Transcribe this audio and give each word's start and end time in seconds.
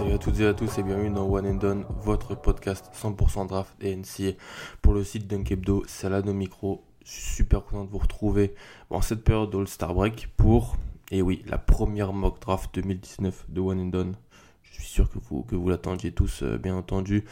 Salut 0.00 0.14
à 0.14 0.18
toutes 0.18 0.40
et 0.40 0.46
à 0.46 0.54
tous 0.54 0.78
et 0.78 0.82
bienvenue 0.82 1.10
dans 1.10 1.28
One 1.28 1.46
and 1.46 1.54
Done, 1.56 1.84
votre 2.00 2.34
podcast 2.34 2.90
100% 2.94 3.46
draft 3.46 3.74
et 3.82 3.94
NCA 3.94 4.32
pour 4.80 4.94
le 4.94 5.04
site 5.04 5.26
Dunkebdo. 5.26 5.84
Salade 5.86 6.26
au 6.26 6.32
micro. 6.32 6.82
Je 7.04 7.10
suis 7.10 7.34
super 7.34 7.62
content 7.62 7.84
de 7.84 7.90
vous 7.90 7.98
retrouver 7.98 8.54
en 8.88 9.02
cette 9.02 9.22
période 9.22 9.54
All-Star 9.54 9.92
Break 9.92 10.30
pour, 10.38 10.78
et 11.10 11.20
oui, 11.20 11.42
la 11.46 11.58
première 11.58 12.14
mock 12.14 12.40
draft 12.40 12.74
2019 12.76 13.44
de 13.50 13.60
One 13.60 13.78
and 13.78 13.86
Done. 13.88 14.14
Je 14.62 14.72
suis 14.72 14.84
sûr 14.84 15.10
que 15.10 15.18
vous, 15.18 15.42
que 15.42 15.54
vous 15.54 15.68
l'attendiez 15.68 16.12
tous, 16.12 16.44
euh, 16.44 16.56
bien 16.56 16.76
entendu. 16.76 17.26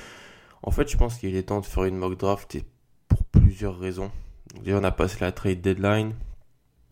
En 0.63 0.71
fait, 0.71 0.91
je 0.91 0.99
pense 0.99 1.17
qu'il 1.17 1.37
est 1.37 1.45
temps 1.45 1.61
de 1.61 1.67
faire 1.67 1.85
une 1.85 1.97
mock 1.97 2.19
draft 2.19 2.55
et 2.55 2.65
pour 3.09 3.25
plusieurs 3.25 3.79
raisons. 3.79 4.11
Déjà, 4.63 4.77
on 4.77 4.85
a 4.85 4.93
passé 4.93 5.17
la 5.23 5.33
trade 5.33 5.63
deadline. 5.63 6.13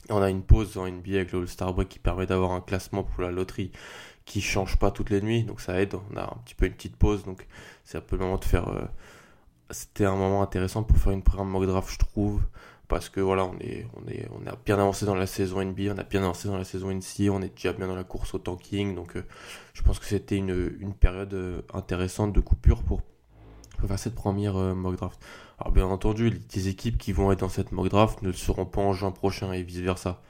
On 0.09 0.23
a 0.23 0.31
une 0.31 0.43
pause 0.43 0.79
en 0.79 0.87
NBA 0.87 1.17
avec 1.17 1.33
le 1.33 1.41
All-Star 1.41 1.75
Break 1.75 1.91
qui 1.91 1.99
permet 1.99 2.25
d'avoir 2.25 2.53
un 2.53 2.63
classement 2.63 3.03
pour 3.03 3.23
la 3.23 3.31
loterie 3.31 3.73
qui 4.27 4.43
change 4.43 4.77
pas 4.77 4.91
toutes 4.91 5.09
les 5.11 5.23
nuits, 5.23 5.45
donc 5.45 5.61
ça 5.63 5.81
aide. 5.81 5.95
On 6.13 6.17
a 6.17 6.25
un 6.25 6.37
petit 6.45 6.55
peu 6.55 6.67
une 6.67 6.75
petite 6.75 6.97
pause, 6.97 7.25
donc 7.25 7.47
c'est 7.85 7.97
un 7.97 8.03
peu 8.03 8.17
le 8.17 8.25
moment 8.25 8.37
de 8.37 8.45
faire. 8.45 8.69
euh, 8.69 8.85
C'était 9.71 10.05
un 10.05 10.17
moment 10.17 10.43
intéressant 10.43 10.83
pour 10.83 10.99
faire 10.99 11.13
une 11.13 11.23
première 11.23 11.47
mock 11.47 11.67
draft, 11.67 11.91
je 11.91 11.99
trouve, 11.99 12.43
parce 12.89 13.09
que 13.09 13.21
voilà, 13.21 13.45
on 13.45 13.57
est, 13.61 13.87
on 13.97 14.07
est, 14.09 14.29
on 14.33 14.47
a 14.47 14.57
bien 14.65 14.79
avancé 14.79 15.07
dans 15.07 15.15
la 15.15 15.27
saison 15.27 15.65
NBA, 15.65 15.93
on 15.95 15.99
a 15.99 16.05
bien 16.05 16.23
avancé 16.23 16.49
dans 16.49 16.59
la 16.59 16.65
saison 16.65 16.91
NCA, 16.91 17.31
on 17.33 17.43
est 17.43 17.55
déjà 17.55 17.73
bien 17.73 17.87
dans 17.87 17.97
la 17.97 18.05
course 18.05 18.35
au 18.35 18.39
tanking, 18.39 18.95
donc 18.95 19.17
euh, 19.17 19.25
je 19.75 19.83
pense 19.83 19.99
que 19.99 20.07
c'était 20.07 20.37
une, 20.37 20.95
période 20.95 21.35
euh, 21.35 21.63
intéressante 21.73 22.33
de 22.33 22.41
coupure 22.41 22.83
pour, 22.83 23.03
faire 23.87 23.99
cette 23.99 24.15
première 24.15 24.55
mock 24.55 24.97
draft. 24.97 25.21
Alors 25.59 25.73
bien 25.73 25.87
entendu, 25.87 26.31
les 26.31 26.41
les 26.55 26.69
équipes 26.69 26.99
qui 26.99 27.13
vont 27.13 27.31
être 27.33 27.41
dans 27.41 27.49
cette 27.49 27.73
mock 27.73 27.89
draft 27.89 28.23
ne 28.23 28.29
le 28.29 28.35
seront 28.35 28.67
pas 28.67 28.81
en 28.81 28.93
juin 28.93 29.11
prochain 29.13 29.53
et 29.53 29.63
vice 29.63 29.79
versa 29.81 30.23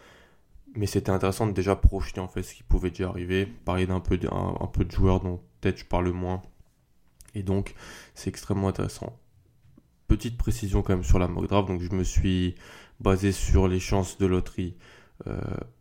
mais 0.77 0.87
c'était 0.87 1.11
intéressant 1.11 1.47
de 1.47 1.53
déjà 1.53 1.75
projeter 1.75 2.21
en 2.21 2.29
fait 2.29 2.43
ce 2.43 2.55
qui 2.55 2.63
pouvait 2.63 2.91
déjà 2.91 3.09
arriver, 3.09 3.47
parler 3.47 3.87
d'un 3.87 4.01
peu 4.01 4.19
un, 4.31 4.67
peu 4.67 4.85
de 4.85 4.91
joueurs 4.91 5.21
dont 5.21 5.41
peut-être 5.61 5.79
je 5.79 5.85
parle 5.85 6.11
moins. 6.11 6.43
Et 7.35 7.43
donc 7.43 7.75
c'est 8.15 8.29
extrêmement 8.29 8.69
intéressant. 8.69 9.19
Petite 10.07 10.37
précision 10.37 10.83
quand 10.83 10.95
même 10.95 11.05
sur 11.05 11.19
la 11.19 11.29
mock 11.29 11.49
draft, 11.49 11.69
donc 11.69 11.81
je 11.81 11.91
me 11.93 12.05
suis 12.05 12.55
basé 13.01 13.33
sur 13.33 13.69
les 13.69 13.81
chances 13.81 14.19
de 14.19 14.27
loterie 14.27 14.77
euh, 15.27 15.41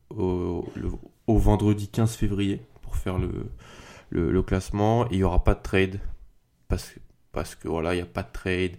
au, 0.09 0.65
vendredi 1.27 1.87
15 1.89 2.15
février 2.15 2.61
pour 2.81 2.95
faire 2.95 3.17
le, 3.17 4.41
classement. 4.43 5.07
Il 5.09 5.17
n'y 5.17 5.23
aura 5.23 5.43
pas 5.43 5.55
de 5.55 5.61
trade 5.61 5.99
parce 6.67 6.93
parce 7.31 7.53
que 7.53 7.67
voilà, 7.67 7.93
il 7.93 7.97
n'y 7.97 8.03
a 8.03 8.05
pas 8.05 8.23
de 8.23 8.31
trade. 8.31 8.77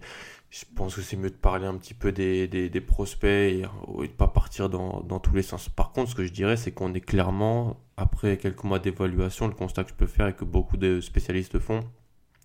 Je 0.49 0.63
pense 0.75 0.95
que 0.95 1.01
c'est 1.01 1.17
mieux 1.17 1.29
de 1.29 1.35
parler 1.35 1.65
un 1.65 1.75
petit 1.77 1.93
peu 1.93 2.11
des, 2.13 2.47
des, 2.47 2.81
prospects 2.81 3.25
et, 3.29 3.63
et 4.03 4.07
de 4.07 4.13
pas 4.13 4.27
partir 4.29 4.69
dans, 4.69 5.01
dans 5.01 5.19
tous 5.19 5.35
les 5.35 5.41
sens. 5.41 5.67
Par 5.67 5.91
contre, 5.91 6.11
ce 6.11 6.15
que 6.15 6.23
je 6.23 6.31
dirais, 6.31 6.55
c'est 6.55 6.71
qu'on 6.71 6.93
est 6.93 7.01
clairement, 7.01 7.77
après 7.97 8.37
quelques 8.37 8.63
mois 8.63 8.79
d'évaluation, 8.79 9.47
le 9.47 9.53
constat 9.53 9.83
que 9.83 9.89
je 9.89 9.95
peux 9.95 10.07
faire 10.07 10.27
et 10.27 10.33
que 10.33 10.45
beaucoup 10.45 10.77
de 10.77 11.01
spécialistes 11.01 11.59
font, 11.59 11.81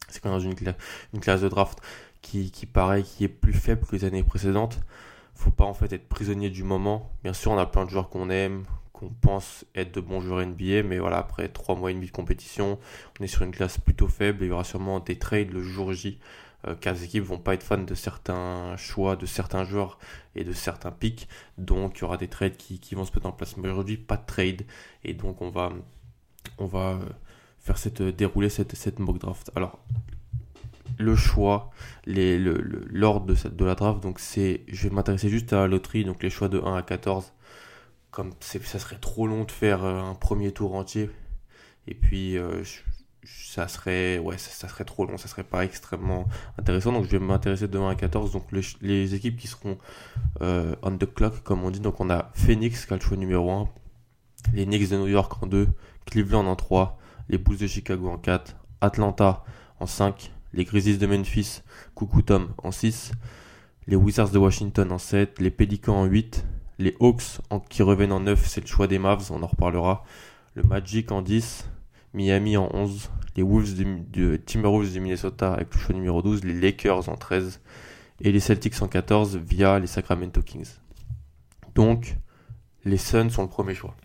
c'est 0.09 0.21
qu'on 0.21 0.31
est 0.31 0.33
dans 0.33 0.41
une, 0.41 0.55
cla- 0.55 0.75
une 1.15 1.21
classe 1.21 1.43
de 1.43 1.49
draft 1.49 1.79
qui, 2.23 2.51
qui 2.51 2.67
paraît 2.67 3.05
qui 3.05 3.25
est 3.25 3.29
plus 3.29 3.53
faible 3.53 3.87
que 3.87 3.95
les 3.95 4.05
années 4.05 4.25
précédentes. 4.25 4.81
Faut 5.35 5.51
pas 5.51 5.65
en 5.65 5.75
fait 5.75 5.93
être 5.93 6.09
prisonnier 6.09 6.51
du 6.51 6.65
moment. 6.65 7.11
Bien 7.23 7.33
sûr, 7.33 7.53
on 7.53 7.59
a 7.59 7.67
plein 7.67 7.85
de 7.85 7.91
joueurs 7.91 8.09
qu'on 8.11 8.31
aime, 8.31 8.65
qu'on 8.93 9.11
pense 9.11 9.65
être 9.77 9.95
de 9.95 10.01
bons 10.01 10.21
joueurs 10.21 10.45
NBA, 10.45 10.83
mais 10.83 10.99
voilà, 10.99 11.19
après 11.19 11.49
trois 11.49 11.77
mois 11.77 11.91
et 11.93 11.95
demi 11.95 12.07
de 12.07 12.13
compétition, 12.13 12.79
on 13.21 13.25
est 13.25 13.29
sur 13.29 13.43
une 13.43 13.53
classe 13.53 13.79
plutôt 13.79 14.09
faible 14.09 14.43
et 14.43 14.47
il 14.47 14.51
y 14.51 14.53
aura 14.53 14.65
sûrement 14.65 14.99
des 15.01 15.19
trades 15.19 15.51
le 15.53 15.63
jour 15.63 15.93
J 15.93 16.19
euh, 16.67 16.75
car 16.81 16.95
les 16.95 17.05
équipes 17.05 17.25
vont 17.25 17.39
pas 17.39 17.55
être 17.55 17.63
fans 17.63 17.79
de 17.79 17.95
certains 17.95 18.77
choix, 18.77 19.17
de 19.17 19.27
certains 19.27 19.65
joueurs 19.65 19.99
et 20.35 20.45
de 20.45 20.53
certains 20.53 20.93
pics. 20.93 21.29
Donc 21.59 21.99
il 21.99 22.01
y 22.03 22.05
aura 22.05 22.17
des 22.17 22.29
trades 22.29 22.57
qui, 22.57 22.95
vont 22.95 23.05
se 23.05 23.13
mettre 23.13 23.27
en 23.27 23.33
place. 23.33 23.57
Mais 23.57 23.69
aujourd'hui, 23.69 23.97
pas 23.97 24.17
de 24.17 24.27
trade. 24.27 24.63
Et 25.05 25.15
donc 25.15 25.43
on 25.43 25.51
va, 25.51 25.73
euh, 26.61 26.99
faire 27.59 27.79
cette, 27.79 28.03
dérouler 28.03 28.49
cette, 28.49 28.99
mock 28.99 29.19
draft. 29.19 29.51
Alors, 29.57 29.79
le 30.99 31.17
choix, 31.17 31.71
l'ordre 32.07 33.35
de, 33.35 33.65
la 33.65 33.75
draft, 33.75 34.03
donc 34.03 34.19
c'est, 34.21 34.63
je 34.69 34.89
vais 34.89 34.95
m'intéresser 34.95 35.29
juste 35.29 35.53
à 35.53 35.57
la 35.57 35.67
loterie, 35.67 36.05
donc 36.05 36.23
les 36.23 36.31
choix 36.31 36.49
de 36.49 36.61
1 36.61 36.77
à 36.77 36.83
14. 36.83 37.33
Comme 38.11 38.31
ça 38.41 38.79
serait 38.79 38.99
trop 38.99 39.27
long 39.27 39.45
de 39.45 39.51
faire 39.51 39.85
euh, 39.85 40.01
un 40.03 40.15
premier 40.15 40.53
tour 40.53 40.75
entier. 40.75 41.11
Et 41.87 41.95
puis, 41.95 42.37
euh, 42.37 42.63
ça 43.25 43.69
serait 43.69 44.19
ouais 44.19 44.37
ça, 44.39 44.51
ça 44.51 44.69
serait 44.69 44.85
trop 44.85 45.07
long 45.07 45.17
ça 45.17 45.29
serait 45.29 45.45
pas 45.45 45.65
extrêmement 45.65 46.27
intéressant. 46.59 46.93
Donc 46.93 47.05
je 47.05 47.11
vais 47.11 47.19
m'intéresser 47.19 47.69
de 47.69 47.79
1 47.79 47.91
à 47.91 47.95
14 47.95 48.33
donc 48.33 48.45
les, 48.53 48.63
les 48.81 49.15
équipes 49.15 49.37
qui 49.39 49.47
seront 49.47 49.79
euh, 50.41 50.75
on 50.83 50.97
the 50.97 51.13
clock 51.13 51.43
comme 51.43 51.63
on 51.65 51.71
dit. 51.71 51.81
Donc 51.81 52.01
on 52.01 52.11
a 52.11 52.31
Phoenix 52.35 52.85
qui 52.87 52.93
a 52.93 52.97
le 52.97 53.03
choix 53.03 53.17
numéro 53.17 53.51
1 53.51 53.69
les 54.55 54.65
Knicks 54.67 54.89
de 54.89 54.97
New 54.97 55.07
York 55.07 55.41
en 55.43 55.47
2 55.47 55.69
Cleveland 56.07 56.47
en 56.47 56.57
3 56.57 56.99
les 57.29 57.39
Bulls 57.39 57.59
de 57.59 57.67
Chicago 57.69 58.09
en 58.09 58.19
4 58.19 58.57
Atlanta 58.81 59.45
en 59.79 59.87
5 59.87 60.33
les 60.55 60.65
Grizzlies 60.65 60.99
de 60.99 61.07
Memphis 61.07 61.63
coucou 61.95 62.23
Tom 62.23 62.49
en 62.59 62.73
6 62.73 63.13
les 63.87 63.97
Wizards 63.97 64.31
de 64.31 64.39
Washington 64.39 64.91
en 64.91 64.99
7 64.99 65.39
les 65.41 65.51
Pelicans 65.53 65.95
en 65.97 66.05
8 66.07 66.45
les 66.79 66.97
Hawks 67.01 67.39
en- 67.51 67.61
qui 67.61 67.83
reviennent 67.85 68.13
en 68.13 68.21
9 68.21 68.49
c'est 68.49 68.61
le 68.63 68.67
choix 68.67 68.89
des 68.89 68.99
Mavs 68.99 69.31
on 69.31 69.43
en 69.43 69.47
reparlera. 69.47 70.05
Le 70.55 70.65
Magic 70.65 71.13
en 71.13 71.23
10 71.23 71.67
Miami 72.15 72.57
en 72.57 72.69
11, 72.75 73.11
les 73.37 73.43
Wolves 73.43 73.75
de, 73.75 73.85
de 74.11 74.37
Timberwolves 74.37 74.93
de 74.93 75.01
Minnesota 75.01 75.55
avec 75.55 75.73
le 75.75 75.81
choix 75.81 75.95
numéro 75.95 76.23
12, 76.23 76.45
les 76.45 76.61
Lakers 76.61 77.09
en 77.09 77.17
13 77.17 77.61
et 78.21 78.33
les 78.33 78.41
Celtics 78.41 78.81
en 78.83 78.89
14 78.89 79.37
via 79.37 79.79
les 79.79 79.87
Sacramento 79.87 80.43
Kings. 80.43 80.75
Donc, 81.75 82.17
les 82.85 82.99
Suns 82.99 83.31
sont 83.31 83.43
le 83.43 83.49
premier 83.49 83.75
choix. 83.75 83.97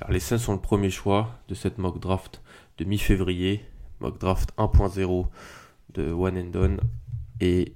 Alors, 0.00 0.12
les 0.12 0.20
Suns 0.20 0.38
sont 0.38 0.52
le 0.52 0.60
premier 0.60 0.90
choix 0.90 1.38
de 1.48 1.54
cette 1.54 1.78
mock 1.78 1.98
draft 1.98 2.42
de 2.78 2.84
mi-février, 2.84 3.64
mock 4.00 4.18
draft 4.18 4.50
1.0 4.58 5.26
de 5.94 6.12
One 6.12 6.38
and 6.38 6.50
Done 6.50 6.80
et 7.40 7.72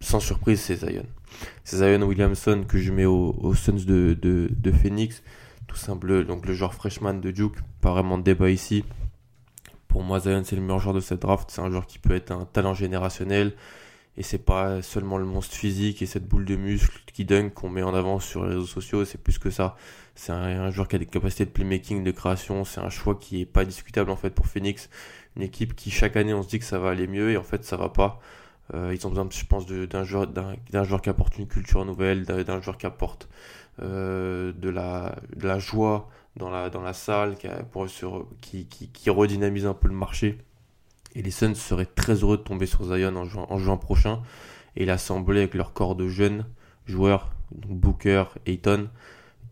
sans 0.00 0.20
surprise, 0.20 0.60
c'est 0.60 0.76
Zion. 0.76 1.06
C'est 1.64 1.76
Zion 1.76 2.02
Williamson 2.02 2.64
que 2.66 2.78
je 2.78 2.90
mets 2.90 3.04
aux, 3.04 3.54
Suns 3.54 3.84
de 3.84 4.72
Phoenix 4.72 5.22
tout 5.70 5.76
simple, 5.76 6.24
donc 6.24 6.46
le 6.46 6.52
joueur 6.52 6.74
freshman 6.74 7.14
de 7.14 7.30
Duke, 7.30 7.54
pas 7.80 7.92
vraiment 7.92 8.18
de 8.18 8.24
débat 8.24 8.50
ici. 8.50 8.84
Pour 9.86 10.02
moi, 10.02 10.18
Zion, 10.18 10.42
c'est 10.44 10.56
le 10.56 10.62
meilleur 10.62 10.80
joueur 10.80 10.94
de 10.94 11.00
cette 11.00 11.22
draft. 11.22 11.48
C'est 11.48 11.60
un 11.60 11.70
joueur 11.70 11.86
qui 11.86 12.00
peut 12.00 12.14
être 12.14 12.32
un 12.32 12.44
talent 12.44 12.74
générationnel. 12.74 13.54
Et 14.16 14.24
c'est 14.24 14.44
pas 14.44 14.82
seulement 14.82 15.16
le 15.16 15.24
monstre 15.24 15.54
physique 15.54 16.02
et 16.02 16.06
cette 16.06 16.26
boule 16.26 16.44
de 16.44 16.56
muscle 16.56 17.00
qui 17.12 17.24
dunk 17.24 17.50
qu'on 17.50 17.68
met 17.68 17.84
en 17.84 17.94
avant 17.94 18.18
sur 18.18 18.42
les 18.42 18.54
réseaux 18.54 18.66
sociaux. 18.66 19.04
C'est 19.04 19.22
plus 19.22 19.38
que 19.38 19.50
ça. 19.50 19.76
C'est 20.16 20.32
un, 20.32 20.42
un 20.42 20.70
joueur 20.70 20.88
qui 20.88 20.96
a 20.96 20.98
des 20.98 21.06
capacités 21.06 21.44
de 21.44 21.50
playmaking, 21.50 22.02
de 22.02 22.10
création. 22.10 22.64
C'est 22.64 22.80
un 22.80 22.90
choix 22.90 23.14
qui 23.14 23.42
est 23.42 23.46
pas 23.46 23.64
discutable 23.64 24.10
en 24.10 24.16
fait 24.16 24.30
pour 24.30 24.46
Phoenix. 24.46 24.90
Une 25.36 25.42
équipe 25.42 25.76
qui 25.76 25.92
chaque 25.92 26.16
année 26.16 26.34
on 26.34 26.42
se 26.42 26.48
dit 26.48 26.58
que 26.58 26.64
ça 26.64 26.80
va 26.80 26.90
aller 26.90 27.06
mieux 27.06 27.30
et 27.30 27.36
en 27.36 27.44
fait 27.44 27.64
ça 27.64 27.76
va 27.76 27.90
pas. 27.90 28.20
Euh, 28.74 28.94
ils 28.94 29.06
ont 29.06 29.10
besoin, 29.10 29.28
je 29.30 29.44
pense, 29.44 29.66
d'un 29.66 30.04
joueur, 30.04 30.26
d'un 30.26 30.84
joueur 30.84 31.02
qui 31.02 31.08
apporte 31.08 31.38
une 31.38 31.46
culture 31.46 31.84
nouvelle, 31.84 32.24
d'un 32.24 32.60
joueur 32.60 32.78
qui 32.78 32.86
apporte 32.86 33.28
euh, 33.82 34.52
de, 34.52 34.68
la, 34.68 35.58
joie 35.58 36.08
dans 36.36 36.50
la, 36.50 36.92
salle, 36.92 37.36
qui, 38.40 39.10
redynamise 39.10 39.66
un 39.66 39.74
peu 39.74 39.88
le 39.88 39.94
marché. 39.94 40.38
Et 41.14 41.22
les 41.22 41.30
Suns 41.30 41.54
seraient 41.54 41.86
très 41.86 42.14
heureux 42.14 42.36
de 42.36 42.42
tomber 42.42 42.66
sur 42.66 42.84
Zion 42.84 43.16
en 43.16 43.58
juin, 43.58 43.76
prochain 43.76 44.22
et 44.76 44.84
l'assembler 44.84 45.40
avec 45.40 45.54
leur 45.54 45.72
corps 45.72 45.96
de 45.96 46.06
jeunes 46.06 46.46
joueurs, 46.86 47.32
Booker, 47.50 48.24
Ayton, 48.46 48.88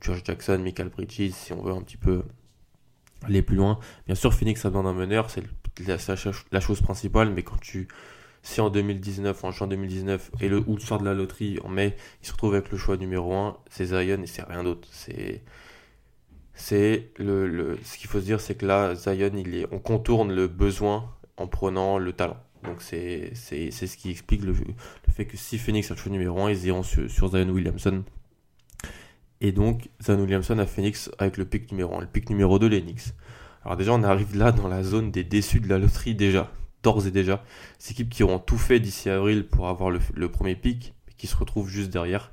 Josh 0.01 0.23
Jackson, 0.25 0.61
Michael 0.63 0.91
Bridges, 0.91 1.33
si 1.33 1.53
on 1.53 1.63
veut 1.63 1.73
un 1.73 1.83
petit 1.83 1.97
peu 1.97 2.23
aller 3.25 3.43
plus 3.43 3.57
loin. 3.57 3.81
Bien 4.07 4.15
sûr, 4.15 4.33
Phoenix 4.33 4.65
a 4.65 4.71
besoin 4.71 4.85
d'un 4.85 4.93
meneur, 4.93 5.29
c'est 5.31 5.43
la, 5.85 5.97
la 6.53 6.61
chose 6.61 6.81
principale, 6.81 7.31
mais 7.31 7.43
quand 7.43 7.61
tu 7.61 7.89
si 8.49 8.63
en 8.63 8.71
2019, 8.71 9.45
en 9.45 9.51
juin 9.51 9.67
2019, 9.67 10.31
et 10.41 10.49
le, 10.49 10.61
ou 10.67 10.77
le 10.77 10.99
de 10.99 11.05
la 11.05 11.13
loterie, 11.13 11.59
en 11.65 11.69
mai, 11.69 11.95
il 12.23 12.27
se 12.27 12.33
retrouve 12.33 12.55
avec 12.55 12.71
le 12.71 12.79
choix 12.79 12.97
numéro 12.97 13.35
1, 13.35 13.59
c'est 13.69 13.85
Zion 13.85 14.23
et 14.23 14.27
c'est 14.27 14.43
rien 14.43 14.65
d'autre. 14.65 14.89
C'est, 16.55 17.11
le, 17.19 17.47
le, 17.47 17.79
ce 17.85 17.99
qu'il 17.99 18.09
faut 18.09 18.21
se 18.21 18.25
dire, 18.25 18.41
c'est 18.41 18.55
que 18.55 18.65
là, 18.65 18.95
Zion, 18.95 19.33
il 19.37 19.55
est, 19.55 19.67
on 19.71 19.79
contourne 19.79 20.33
le 20.33 20.49
besoin 20.49 21.15
en 21.37 21.47
prenant 21.47 21.99
le 21.99 22.15
talent. 22.15 22.39
Donc 22.65 22.81
c'est 22.81 23.35
ce 23.35 23.97
qui 23.97 24.11
explique 24.11 24.43
le, 24.43 24.55
fait 25.13 25.27
que 25.27 25.37
si 25.37 25.59
Phoenix 25.59 25.91
a 25.91 25.95
le 25.95 26.01
choix 26.01 26.11
numéro 26.11 26.41
1, 26.41 26.51
ils 26.51 26.65
iront 26.67 26.83
sur, 26.83 27.09
sur 27.11 27.29
Zion 27.29 27.51
Williamson. 27.51 28.03
Et 29.43 29.53
donc 29.53 29.91
Zion 30.01 30.21
Williamson 30.21 30.59
a 30.59 30.65
Phoenix 30.65 31.11
avec 31.19 31.37
le 31.37 31.45
pick 31.45 31.71
numéro 31.71 31.95
1. 31.99 32.01
Le 32.01 32.07
pick 32.07 32.31
numéro 32.31 32.59
2, 32.59 32.67
les 32.67 32.81
Knicks. 32.81 33.13
Alors 33.63 33.77
déjà, 33.77 33.93
on 33.93 34.03
arrive 34.03 34.35
là 34.37 34.53
dans 34.53 34.69
la 34.69 34.83
zone 34.83 35.11
des 35.11 35.23
déçus 35.25 35.61
de 35.61 35.69
la 35.69 35.79
loterie 35.79 36.15
déjà, 36.15 36.51
d'ores 36.83 37.07
et 37.07 37.11
déjà. 37.11 37.43
Ces 37.79 37.93
équipes 37.93 38.11
qui 38.11 38.23
auront 38.23 38.39
tout 38.39 38.59
fait 38.59 38.81
d'ici 38.81 39.11
avril 39.11 39.47
pour 39.47 39.69
avoir 39.69 39.91
le, 39.91 40.29
premier 40.29 40.59
mais 40.65 40.79
qui 41.17 41.27
se 41.27 41.37
retrouvent 41.37 41.69
juste 41.69 41.91
derrière. 41.91 42.33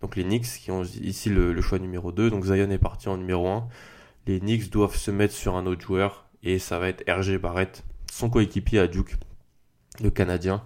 Donc 0.00 0.16
les 0.16 0.24
Knicks 0.24 0.46
qui 0.46 0.70
ont 0.70 0.82
ici 0.82 1.30
le, 1.30 1.52
le 1.52 1.62
choix 1.62 1.78
numéro 1.78 2.12
2. 2.12 2.30
Donc 2.30 2.44
Zion 2.44 2.70
est 2.70 2.78
parti 2.78 3.08
en 3.08 3.16
numéro 3.16 3.48
1. 3.48 3.68
Les 4.26 4.40
Knicks 4.40 4.70
doivent 4.70 4.96
se 4.96 5.10
mettre 5.10 5.34
sur 5.34 5.56
un 5.56 5.66
autre 5.66 5.82
joueur 5.82 6.26
et 6.42 6.58
ça 6.58 6.78
va 6.78 6.88
être 6.88 7.04
RG 7.10 7.38
Barrett, 7.38 7.84
son 8.10 8.30
coéquipier 8.30 8.78
à 8.78 8.86
Duke, 8.86 9.16
le 10.00 10.10
Canadien, 10.10 10.62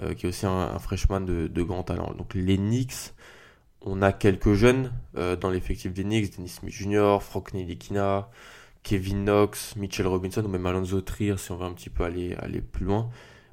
euh, 0.00 0.14
qui 0.14 0.26
est 0.26 0.28
aussi 0.28 0.46
un, 0.46 0.78
freshman 0.78 1.20
de, 1.20 1.62
grand 1.62 1.82
talent. 1.82 2.14
Donc 2.16 2.34
les 2.34 2.56
Knicks, 2.56 3.12
on 3.80 4.02
a 4.02 4.12
quelques 4.12 4.54
jeunes 4.54 4.92
euh, 5.16 5.36
dans 5.36 5.50
l'effectif 5.50 5.92
des 5.92 6.04
Knicks, 6.04 6.36
Dennis 6.36 6.48
Smith 6.48 6.72
Jr., 6.72 7.18
Frank 7.20 7.52
Nilikina, 7.54 8.30
Kevin 8.84 9.24
Knox, 9.24 9.76
Mitchell 9.76 10.06
Robinson 10.06 10.44
ou 10.44 10.48
même 10.48 10.66
Alonso 10.66 11.00
Trier 11.00 11.38
si 11.38 11.50
on 11.50 11.56
veut 11.56 11.64
un 11.64 11.72
petit 11.72 11.90
peu 11.90 12.04
aller, 12.04 12.34
aller 12.34 12.60
plus 12.60 12.84
loin. 12.84 13.08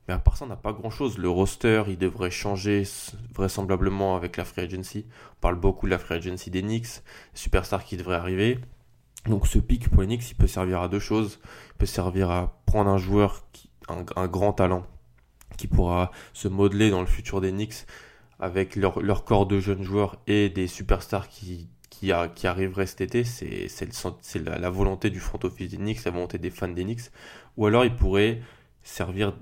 Mais 0.07 0.13
à 0.13 0.19
part 0.19 0.35
ça, 0.35 0.43
on 0.43 0.49
n'a 0.49 0.57
pas 0.57 0.73
grand 0.73 0.89
chose. 0.89 1.17
Le 1.17 1.29
roster, 1.29 1.83
il 1.87 1.97
devrait 1.97 2.31
changer 2.31 2.83
vraisemblablement 3.33 4.17
avec 4.17 4.35
la 4.35 4.43
free 4.43 4.61
agency. 4.61 5.05
On 5.37 5.39
parle 5.39 5.55
beaucoup 5.55 5.85
de 5.85 5.91
la 5.91 5.99
free 5.99 6.15
agency 6.15 6.51
des 6.51 6.61
Knicks, 6.61 7.01
superstars 7.33 7.85
qui 7.85 7.95
devraient 7.95 8.17
arriver. 8.17 8.59
Donc 9.25 9.47
ce 9.47 9.57
pic 9.59 9.87
pour 9.89 10.01
les 10.01 10.07
Knicks, 10.07 10.29
il 10.31 10.35
peut 10.35 10.47
servir 10.47 10.81
à 10.81 10.89
deux 10.89 10.99
choses. 10.99 11.39
Il 11.69 11.77
peut 11.77 11.85
servir 11.85 12.29
à 12.29 12.61
prendre 12.65 12.89
un 12.89 12.97
joueur, 12.97 13.43
qui, 13.53 13.69
un, 13.87 14.27
grand 14.27 14.51
talent, 14.51 14.85
qui 15.57 15.67
pourra 15.67 16.11
se 16.33 16.49
modeler 16.49 16.89
dans 16.89 17.01
le 17.01 17.07
futur 17.07 17.39
des 17.39 17.51
Knicks 17.51 17.85
avec 18.37 18.75
leur, 18.75 18.99
leur 19.01 19.23
corps 19.23 19.45
de 19.45 19.59
jeunes 19.59 19.83
joueurs 19.83 20.17
et 20.27 20.49
des 20.49 20.67
superstars 20.67 21.29
qui, 21.29 21.69
qui, 22.01 22.11
a, 22.11 22.27
qui 22.27 22.47
arriveraient 22.47 22.87
cet 22.87 23.01
été. 23.01 23.23
C'est 23.23 23.69
la, 24.43 24.57
la, 24.57 24.69
volonté 24.71 25.11
du 25.11 25.19
front 25.19 25.39
office 25.43 25.75
Knicks, 25.75 26.03
la 26.03 26.11
volonté 26.11 26.39
des 26.39 26.49
fans 26.49 26.67
Knicks. 26.67 27.11
Ou 27.57 27.67
alors 27.67 27.85
il 27.85 27.95
pourrait 27.95 28.41
servir 28.81 29.33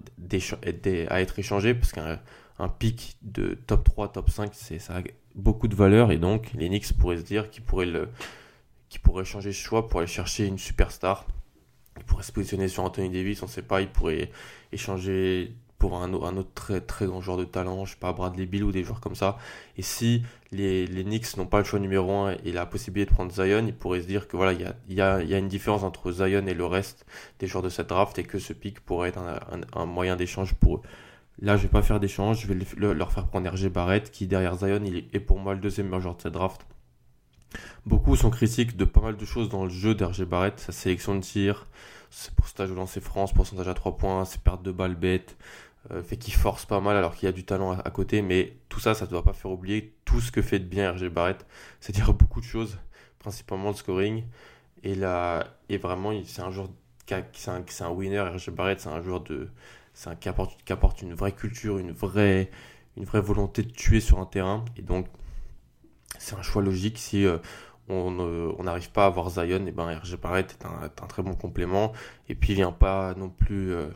à 1.09 1.21
être 1.21 1.39
échangé 1.39 1.73
parce 1.73 1.93
qu'un 1.93 2.19
un 2.61 2.67
pic 2.67 3.15
de 3.21 3.53
top 3.53 3.85
3, 3.85 4.11
top 4.11 4.29
5, 4.29 4.53
ça 4.53 4.97
a 4.97 5.01
beaucoup 5.35 5.69
de 5.69 5.75
valeur 5.75 6.11
et 6.11 6.17
donc 6.17 6.51
les 6.53 6.67
Knicks 6.67 6.91
pourraient 6.91 7.15
se 7.15 7.23
dire 7.23 7.49
qu'ils 7.49 7.63
pourraient 7.63 7.85
le 7.85 8.09
qui 8.89 8.99
pourrait 8.99 9.23
changer 9.23 9.53
ce 9.53 9.61
choix 9.61 9.87
pour 9.87 10.01
aller 10.01 10.07
chercher 10.07 10.45
une 10.45 10.57
superstar. 10.57 11.25
Il 11.95 12.03
pourrait 12.03 12.23
se 12.23 12.33
positionner 12.33 12.67
sur 12.67 12.83
Anthony 12.83 13.09
Davis, 13.09 13.41
on 13.41 13.45
ne 13.45 13.51
sait 13.51 13.61
pas, 13.61 13.79
il 13.79 13.87
pourrait 13.87 14.31
échanger 14.73 15.53
pour 15.79 15.95
un, 15.95 16.13
autre 16.13 16.53
très, 16.53 16.81
très 16.81 17.05
grand 17.05 17.21
joueur 17.21 17.37
de 17.37 17.45
talent, 17.45 17.85
je 17.85 17.91
sais 17.91 17.99
pas, 17.99 18.11
Bradley 18.11 18.45
Bill 18.45 18.65
ou 18.65 18.71
des 18.73 18.83
joueurs 18.83 18.99
comme 18.99 19.15
ça. 19.15 19.37
Et 19.77 19.81
si 19.81 20.23
les, 20.51 20.85
Knicks 20.87 21.37
n'ont 21.37 21.45
pas 21.45 21.59
le 21.59 21.63
choix 21.63 21.79
numéro 21.79 22.11
1 22.11 22.35
et 22.43 22.51
la 22.51 22.65
possibilité 22.65 23.09
de 23.09 23.15
prendre 23.15 23.31
Zion, 23.31 23.65
ils 23.65 23.73
pourraient 23.73 24.01
se 24.01 24.07
dire 24.07 24.27
que 24.27 24.35
voilà, 24.35 24.51
il 24.53 24.93
y 24.93 25.01
a, 25.01 25.19
une 25.21 25.47
différence 25.47 25.83
entre 25.83 26.11
Zion 26.11 26.45
et 26.45 26.53
le 26.53 26.65
reste 26.65 27.05
des 27.39 27.47
joueurs 27.47 27.63
de 27.63 27.69
cette 27.69 27.87
draft 27.87 28.19
et 28.19 28.23
que 28.23 28.39
ce 28.39 28.51
pic 28.51 28.81
pourrait 28.81 29.09
être 29.09 29.19
un, 29.73 29.85
moyen 29.85 30.17
d'échange 30.17 30.53
pour 30.53 30.75
eux. 30.75 30.81
Là, 31.41 31.55
je 31.55 31.63
vais 31.63 31.69
pas 31.69 31.81
faire 31.81 32.01
d'échange, 32.01 32.41
je 32.41 32.53
vais 32.53 32.93
leur 32.93 33.13
faire 33.13 33.27
prendre 33.27 33.49
RG 33.49 33.69
Barrett, 33.69 34.11
qui 34.11 34.27
derrière 34.27 34.57
Zion, 34.57 34.83
est 34.83 35.19
pour 35.21 35.39
moi 35.39 35.53
le 35.53 35.61
deuxième 35.61 35.87
meilleur 35.87 36.01
joueur 36.01 36.17
de 36.17 36.21
cette 36.21 36.33
draft. 36.33 36.65
Beaucoup 37.85 38.17
sont 38.17 38.29
critiques 38.29 38.75
de 38.75 38.85
pas 38.85 39.01
mal 39.01 39.15
de 39.15 39.25
choses 39.25 39.47
dans 39.47 39.63
le 39.63 39.69
jeu 39.69 39.95
d'Hergé 39.95 40.25
Barrett, 40.25 40.59
sa 40.59 40.73
sélection 40.73 41.15
de 41.15 41.21
tir, 41.21 41.65
ses 42.09 42.31
pourcentages 42.31 42.69
de 42.69 42.75
lancer 42.75 43.01
France, 43.01 43.33
pourcentage 43.33 43.67
à 43.67 43.73
3 43.73 43.97
points, 43.97 44.25
ses 44.25 44.39
pertes 44.39 44.63
de 44.63 44.71
balles 44.71 44.95
bêtes, 44.95 45.37
fait 46.03 46.17
qu'il 46.17 46.33
force 46.33 46.65
pas 46.65 46.79
mal 46.79 46.95
alors 46.97 47.15
qu'il 47.15 47.25
y 47.25 47.29
a 47.29 47.31
du 47.31 47.45
talent 47.45 47.71
à, 47.71 47.89
côté, 47.89 48.21
mais 48.21 48.57
tout 48.69 48.79
ça, 48.79 48.93
ça 48.93 49.05
ne 49.05 49.09
doit 49.09 49.23
pas 49.23 49.33
faire 49.33 49.51
oublier 49.51 49.95
tout 50.05 50.21
ce 50.21 50.31
que 50.31 50.41
fait 50.41 50.59
de 50.59 50.65
bien 50.65 50.91
RG 50.91 51.09
Barrett, 51.09 51.45
c'est-à-dire 51.79 52.13
beaucoup 52.15 52.41
de 52.41 52.45
choses, 52.45 52.77
principalement 53.17 53.69
le 53.69 53.75
scoring, 53.75 54.23
et 54.83 54.95
là, 54.95 55.47
et 55.67 55.77
vraiment, 55.77 56.11
c'est 56.25 56.41
un 56.41 56.51
joueur, 56.51 56.69
c'est 57.33 57.49
un, 57.49 57.63
un, 57.81 57.89
winner, 57.89 58.21
RG 58.21 58.51
Barrett, 58.51 58.79
c'est 58.79 58.89
un 58.89 59.01
joueur 59.01 59.21
de, 59.21 59.49
un, 60.05 60.15
qui 60.15 60.29
apporte, 60.29 60.63
qui 60.63 60.73
apporte 60.73 61.01
une 61.01 61.13
vraie 61.13 61.31
culture, 61.31 61.77
une 61.79 61.91
vraie, 61.91 62.51
une 62.95 63.05
vraie 63.05 63.21
volonté 63.21 63.63
de 63.63 63.71
tuer 63.71 63.99
sur 63.99 64.19
un 64.19 64.25
terrain, 64.25 64.63
et 64.77 64.81
donc 64.81 65.07
c'est 66.19 66.35
un 66.35 66.41
choix 66.41 66.61
logique. 66.61 66.97
Si 66.97 67.25
euh, 67.25 67.37
on 67.89 68.63
n'arrive 68.63 68.91
pas 68.91 69.03
à 69.03 69.07
avoir 69.07 69.29
Zion, 69.29 69.65
et 69.65 69.71
ben 69.71 69.91
RG 69.97 70.17
Barrett 70.21 70.57
est 70.59 70.65
un, 70.65 71.07
très 71.07 71.23
bon 71.23 71.33
complément. 71.33 71.91
Et 72.27 72.35
puis 72.35 72.53
il 72.53 72.55
vient 72.55 72.71
pas 72.71 73.13
non 73.15 73.29
plus 73.29 73.71
euh, 73.73 73.87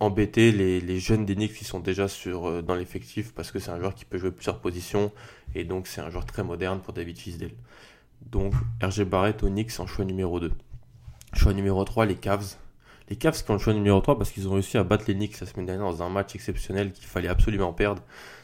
embêter 0.00 0.52
les, 0.52 0.98
jeunes 0.98 1.24
d'Enix 1.26 1.56
qui 1.56 1.64
sont 1.64 1.80
déjà 1.80 2.08
sur, 2.08 2.48
euh, 2.48 2.62
dans 2.62 2.74
l'effectif 2.74 3.32
parce 3.34 3.50
que 3.50 3.58
c'est 3.58 3.70
un 3.70 3.78
joueur 3.78 3.94
qui 3.94 4.04
peut 4.04 4.18
jouer 4.18 4.30
plusieurs 4.30 4.60
positions. 4.60 5.12
Et 5.54 5.64
donc 5.64 5.86
c'est 5.86 6.00
un 6.00 6.10
joueur 6.10 6.24
très 6.26 6.44
moderne 6.44 6.80
pour 6.80 6.92
David 6.92 7.18
Fisdale. 7.18 7.52
Donc 8.22 8.54
RG 8.82 9.04
Barrett 9.04 9.42
au 9.42 9.48
en 9.48 9.86
choix 9.86 10.04
numéro 10.04 10.40
2. 10.40 10.52
Choix 11.34 11.52
numéro 11.52 11.84
3, 11.84 12.06
les 12.06 12.16
Cavs. 12.16 12.56
Les 13.08 13.16
Cavs 13.16 13.42
qui 13.42 13.50
ont 13.50 13.54
le 13.54 13.60
choix 13.60 13.74
numéro 13.74 14.00
3 14.00 14.18
parce 14.18 14.30
qu'ils 14.30 14.48
ont 14.48 14.52
réussi 14.52 14.78
à 14.78 14.84
battre 14.84 15.04
les 15.08 15.14
Knicks 15.14 15.40
la 15.40 15.46
semaine 15.46 15.66
dernière 15.66 15.86
dans 15.86 16.02
un 16.02 16.08
match 16.08 16.34
exceptionnel 16.34 16.92
qu'il 16.92 17.06
fallait 17.06 17.28
absolument 17.28 17.72
perdre 17.72 18.02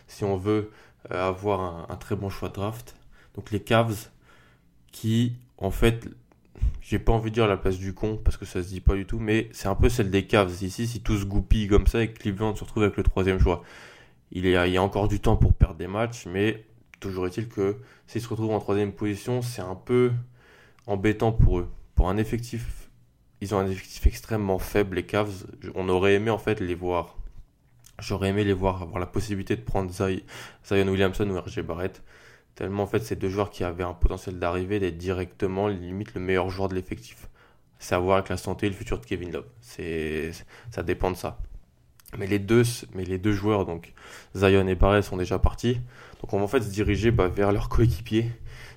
si 0.09 0.25
on 0.25 0.37
veut 0.37 0.71
euh, 1.13 1.29
avoir 1.29 1.91
un, 1.91 1.97
très 1.97 2.17
bon 2.17 2.31
choix 2.31 2.49
de 2.49 2.55
draft. 2.55 2.97
Donc 3.35 3.51
les 3.51 3.61
Cavs 3.61 4.11
qui, 4.93 5.35
en 5.59 5.71
fait, 5.71 6.09
j'ai 6.81 6.99
pas 6.99 7.13
envie 7.13 7.31
de 7.31 7.35
dire 7.35 7.47
la 7.47 7.57
place 7.57 7.79
du 7.79 7.95
con 7.95 8.21
parce 8.23 8.37
que 8.37 8.45
ça 8.45 8.63
se 8.63 8.69
dit 8.69 8.81
pas 8.81 8.95
du 8.95 9.07
tout, 9.07 9.19
mais 9.19 9.49
c'est 9.53 9.69
un 9.69 9.75
peu 9.75 9.89
celle 9.89 10.11
des 10.11 10.27
Cavs. 10.27 10.63
Ici, 10.63 10.87
si 10.87 11.01
tout 11.01 11.17
se 11.17 11.25
goupille 11.25 11.69
comme 11.69 11.87
ça 11.87 12.03
et 12.03 12.13
que 12.13 12.19
Cleveland 12.19 12.55
se 12.55 12.65
retrouve 12.65 12.85
avec 12.85 12.97
le 12.97 13.03
troisième 13.03 13.39
choix, 13.39 13.63
il 14.33 14.47
y 14.47 14.57
a, 14.57 14.67
il 14.67 14.73
y 14.73 14.77
a 14.77 14.83
encore 14.83 15.09
du 15.09 15.21
temps 15.21 15.37
pour 15.37 15.55
perdre 15.55 15.77
des 15.77 15.87
matchs, 15.87 16.27
mais 16.27 16.65
toujours 17.01 17.27
est-il 17.27 17.49
que 17.49 17.77
s'ils 18.07 18.21
se 18.21 18.29
retrouvent 18.29 18.53
en 18.53 18.61
troisième 18.61 18.93
position, 18.93 19.43
c'est 19.43 19.63
un 19.63 19.75
peu 19.75 20.13
embêtant 20.87 21.33
pour 21.33 21.59
eux. 21.61 21.69
Pour 21.95 22.09
un 22.09 22.17
effectif, 22.17 22.91
ils 23.41 23.55
ont 23.55 23.59
un 23.59 23.67
effectif 23.67 24.07
extrêmement 24.07 24.59
faible, 24.59 24.97
les 24.97 25.05
Cavs. 25.05 25.47
On 25.75 25.89
aurait 25.89 26.15
aimé 26.15 26.31
en 26.31 26.39
fait 26.39 26.61
les 26.61 26.75
voir 26.75 27.17
J'aurais 27.99 28.29
aimé 28.29 28.45
les 28.45 28.53
voir 28.53 28.83
avoir 28.83 28.99
la 28.99 29.07
possibilité 29.07 29.57
de 29.57 29.63
prendre 29.63 29.91
Zion 29.91 30.89
Williamson 30.89 31.29
ou 31.31 31.39
RG 31.39 31.63
Barrett. 31.63 32.03
Tellement 32.57 32.85
en 32.85 32.87
fait 32.87 33.01
ces 33.01 33.17
deux 33.17 33.29
joueurs 33.29 33.51
qui 33.51 33.65
avaient 33.65 33.85
un 33.85 33.93
potentiel 33.93 34.39
d'arriver 34.39 34.81
d'être 34.81 34.97
directement 34.97 35.69
limite 35.69 36.15
le 36.15 36.23
meilleur 36.23 36.49
joueur 36.49 36.69
de 36.69 36.75
l'effectif. 36.75 37.29
C'est 37.79 37.95
à 37.95 37.99
voir 37.99 38.17
avec 38.17 38.31
la 38.31 38.39
santé 38.39 38.67
et 38.67 38.71
le 38.71 38.75
futur 38.75 38.99
de 38.99 39.05
Kevin 39.05 39.31
Love. 39.31 39.45
C'est 39.61 40.33
ça 40.71 40.83
dépend 40.83 41.11
de 41.11 41.17
ça. 41.17 41.39
Mais 42.19 42.27
les 42.27 42.39
deux, 42.39 43.33
joueurs 43.33 43.67
donc 43.67 43.93
Zion 44.35 44.67
et 44.69 44.75
Barrett 44.75 45.05
sont 45.05 45.19
déjà 45.19 45.39
partis. 45.39 45.75
Donc 46.23 46.33
on 46.33 46.39
va 46.39 46.45
en 46.45 46.49
fait 46.49 46.63
se 46.63 46.71
diriger 46.71 47.11
bah, 47.11 47.29
vers 47.29 47.53
leur 47.53 47.69
coéquipier. 47.69 48.31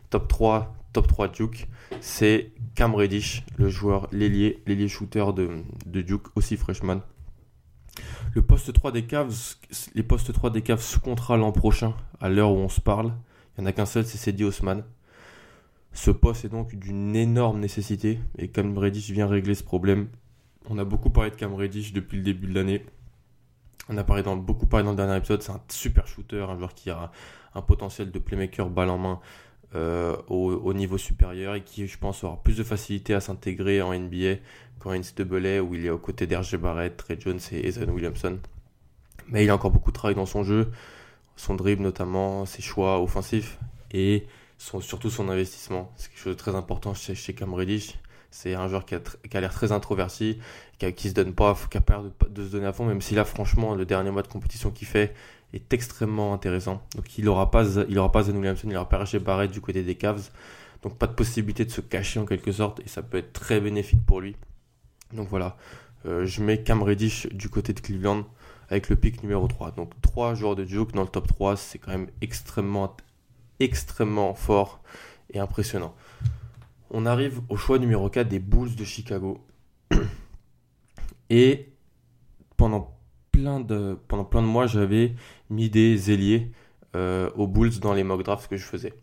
Top 0.10 0.28
3, 0.28 0.76
top 0.92 1.08
3 1.08 1.30
Duke, 1.30 1.68
c'est 2.02 2.52
Cam 2.76 2.96
Reddish, 2.96 3.46
le 3.58 3.70
joueur 3.70 4.08
l'ailier, 4.12 4.62
l'ailier 4.66 4.88
shooter 4.90 5.26
de, 5.34 5.64
de 5.86 6.02
Duke, 6.02 6.28
aussi 6.36 6.58
freshman. 6.58 7.02
Le 8.34 8.42
poste 8.42 8.74
3 8.74 8.92
des 8.92 9.04
Cavs, 9.04 9.56
les 9.94 10.04
postes 10.04 10.34
3 10.34 10.50
des 10.50 10.64
Cavs 10.64 10.82
sous 10.82 11.00
contrat 11.00 11.38
l'an 11.38 11.52
prochain, 11.52 11.94
à 12.20 12.28
l'heure 12.28 12.52
où 12.52 12.58
on 12.58 12.70
se 12.70 12.82
parle. 12.82 13.14
Il 13.60 13.64
n'y 13.64 13.68
en 13.68 13.72
a 13.72 13.74
qu'un 13.74 13.86
seul, 13.86 14.06
c'est 14.06 14.18
Cedi 14.18 14.46
Osman. 14.46 14.86
Ce 15.92 16.12
poste 16.12 16.46
est 16.46 16.50
donc 16.50 16.76
d'une 16.76 17.14
énorme 17.14 17.60
nécessité 17.60 18.18
et 18.38 18.48
Cam 18.48 18.78
Reddish 18.78 19.10
vient 19.10 19.28
régler 19.28 19.54
ce 19.54 19.66
problème. 19.66 20.08
On 20.70 20.78
a 20.78 20.86
beaucoup 20.86 21.10
parlé 21.10 21.30
de 21.30 21.36
Cam 21.36 21.54
Reddish 21.54 21.92
depuis 21.92 22.20
le 22.20 22.24
début 22.24 22.48
de 22.48 22.56
l'année. 22.56 22.86
On 23.90 23.98
a 23.98 24.06
parlé 24.06 24.24
dans, 24.24 24.38
beaucoup 24.38 24.66
parlé 24.66 24.86
dans 24.86 24.92
le 24.92 24.96
dernier 24.96 25.18
épisode. 25.18 25.42
C'est 25.42 25.52
un 25.52 25.60
super 25.68 26.08
shooter, 26.08 26.40
un 26.40 26.58
joueur 26.58 26.74
qui 26.74 26.90
a 26.90 27.12
un 27.54 27.62
potentiel 27.62 28.12
de 28.12 28.20
playmaker 28.20 28.70
balle 28.70 28.92
en 28.92 28.98
main 28.98 29.20
euh, 29.76 30.16
au, 30.30 30.74
niveau 30.74 30.98
supérieur 30.98 31.56
et 31.56 31.62
qui, 31.62 31.86
je 31.86 31.98
pense, 31.98 32.24
aura 32.24 32.42
plus 32.42 32.56
de 32.56 32.64
facilité 32.64 33.14
à 33.14 33.20
s'intégrer 33.20 33.82
en 33.82 33.94
NBA 33.94 34.36
qu'en 34.80 34.94
NCAA 34.94 35.62
où 35.62 35.76
il 35.76 35.86
est 35.86 35.90
aux 35.90 35.98
côtés 35.98 36.28
d'Hergé 36.28 36.58
Barrett, 36.58 36.96
Trey 36.96 37.18
Jones 37.20 37.42
et 37.52 37.68
Ethan 37.68 37.92
Williamson. 37.92 38.40
Mais 39.28 39.44
il 39.44 39.50
a 39.50 39.56
encore 39.56 39.72
beaucoup 39.72 39.92
de 39.92 39.98
travail 39.98 40.16
dans 40.16 40.26
son 40.26 40.46
jeu, 40.46 40.72
son 41.40 41.56
dribble 41.56 41.84
notamment, 41.84 42.46
ses 42.46 42.62
choix 42.62 43.02
offensifs 43.02 43.60
et 43.92 44.28
surtout 44.58 45.10
son 45.10 45.30
investissement. 45.30 45.90
C'est 45.96 46.10
quelque 46.10 46.20
chose 46.20 46.34
de 46.34 46.38
très 46.38 46.54
important 46.54 46.94
chez, 46.94 47.16
chez. 47.16 47.34
C'est 48.30 48.54
un 48.56 48.68
joueur 48.68 48.86
qui 48.86 48.94
a, 48.94 49.00
qui 49.00 49.40
l'air 49.40 49.54
très 49.54 49.72
introverti, 49.72 50.38
qui, 50.78 50.86
a, 50.86 50.92
se 50.92 51.14
donne 51.14 51.34
pas, 51.34 51.58
qui 51.72 51.78
a 51.78 51.82
peur 51.82 52.04
de, 52.30 52.44
se 52.44 52.52
donner 52.52 52.66
à 52.66 52.74
fond, 52.74 52.86
même 52.86 53.02
si 53.02 53.16
là, 53.16 53.24
franchement, 53.24 53.74
le 53.74 53.86
dernier 53.86 54.12
mois 54.12 54.22
de 54.22 54.28
compétition 54.28 54.70
qu'il 54.70 54.88
fait, 54.88 55.16
est 55.54 55.74
extrêmement 55.74 56.34
intéressant. 56.34 56.84
Donc 56.96 57.18
il 57.18 57.24
n'aura 57.24 57.50
pas, 57.50 57.66
il 57.88 57.98
aura 57.98 58.12
pas 58.12 58.28
Williamson, 58.28 58.68
il 58.70 58.76
aura 58.76 58.90
pas 58.90 58.98
Roger 58.98 59.20
Barrett 59.20 59.50
du 59.50 59.62
côté 59.62 59.82
des 59.82 59.96
Cavs. 59.96 60.30
Donc 60.84 60.98
pas 60.98 61.08
de 61.08 61.14
possibilité 61.14 61.64
de 61.64 61.72
se 61.72 61.82
cacher 61.82 62.20
en 62.20 62.26
quelque 62.26 62.52
sorte 62.52 62.82
et 62.82 62.90
ça 62.90 63.02
peut 63.02 63.18
être 63.18 63.32
très 63.32 63.62
bénéfique 63.62 64.06
pour 64.06 64.20
lui. 64.20 64.36
Donc 65.14 65.30
voilà, 65.30 65.58
euh, 66.06 66.26
je 66.26 66.44
mets 66.44 66.62
Cam 66.62 66.84
Reddish 66.84 67.28
du 67.28 67.50
côté 67.50 67.74
de 67.74 67.80
Cleveland 67.80 68.26
avec 68.70 68.90
le 68.90 68.96
pick 68.96 69.24
numéro 69.24 69.48
3. 69.48 69.72
Donc 69.72 70.00
3 70.02 70.36
joueurs 70.36 70.56
de 70.56 70.64
Duke 70.64 70.94
dans 70.94 71.02
le 71.02 71.08
top 71.08 71.28
3, 71.28 71.58
c'est 71.58 71.80
quand 71.80 71.92
même 71.92 72.08
extrêmement, 72.22 72.96
extrêmement 73.60 74.34
fort 74.34 74.82
et 75.34 75.40
impressionnant. 75.40 75.96
On 76.92 77.06
arrive 77.06 77.42
au 77.50 77.58
choix 77.58 77.80
numéro 77.80 78.10
4 78.10 78.28
des 78.28 78.40
Bulls 78.40 78.76
de 78.76 78.84
Chicago. 78.84 79.46
Et 81.30 81.72
pendant 82.58 82.98
plein 83.32 83.60
de, 83.60 83.98
pendant 84.08 84.26
plein 84.26 84.42
de 84.42 84.48
mois, 84.48 84.66
j'avais 84.66 85.14
mis 85.50 85.70
des 85.70 86.12
ailiers 86.12 86.52
euh, 86.96 87.30
aux 87.36 87.48
Bulls 87.48 87.80
dans 87.80 87.94
les 87.94 88.04
mock 88.04 88.24
drafts 88.24 88.50
que 88.50 88.58
je 88.58 88.66
faisais. 88.66 88.94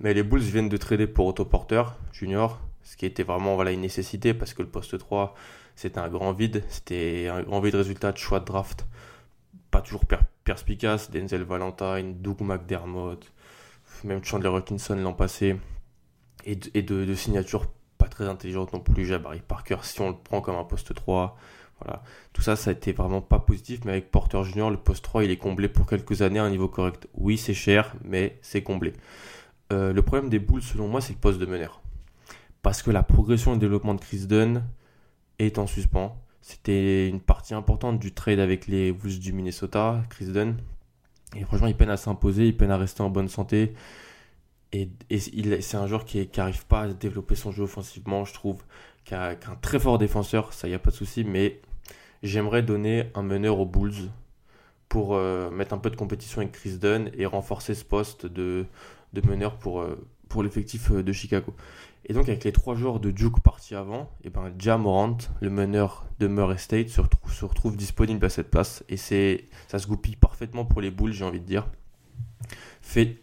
Mais 0.00 0.14
les 0.14 0.22
Bulls 0.22 0.40
viennent 0.40 0.70
de 0.70 0.76
trader 0.76 1.06
pour 1.06 1.26
autoporteur 1.26 1.98
junior, 2.12 2.60
ce 2.82 2.96
qui 2.96 3.06
était 3.06 3.22
vraiment 3.22 3.62
une 3.62 3.82
nécessité 3.82 4.34
parce 4.34 4.54
que 4.54 4.62
le 4.62 4.68
poste 4.68 4.98
3, 4.98 5.34
c'était 5.76 5.98
un 5.98 6.08
grand 6.08 6.32
vide. 6.32 6.62
C'était 6.68 7.28
un 7.28 7.42
grand 7.42 7.60
vide 7.60 7.74
résultat 7.74 8.12
de 8.12 8.18
choix 8.18 8.40
de 8.40 8.44
draft. 8.44 8.86
Pas 9.70 9.80
toujours 9.80 10.02
perspicace. 10.44 11.10
Denzel 11.10 11.42
Valentine, 11.42 12.14
Doug 12.20 12.40
McDermott, 12.40 13.32
même 14.04 14.22
Chandler 14.24 14.50
Hutchinson 14.50 14.96
l'an 14.96 15.12
passé. 15.12 15.56
Et, 16.44 16.56
de, 16.56 17.14
signatures 17.14 17.66
pas 17.98 18.08
très 18.08 18.28
intelligentes 18.28 18.72
non 18.72 18.80
plus. 18.80 19.06
Jabari 19.06 19.40
Parker, 19.40 19.76
si 19.82 20.00
on 20.00 20.10
le 20.10 20.16
prend 20.16 20.40
comme 20.40 20.56
un 20.56 20.64
poste 20.64 20.94
3. 20.94 21.36
Voilà. 21.80 22.02
Tout 22.32 22.42
ça, 22.42 22.54
ça 22.56 22.70
a 22.70 22.72
été 22.72 22.92
vraiment 22.92 23.20
pas 23.20 23.38
positif, 23.40 23.80
mais 23.84 23.92
avec 23.92 24.10
Porter 24.10 24.42
Junior, 24.44 24.70
le 24.70 24.76
poste 24.76 25.04
3, 25.04 25.24
il 25.24 25.30
est 25.30 25.36
comblé 25.36 25.68
pour 25.68 25.86
quelques 25.86 26.22
années 26.22 26.38
à 26.38 26.44
un 26.44 26.50
niveau 26.50 26.68
correct. 26.68 27.08
Oui, 27.14 27.38
c'est 27.38 27.54
cher, 27.54 27.94
mais 28.04 28.38
c'est 28.40 28.62
comblé. 28.62 28.92
Euh, 29.72 29.92
le 29.92 30.02
problème 30.02 30.28
des 30.28 30.38
boules, 30.38 30.62
selon 30.62 30.86
moi, 30.86 31.00
c'est 31.00 31.12
le 31.12 31.18
poste 31.18 31.38
de 31.38 31.46
meneur. 31.46 31.80
Parce 32.62 32.82
que 32.82 32.90
la 32.90 33.02
progression 33.02 33.52
et 33.52 33.54
le 33.54 33.60
développement 33.60 33.94
de 33.94 34.00
Chris 34.00 34.26
Dunn 34.26 34.64
est 35.46 35.58
en 35.58 35.66
suspens. 35.66 36.16
C'était 36.40 37.08
une 37.08 37.20
partie 37.20 37.54
importante 37.54 37.98
du 37.98 38.12
trade 38.12 38.40
avec 38.40 38.66
les 38.66 38.90
Wolves 38.90 39.18
du 39.18 39.32
Minnesota, 39.32 40.02
Chris 40.10 40.26
Dunn. 40.26 40.56
Et 41.36 41.44
franchement, 41.44 41.68
il 41.68 41.76
peine 41.76 41.90
à 41.90 41.96
s'imposer, 41.96 42.46
il 42.46 42.56
peine 42.56 42.70
à 42.70 42.76
rester 42.76 43.02
en 43.02 43.10
bonne 43.10 43.28
santé. 43.28 43.74
Et, 44.72 44.88
c'est 45.20 45.76
un 45.76 45.86
joueur 45.86 46.04
qui 46.04 46.28
n'arrive 46.36 46.66
pas 46.66 46.82
à 46.82 46.88
développer 46.88 47.34
son 47.34 47.52
jeu 47.52 47.62
offensivement, 47.62 48.24
je 48.24 48.32
trouve. 48.32 48.62
Qui 49.04 49.14
très 49.60 49.78
fort 49.78 49.98
défenseur, 49.98 50.52
ça 50.52 50.68
y 50.68 50.74
a 50.74 50.78
pas 50.78 50.90
de 50.90 50.96
souci, 50.96 51.24
mais 51.24 51.60
j'aimerais 52.22 52.62
donner 52.62 53.10
un 53.14 53.22
meneur 53.22 53.58
aux 53.58 53.66
Bulls 53.66 54.10
pour 54.88 55.14
euh, 55.14 55.50
mettre 55.50 55.74
un 55.74 55.78
peu 55.78 55.90
de 55.90 55.96
compétition 55.96 56.40
avec 56.40 56.52
Chris 56.52 56.78
Dunn 56.78 57.10
et 57.16 57.26
renforcer 57.26 57.74
ce 57.74 57.84
poste 57.84 58.26
de, 58.26 58.66
meneur 59.26 59.56
pour, 59.56 59.80
euh, 59.80 59.98
l'effectif 60.42 60.90
euh, 60.90 61.02
de 61.02 61.12
Chicago. 61.12 61.54
Et 62.06 62.14
donc 62.14 62.28
avec 62.28 62.42
les 62.44 62.52
trois 62.52 62.74
joueurs 62.74 62.98
de 62.98 63.10
Duke 63.10 63.40
partis 63.40 63.74
avant, 63.74 64.10
et 64.24 64.30
ben 64.30 64.52
Jamorant, 64.58 65.18
le 65.40 65.50
meneur 65.50 66.06
de 66.18 66.26
Murray 66.26 66.58
State, 66.58 66.88
se 66.88 67.00
retrouve, 67.44 67.76
disponible 67.76 68.24
à 68.26 68.28
cette 68.28 68.50
place. 68.50 68.84
Et 68.88 68.96
c'est 68.96 69.44
ça 69.68 69.78
se 69.78 69.86
goupille 69.86 70.16
parfaitement 70.16 70.64
pour 70.64 70.80
les 70.80 70.90
Bulls, 70.90 71.12
j'ai 71.12 71.24
envie 71.24 71.40
de 71.40 71.46
dire. 71.46 71.66
Fait, 72.80 73.22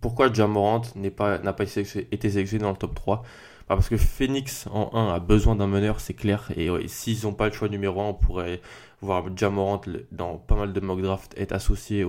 pourquoi 0.00 0.32
Jamorant 0.32 0.82
n'a 0.94 1.10
pas, 1.10 1.40
été 1.64 2.30
sélectionné 2.30 2.62
dans 2.62 2.70
le 2.70 2.76
top 2.76 2.94
3 2.94 3.16
bah, 3.16 3.74
Parce 3.74 3.88
que 3.88 3.96
Phoenix 3.96 4.68
en 4.70 4.90
1 4.94 5.14
a 5.14 5.18
besoin 5.18 5.56
d'un 5.56 5.66
meneur, 5.66 5.98
c'est 5.98 6.14
clair. 6.14 6.52
Et 6.56 6.68
s'ils 6.86 7.24
n'ont 7.24 7.34
pas 7.34 7.48
le 7.48 7.52
choix 7.52 7.68
numéro 7.68 8.00
1, 8.00 8.04
on 8.04 8.14
pourrait 8.14 8.60
voir 9.02 9.36
Jamorant 9.36 9.80
dans 10.12 10.36
pas 10.36 10.54
mal 10.54 10.72
de 10.72 10.80
mock 10.80 11.02
draft 11.02 11.34
être 11.36 11.52
associé 11.52 12.06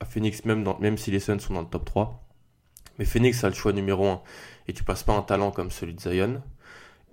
à 0.00 0.04
Phoenix, 0.06 0.46
même, 0.46 0.66
même 0.80 0.96
si 0.96 1.10
les 1.10 1.20
Suns 1.20 1.40
sont 1.40 1.52
dans 1.52 1.60
le 1.60 1.68
top 1.68 1.84
3. 1.84 2.22
Mais 2.98 3.04
Phoenix 3.04 3.44
a 3.44 3.48
le 3.48 3.54
choix 3.54 3.74
numéro 3.74 4.06
1 4.06 4.22
et 4.68 4.72
tu 4.72 4.84
passes 4.84 5.02
pas 5.02 5.14
un 5.14 5.22
talent 5.22 5.50
comme 5.50 5.70
celui 5.70 5.94
de 5.94 6.00
Zion. 6.00 6.42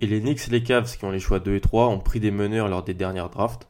Et 0.00 0.06
les 0.06 0.20
Knicks 0.20 0.48
et 0.48 0.50
les 0.50 0.62
Cavs 0.62 0.96
qui 0.96 1.04
ont 1.04 1.10
les 1.10 1.20
choix 1.20 1.38
2 1.38 1.54
et 1.54 1.60
3 1.60 1.88
ont 1.88 2.00
pris 2.00 2.20
des 2.20 2.30
meneurs 2.30 2.68
lors 2.68 2.82
des 2.82 2.94
dernières 2.94 3.30
drafts. 3.30 3.68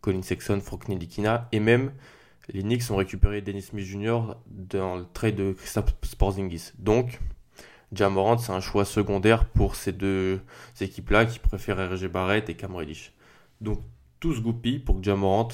Colin 0.00 0.22
Sexton, 0.22 0.60
Frank 0.60 0.88
Nilikina 0.88 1.48
et 1.52 1.60
même 1.60 1.92
les 2.48 2.62
Knicks 2.62 2.90
ont 2.90 2.96
récupéré 2.96 3.40
Dennis 3.40 3.62
Smith 3.62 3.84
Jr. 3.84 4.34
dans 4.46 4.96
le 4.96 5.06
trade 5.12 5.36
de 5.36 5.52
Christophe 5.52 5.94
Sporzingis. 6.02 6.72
Donc, 6.78 7.20
Jamorant, 7.92 8.38
c'est 8.38 8.52
un 8.52 8.60
choix 8.60 8.84
secondaire 8.84 9.44
pour 9.44 9.76
ces 9.76 9.92
deux 9.92 10.40
équipes-là 10.80 11.26
qui 11.26 11.38
préfèrent 11.38 11.76
RG 11.90 12.08
Barrett 12.08 12.48
et 12.48 12.54
Cam 12.54 12.74
Reddish. 12.74 13.12
Donc, 13.60 13.80
tout 14.18 14.34
se 14.34 14.40
goupille 14.40 14.80
pour 14.80 14.98
que 14.98 15.04
Jamorant 15.04 15.48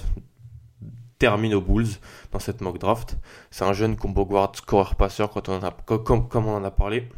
termine 1.19 1.55
aux 1.55 1.61
Bulls 1.61 1.89
dans 2.33 2.39
cette 2.39 2.61
mock 2.61 2.79
draft. 2.79 3.19
C'est 3.51 3.65
un 3.65 3.73
jeune 3.73 3.97
combo 3.97 4.25
guard 4.25 4.55
scorer 4.55 4.95
passeur 4.95 5.31
quand 5.31 5.49
on 5.49 5.63
a, 5.63 5.71
comme, 5.71 6.29
comme 6.29 6.47
on 6.47 6.57
en 6.57 6.65
a 6.65 6.71
parlé, 6.71 7.09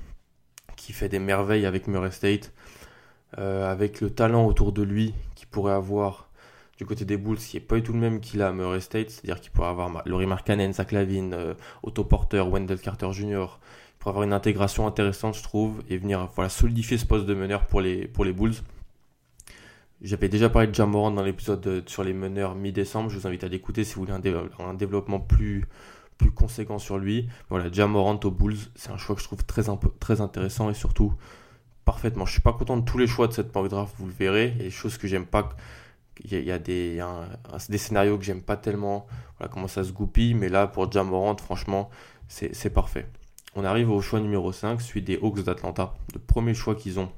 qui 0.90 0.96
fait 0.96 1.08
des 1.08 1.20
merveilles 1.20 1.66
avec 1.66 1.86
Murray 1.86 2.10
State, 2.10 2.52
euh, 3.38 3.70
avec 3.70 4.00
le 4.00 4.10
talent 4.10 4.44
autour 4.44 4.72
de 4.72 4.82
lui 4.82 5.14
qu'il 5.36 5.46
pourrait 5.46 5.72
avoir 5.72 6.28
du 6.78 6.84
côté 6.84 7.04
des 7.04 7.16
Bulls, 7.16 7.36
qui 7.36 7.56
n'est 7.56 7.60
pas 7.60 7.76
du 7.76 7.82
tout 7.84 7.92
le 7.92 8.00
même 8.00 8.18
qu'il 8.18 8.42
a 8.42 8.48
à 8.48 8.52
Murray 8.52 8.80
State, 8.80 9.10
c'est-à-dire 9.10 9.40
qu'il 9.40 9.52
pourrait 9.52 9.68
avoir 9.68 10.02
Laurie 10.04 10.26
Markkanen, 10.26 10.72
Zach 10.72 10.90
Lavine, 10.90 11.32
euh, 11.32 11.54
Otto 11.84 12.02
Porter, 12.02 12.40
Wendell 12.40 12.80
Carter 12.80 13.12
Jr., 13.12 13.46
pourrait 14.00 14.10
avoir 14.10 14.24
une 14.24 14.32
intégration 14.32 14.88
intéressante, 14.88 15.36
je 15.36 15.44
trouve, 15.44 15.80
et 15.88 15.96
venir 15.96 16.28
voilà, 16.34 16.48
solidifier 16.48 16.98
ce 16.98 17.06
poste 17.06 17.26
de 17.26 17.34
meneur 17.34 17.66
pour 17.66 17.80
les, 17.80 18.08
pour 18.08 18.24
les 18.24 18.32
Bulls. 18.32 18.54
J'avais 20.02 20.28
déjà 20.28 20.48
parlé 20.48 20.66
de 20.66 20.74
Jamorant 20.74 21.12
dans 21.12 21.22
l'épisode 21.22 21.84
sur 21.86 22.02
les 22.02 22.14
meneurs 22.14 22.56
mi-décembre. 22.56 23.10
Je 23.10 23.18
vous 23.18 23.28
invite 23.28 23.44
à 23.44 23.48
l'écouter 23.48 23.84
si 23.84 23.94
vous 23.94 24.00
voulez 24.00 24.12
un, 24.58 24.74
développement 24.74 25.20
plus, 25.20 25.66
plus 26.20 26.30
conséquent 26.30 26.78
sur 26.78 26.98
lui. 26.98 27.28
Voilà, 27.48 27.72
Jamorant 27.72 28.20
aux 28.24 28.30
Bulls, 28.30 28.58
c'est 28.74 28.90
un 28.90 28.98
choix 28.98 29.16
que 29.16 29.22
je 29.22 29.26
trouve 29.26 29.42
très, 29.44 29.62
très 29.98 30.20
intéressant 30.20 30.68
et 30.68 30.74
surtout 30.74 31.14
parfaitement. 31.86 32.26
Je 32.26 32.32
suis 32.32 32.42
pas 32.42 32.52
content 32.52 32.76
de 32.76 32.84
tous 32.84 32.98
les 32.98 33.06
choix 33.06 33.26
de 33.26 33.32
cette 33.32 33.54
mock 33.54 33.68
draft, 33.68 33.94
vous 33.98 34.06
le 34.06 34.12
verrez. 34.12 34.54
Il 34.60 34.66
y 34.66 34.70
choses 34.70 34.98
que 34.98 35.08
j'aime 35.08 35.24
pas. 35.24 35.48
Il 36.22 36.38
y 36.38 36.52
a, 36.52 36.58
des, 36.58 37.02
scénarios 37.78 38.18
que 38.18 38.24
j'aime 38.24 38.42
pas 38.42 38.58
tellement. 38.58 39.06
Voilà 39.38 39.50
comment 39.50 39.66
ça 39.66 39.82
se 39.82 39.92
goupille. 39.92 40.34
Mais 40.34 40.50
là, 40.50 40.66
pour 40.66 40.92
Jamorant, 40.92 41.38
franchement, 41.38 41.88
c'est 42.28 42.70
parfait. 42.70 43.06
On 43.54 43.64
arrive 43.64 43.90
au 43.90 44.02
choix 44.02 44.20
numéro 44.20 44.52
5, 44.52 44.82
celui 44.82 45.00
des 45.00 45.18
Hawks 45.22 45.42
d'Atlanta. 45.42 45.94
Le 46.12 46.20
premier 46.20 46.52
choix 46.52 46.74
qu'ils 46.74 47.00
ont 47.00 47.10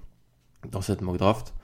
dans 0.70 0.80
cette 0.80 1.00
mock 1.00 1.16
draft. 1.16 1.54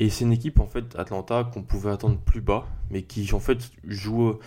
Et 0.00 0.10
c'est 0.10 0.24
une 0.24 0.32
équipe 0.32 0.58
en 0.58 0.66
fait 0.66 0.96
Atlanta 0.98 1.44
qu'on 1.44 1.62
pouvait 1.62 1.92
attendre 1.92 2.18
plus 2.18 2.40
bas, 2.40 2.66
mais 2.90 3.02
qui 3.02 3.32
en 3.32 3.40
fait 3.40 3.70
joue 3.86 4.38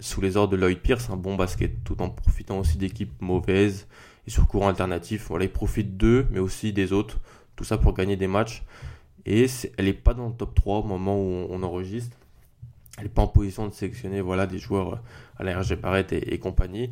sous 0.00 0.20
les 0.20 0.36
ordres 0.36 0.52
de 0.52 0.56
Lloyd 0.56 0.78
Pierce 0.78 1.10
un 1.10 1.16
bon 1.16 1.36
basket, 1.36 1.84
tout 1.84 2.00
en 2.02 2.10
profitant 2.10 2.58
aussi 2.58 2.78
d'équipes 2.78 3.20
mauvaises 3.20 3.86
et 4.26 4.30
sur 4.30 4.46
courant 4.46 4.68
alternatif. 4.68 5.26
Voilà, 5.28 5.44
ils 5.44 5.52
profitent 5.52 5.96
d'eux, 5.96 6.26
mais 6.30 6.38
aussi 6.38 6.72
des 6.72 6.92
autres. 6.92 7.20
Tout 7.56 7.64
ça 7.64 7.78
pour 7.78 7.92
gagner 7.94 8.16
des 8.16 8.28
matchs. 8.28 8.64
Et 9.26 9.46
elle 9.78 9.84
n'est 9.84 9.92
pas 9.92 10.14
dans 10.14 10.28
le 10.28 10.34
top 10.34 10.54
3 10.54 10.78
au 10.78 10.82
moment 10.84 11.16
où 11.16 11.46
on, 11.50 11.62
enregistre. 11.62 12.16
Elle 12.98 13.04
n'est 13.04 13.10
pas 13.10 13.22
en 13.22 13.28
position 13.28 13.66
de 13.66 13.72
sélectionner 13.72 14.20
voilà, 14.20 14.46
des 14.46 14.58
joueurs 14.58 15.02
à 15.38 15.44
la 15.44 15.58
RG 15.58 15.76
Barrett 15.76 16.12
et 16.12 16.38
compagnie 16.38 16.90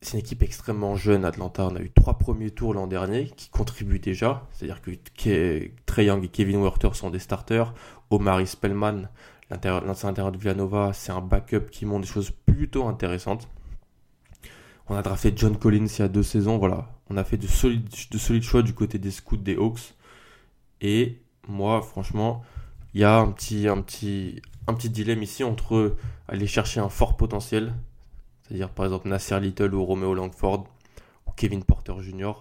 c'est 0.00 0.12
une 0.12 0.20
équipe 0.20 0.42
extrêmement 0.42 0.96
jeune, 0.96 1.24
Atlanta. 1.24 1.66
On 1.66 1.76
a 1.76 1.80
eu 1.80 1.90
trois 1.90 2.18
premiers 2.18 2.50
tours 2.50 2.74
l'an 2.74 2.86
dernier 2.86 3.26
qui 3.36 3.48
contribuent 3.48 3.98
déjà. 3.98 4.46
C'est-à-dire 4.52 4.80
que 4.80 5.70
Trey 5.86 6.04
Young 6.04 6.24
et 6.24 6.28
Kevin 6.28 6.62
Werther 6.62 6.94
sont 6.94 7.10
des 7.10 7.18
starters. 7.18 7.74
Omari 8.10 8.46
Spellman, 8.46 9.08
l'ancien 9.50 10.08
intérieur 10.10 10.32
de 10.32 10.38
Villanova, 10.38 10.92
c'est 10.92 11.12
un 11.12 11.20
backup 11.20 11.70
qui 11.70 11.86
montre 11.86 12.02
des 12.02 12.12
choses 12.12 12.30
plutôt 12.30 12.86
intéressantes. 12.86 13.48
On 14.88 14.96
a 14.96 15.02
drafté 15.02 15.32
John 15.34 15.56
Collins 15.56 15.86
il 15.86 15.98
y 15.98 16.02
a 16.02 16.08
deux 16.08 16.22
saisons. 16.22 16.58
Voilà. 16.58 16.88
On 17.10 17.16
a 17.16 17.24
fait 17.24 17.36
de 17.36 17.46
solides, 17.46 17.88
de 18.10 18.18
solides 18.18 18.42
choix 18.42 18.62
du 18.62 18.74
côté 18.74 18.98
des 18.98 19.10
scouts 19.10 19.36
des 19.36 19.56
Hawks. 19.56 19.94
Et 20.80 21.20
moi, 21.46 21.82
franchement, 21.82 22.42
il 22.94 23.00
y 23.00 23.04
a 23.04 23.18
un 23.18 23.30
petit, 23.30 23.68
un, 23.68 23.80
petit, 23.82 24.40
un 24.66 24.74
petit 24.74 24.90
dilemme 24.90 25.22
ici 25.22 25.44
entre 25.44 25.96
aller 26.26 26.46
chercher 26.46 26.80
un 26.80 26.88
fort 26.88 27.16
potentiel 27.16 27.74
c'est-à-dire 28.48 28.70
par 28.70 28.86
exemple 28.86 29.08
Nasser 29.08 29.38
Little 29.40 29.74
ou 29.74 29.84
Romeo 29.84 30.14
Langford 30.14 30.66
ou 31.26 31.30
Kevin 31.32 31.62
Porter 31.62 31.94
Jr. 32.00 32.32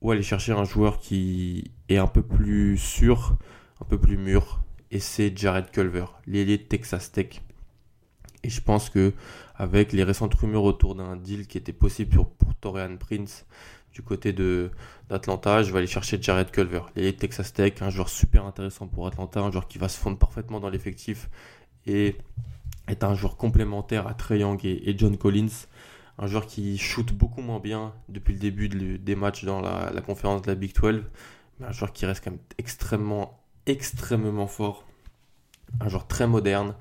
ou 0.00 0.12
aller 0.12 0.22
chercher 0.22 0.52
un 0.52 0.64
joueur 0.64 0.98
qui 0.98 1.72
est 1.88 1.96
un 1.96 2.06
peu 2.06 2.22
plus 2.22 2.78
sûr, 2.78 3.36
un 3.80 3.84
peu 3.84 3.98
plus 3.98 4.16
mûr 4.16 4.60
et 4.94 5.00
c'est 5.00 5.36
Jared 5.36 5.72
Culver, 5.72 6.04
l'ailier 6.26 6.56
de 6.56 6.62
Texas 6.62 7.10
Tech. 7.10 7.42
Et 8.44 8.48
je 8.48 8.60
pense 8.60 8.90
que 8.90 9.12
avec 9.56 9.92
les 9.92 10.04
récentes 10.04 10.34
rumeurs 10.34 10.62
autour 10.62 10.94
d'un 10.94 11.16
deal 11.16 11.48
qui 11.48 11.58
était 11.58 11.72
possible 11.72 12.14
pour, 12.14 12.54
Torian 12.60 12.96
Prince 12.96 13.44
du 13.92 14.02
côté 14.02 14.32
de 14.32 14.70
d'Atlanta, 15.08 15.62
je 15.64 15.72
vais 15.72 15.78
aller 15.78 15.86
chercher 15.88 16.22
Jared 16.22 16.50
Culver, 16.50 16.80
l'ailier 16.94 17.12
de 17.12 17.16
Texas 17.16 17.52
Tech, 17.52 17.74
un 17.80 17.90
joueur 17.90 18.08
super 18.08 18.46
intéressant 18.46 18.86
pour 18.86 19.06
Atlanta, 19.08 19.40
un 19.40 19.50
joueur 19.50 19.66
qui 19.66 19.78
va 19.78 19.88
se 19.88 19.98
fondre 19.98 20.16
parfaitement 20.16 20.60
dans 20.60 20.70
l'effectif 20.70 21.28
et 21.86 22.16
est 22.86 23.02
un 23.02 23.14
joueur 23.14 23.36
complémentaire 23.36 24.06
à 24.06 24.14
Trey 24.14 24.38
Young 24.38 24.64
et, 24.64 24.94
John 24.96 25.16
Collins. 25.16 25.66
Un 26.18 26.28
joueur 26.28 26.46
qui 26.46 26.78
shoot 26.78 27.12
beaucoup 27.12 27.42
moins 27.42 27.58
bien 27.58 27.92
depuis 28.08 28.34
le 28.34 28.38
début 28.38 28.68
des 28.68 29.16
matchs 29.16 29.44
dans 29.44 29.60
la, 29.60 29.90
conférence 30.02 30.42
de 30.42 30.46
la 30.46 30.54
Big 30.54 30.72
12. 30.72 31.02
Mais 31.58 31.66
un 31.66 31.72
joueur 31.72 31.92
qui 31.92 32.06
reste 32.06 32.22
quand 32.22 32.30
même 32.30 32.40
extrêmement, 32.58 33.43
extrêmement 33.66 34.46
fort. 34.46 34.84
Un 35.80 35.88
joueur 35.88 36.06
très 36.06 36.26
moderne 36.26 36.74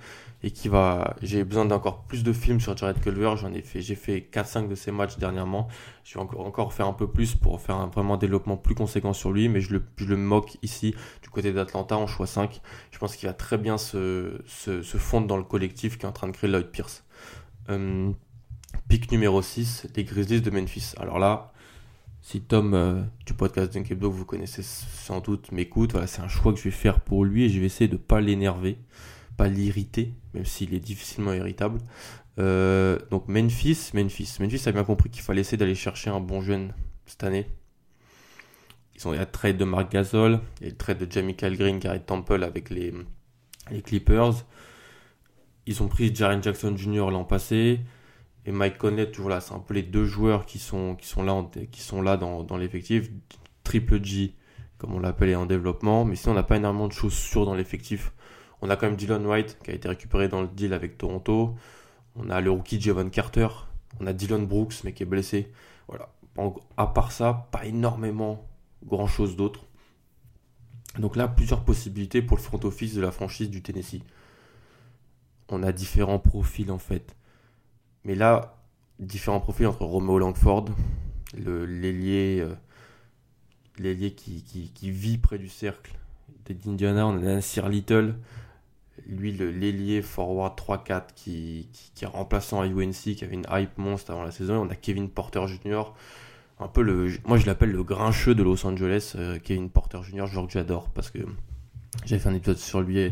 et 0.43 0.51
qui 0.51 0.67
va. 0.67 1.15
J'ai 1.21 1.43
besoin 1.43 1.65
d'encore 1.65 2.03
plus 2.03 2.23
de 2.23 2.33
films 2.33 2.59
sur 2.59 2.75
Jared 2.75 2.99
Culver. 2.99 3.33
J'en 3.37 3.53
ai 3.53 3.61
fait, 3.61 3.81
j'ai 3.81 3.95
fait 3.95 4.27
4-5 4.31 4.67
de 4.67 4.75
ses 4.75 4.91
matchs 4.91 5.17
dernièrement. 5.17 5.69
Je 6.03 6.15
vais 6.15 6.19
encore, 6.19 6.45
encore 6.45 6.73
faire 6.73 6.87
un 6.87 6.93
peu 6.93 7.07
plus 7.07 7.33
pour 7.33 7.61
faire 7.61 7.77
un 7.77 7.87
vraiment 7.87 8.17
développement 8.17 8.57
plus 8.57 8.75
conséquent 8.75 9.13
sur 9.13 9.31
lui, 9.31 9.47
mais 9.47 9.61
je 9.61 9.73
le, 9.73 9.83
je 9.95 10.05
le 10.05 10.17
moque 10.17 10.57
ici 10.61 10.93
du 11.21 11.29
côté 11.29 11.53
d'Atlanta 11.53 11.97
en 11.97 12.07
choix 12.07 12.27
5. 12.27 12.61
Je 12.91 12.99
pense 12.99 13.15
qu'il 13.15 13.27
va 13.27 13.33
très 13.33 13.57
bien 13.57 13.77
se, 13.77 14.41
se, 14.45 14.81
fondre 14.81 15.27
dans 15.27 15.37
le 15.37 15.43
collectif 15.43 15.97
qui 15.97 16.05
est 16.05 16.09
en 16.09 16.11
train 16.11 16.27
de 16.27 16.33
créer 16.33 16.49
Lloyd 16.49 16.67
Pierce. 16.67 17.05
Euh, 17.69 18.11
pick 18.89 19.11
numéro 19.11 19.41
6, 19.41 19.87
les 19.95 20.03
Grizzlies 20.03 20.41
de 20.41 20.51
Memphis. 20.51 20.93
Alors 20.99 21.19
là, 21.19 21.52
si 22.23 22.41
Tom 22.41 22.73
euh, 22.73 23.03
du 23.25 23.33
podcast 23.33 23.73
Dunkebdo, 23.73 24.09
vous 24.09 24.25
connaissez 24.25 24.63
sans 24.63 25.19
doute, 25.19 25.51
m'écoute, 25.51 25.91
voilà, 25.91 26.07
c'est 26.07 26.21
un 26.21 26.29
choix 26.29 26.53
que 26.53 26.57
je 26.57 26.63
vais 26.63 26.71
faire 26.71 27.01
pour 27.01 27.25
lui 27.25 27.43
et 27.43 27.49
je 27.49 27.59
vais 27.59 27.65
essayer 27.65 27.89
de 27.89 27.93
ne 27.93 27.99
pas 27.99 28.21
l'énerver 28.21 28.77
pas 29.35 29.47
l'irriter, 29.47 30.13
même 30.33 30.45
s'il 30.45 30.73
est 30.73 30.79
difficilement 30.79 31.33
irritable. 31.33 31.79
Euh, 32.39 32.97
donc 33.11 33.27
Memphis, 33.27 33.91
Memphis, 33.93 34.37
Memphis 34.39 34.67
a 34.67 34.71
bien 34.71 34.83
compris 34.83 35.09
qu'il 35.09 35.21
fallait 35.21 35.41
essayer 35.41 35.57
d'aller 35.57 35.75
chercher 35.75 36.09
un 36.09 36.19
bon 36.19 36.41
jeune 36.41 36.73
cette 37.05 37.23
année. 37.23 37.47
Ils 38.95 39.07
ont, 39.07 39.13
il 39.13 39.17
y 39.17 39.19
a 39.19 39.25
le 39.25 39.31
trade 39.31 39.57
de 39.57 39.65
Mark 39.65 39.91
Gasol, 39.91 40.39
il 40.59 40.63
y 40.63 40.67
a 40.67 40.69
le 40.69 40.77
trade 40.77 40.99
de 40.99 41.11
Jamie 41.11 41.33
Green, 41.33 41.79
Gary 41.79 41.99
Temple 41.99 42.43
avec 42.43 42.69
les, 42.69 42.93
les 43.71 43.81
Clippers. 43.81 44.45
Ils 45.65 45.81
ont 45.81 45.87
pris 45.87 46.13
Jaren 46.13 46.41
Jackson 46.43 46.77
Jr. 46.77 47.09
l'an 47.09 47.23
passé 47.23 47.79
et 48.45 48.51
Mike 48.51 48.77
Conley 48.77 49.09
toujours 49.12 49.29
là. 49.29 49.41
C'est 49.41 49.53
un 49.53 49.59
peu 49.59 49.73
les 49.73 49.83
deux 49.83 50.05
joueurs 50.05 50.45
qui 50.45 50.59
sont, 50.59 50.95
qui 50.95 51.07
sont 51.07 51.23
là, 51.23 51.45
qui 51.71 51.81
sont 51.81 52.01
là 52.01 52.17
dans, 52.17 52.43
dans 52.43 52.57
l'effectif. 52.57 53.09
Triple 53.63 54.03
G, 54.03 54.35
comme 54.77 54.93
on 54.93 55.00
l'appelle, 55.00 55.35
en 55.35 55.45
développement. 55.45 56.05
Mais 56.05 56.15
sinon, 56.15 56.33
on 56.33 56.35
n'a 56.35 56.43
pas 56.43 56.57
énormément 56.57 56.88
de 56.88 56.93
choses 56.93 57.13
sûres 57.13 57.45
dans 57.45 57.55
l'effectif. 57.55 58.13
On 58.62 58.69
a 58.69 58.75
quand 58.75 58.88
même 58.88 58.95
Dylan 58.95 59.25
White 59.25 59.59
qui 59.63 59.71
a 59.71 59.73
été 59.73 59.88
récupéré 59.88 60.27
dans 60.27 60.41
le 60.41 60.47
deal 60.47 60.73
avec 60.73 60.97
Toronto. 60.97 61.55
On 62.15 62.29
a 62.29 62.41
le 62.41 62.51
rookie 62.51 62.79
Javon 62.79 63.09
Carter. 63.09 63.47
On 64.00 64.07
a 64.07 64.13
Dylan 64.13 64.45
Brooks, 64.45 64.83
mais 64.83 64.93
qui 64.93 65.03
est 65.03 65.07
blessé. 65.07 65.51
Voilà. 65.88 66.09
À 66.77 66.88
part 66.88 67.12
ça, 67.12 67.47
pas 67.51 67.65
énormément 67.65 68.47
grand 68.85 69.07
chose 69.07 69.35
d'autre. 69.35 69.65
Donc 70.97 71.15
là, 71.15 71.27
plusieurs 71.27 71.63
possibilités 71.63 72.21
pour 72.21 72.38
le 72.38 72.41
front 72.41 72.59
office 72.63 72.93
de 72.93 73.01
la 73.01 73.12
franchise 73.12 73.50
du 73.50 73.62
Tennessee. 73.62 74.01
On 75.50 75.63
a 75.63 75.71
différents 75.71 76.19
profils 76.19 76.71
en 76.71 76.79
fait. 76.79 77.15
Mais 78.05 78.15
là, 78.15 78.57
différents 79.00 79.39
profils 79.39 79.67
entre 79.67 79.86
Romeo 79.86 80.19
Langford, 80.19 80.65
l'ailier 81.38 82.45
euh, 83.79 84.10
qui, 84.10 84.72
qui, 84.74 84.91
vit 84.91 85.17
près 85.17 85.38
du 85.38 85.50
cercle 85.50 85.93
d'Indiana. 86.50 87.07
On 87.07 87.17
a 87.17 87.22
Nasir 87.22 87.69
Little, 87.69 88.15
lui, 89.07 89.31
l'ailier 89.31 90.01
forward 90.01 90.57
3-4 90.57 91.03
qui, 91.15 91.69
qui, 91.95 92.03
est 92.03 92.07
remplaçant 92.07 92.62
à 92.62 92.67
UNC, 92.67 93.15
qui 93.15 93.24
avait 93.24 93.36
une 93.36 93.48
hype 93.50 93.77
monstre 93.77 94.12
avant 94.12 94.24
la 94.24 94.31
saison. 94.31 94.55
on 94.55 94.69
a 94.69 94.75
Kevin 94.75 95.10
Porter 95.10 95.45
Jr., 95.48 95.83
un 96.60 96.67
peu 96.67 96.81
le. 96.81 97.12
Moi, 97.25 97.38
je 97.38 97.45
l'appelle 97.45 97.72
le 97.72 97.83
grincheux 97.83 98.36
de 98.36 98.43
Los 98.43 98.65
Angeles, 98.65 99.13
euh, 99.15 99.39
Kevin 99.43 99.69
Porter 99.69 100.00
Jr., 100.03 100.27
joueur 100.27 100.45
que 100.48 100.53
j'adore 100.53 100.89
parce 100.89 101.10
que 101.10 101.19
j'avais 102.05 102.22
fait 102.22 102.29
un 102.29 102.36
épisode 102.36 102.57
sur 102.57 102.81
lui 102.81 103.12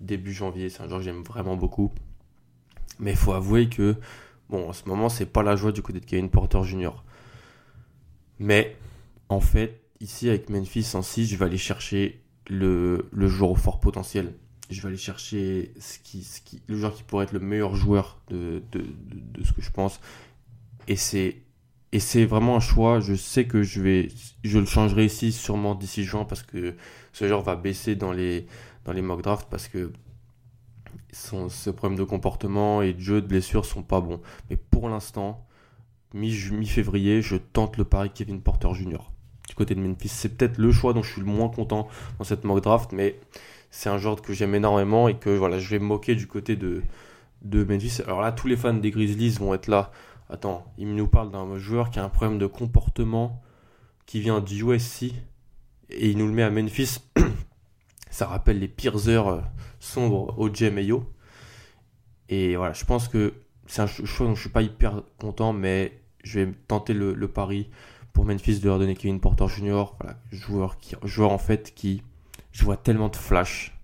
début 0.00 0.32
janvier. 0.32 0.68
C'est 0.70 0.82
un 0.82 0.86
joueur 0.86 0.98
que 0.98 1.04
j'aime 1.04 1.22
vraiment 1.22 1.56
beaucoup. 1.56 1.92
Mais 2.98 3.12
il 3.12 3.16
faut 3.16 3.32
avouer 3.32 3.68
que, 3.68 3.96
bon, 4.50 4.68
en 4.68 4.72
ce 4.72 4.88
moment, 4.88 5.08
c'est 5.08 5.26
pas 5.26 5.42
la 5.42 5.56
joie 5.56 5.72
du 5.72 5.82
côté 5.82 6.00
de 6.00 6.04
Kevin 6.04 6.28
Porter 6.28 6.62
Jr. 6.64 7.02
Mais, 8.38 8.76
en 9.28 9.40
fait, 9.40 9.80
ici, 10.00 10.28
avec 10.28 10.50
Memphis 10.50 10.90
en 10.94 11.02
6, 11.02 11.26
je 11.26 11.36
vais 11.36 11.44
aller 11.44 11.58
chercher 11.58 12.22
le, 12.48 13.08
le 13.12 13.28
joueur 13.28 13.50
au 13.50 13.56
fort 13.56 13.80
potentiel 13.80 14.34
je 14.70 14.80
vais 14.82 14.88
aller 14.88 14.96
chercher 14.96 15.72
le 16.68 16.76
joueur 16.76 16.94
qui 16.94 17.02
pourrait 17.02 17.24
être 17.24 17.32
le 17.32 17.40
meilleur 17.40 17.74
joueur 17.74 18.20
de, 18.28 18.62
ce 19.42 19.52
que 19.52 19.60
je 19.60 19.70
pense. 19.70 20.00
Et 20.86 20.96
c'est, 20.96 22.24
vraiment 22.24 22.56
un 22.56 22.60
choix. 22.60 23.00
Je 23.00 23.14
sais 23.14 23.46
que 23.46 23.62
je 23.62 23.80
vais, 23.80 24.08
je 24.44 24.58
le 24.58 24.66
changerai 24.66 25.04
ici 25.04 25.32
sûrement 25.32 25.74
d'ici 25.74 26.04
juin 26.04 26.24
parce 26.24 26.42
que 26.42 26.74
ce 27.12 27.26
joueur 27.26 27.42
va 27.42 27.56
baisser 27.56 27.96
dans 27.96 28.12
les, 28.12 28.46
dans 28.84 28.92
les 28.92 29.02
mock 29.02 29.22
drafts 29.22 29.48
parce 29.50 29.68
que 29.68 29.92
son, 31.12 31.48
ce 31.48 31.70
problème 31.70 31.98
de 31.98 32.04
comportement 32.04 32.82
et 32.82 32.92
de 32.92 33.00
jeu 33.00 33.20
de 33.20 33.26
blessure 33.26 33.64
sont 33.64 33.82
pas 33.82 34.00
bons. 34.00 34.20
Mais 34.48 34.56
pour 34.56 34.88
l'instant, 34.88 35.46
mi-février, 36.14 37.22
je 37.22 37.36
tente 37.36 37.76
le 37.76 37.84
pari 37.84 38.10
Kevin 38.10 38.40
Porter 38.40 38.72
Jr. 38.74 39.10
du 39.48 39.54
côté 39.54 39.74
de 39.74 39.80
Memphis. 39.80 40.08
C'est 40.08 40.36
peut-être 40.36 40.58
le 40.58 40.72
choix 40.72 40.92
dont 40.92 41.02
je 41.02 41.12
suis 41.12 41.20
le 41.20 41.26
moins 41.26 41.48
content 41.48 41.88
dans 42.18 42.24
cette 42.24 42.44
mock 42.44 42.62
draft, 42.62 42.92
mais 42.92 43.18
c'est 43.70 43.88
un 43.88 43.98
genre 43.98 44.20
que 44.20 44.32
j'aime 44.32 44.54
énormément 44.54 45.08
et 45.08 45.16
que 45.16 45.30
voilà, 45.30 45.58
je 45.58 45.68
vais 45.68 45.78
moquer 45.78 46.14
du 46.14 46.26
côté 46.26 46.56
de, 46.56 46.82
de 47.42 47.64
Memphis. 47.64 48.02
Alors 48.04 48.20
là, 48.20 48.32
tous 48.32 48.48
les 48.48 48.56
fans 48.56 48.74
des 48.74 48.90
Grizzlies 48.90 49.36
vont 49.38 49.54
être 49.54 49.68
là. 49.68 49.92
Attends, 50.28 50.64
il 50.78 50.94
nous 50.94 51.08
parle 51.08 51.30
d'un 51.30 51.58
joueur 51.58 51.90
qui 51.90 51.98
a 51.98 52.04
un 52.04 52.08
problème 52.08 52.38
de 52.38 52.46
comportement 52.46 53.42
qui 54.06 54.20
vient 54.20 54.40
du 54.40 54.64
USC 54.64 55.12
et 55.90 56.10
il 56.10 56.18
nous 56.18 56.26
le 56.26 56.32
met 56.32 56.42
à 56.42 56.50
Memphis. 56.50 56.98
Ça 58.10 58.26
rappelle 58.26 58.58
les 58.58 58.68
pires 58.68 59.08
heures 59.08 59.28
euh, 59.28 59.40
sombres 59.78 60.38
au 60.38 60.50
Mayo. 60.70 61.10
Et 62.28 62.56
voilà, 62.56 62.72
je 62.72 62.84
pense 62.84 63.08
que 63.08 63.34
c'est 63.66 63.82
un 63.82 63.86
choix 63.86 64.26
dont 64.26 64.34
je 64.34 64.40
suis 64.40 64.50
pas 64.50 64.62
hyper 64.62 65.02
content, 65.18 65.52
mais 65.52 66.00
je 66.22 66.40
vais 66.40 66.52
tenter 66.68 66.92
le, 66.92 67.28
pari 67.28 67.70
pour 68.12 68.24
Memphis 68.24 68.60
de 68.60 68.66
leur 68.66 68.78
donner 68.78 68.94
Kevin 68.94 69.20
Porter 69.20 69.48
Jr. 69.48 69.94
Voilà, 70.00 70.18
joueur 71.02 71.32
en 71.32 71.38
fait 71.38 71.72
qui 71.74 72.02
je 72.52 72.64
vois 72.64 72.76
tellement 72.76 73.08
de 73.08 73.16
flash 73.16 73.76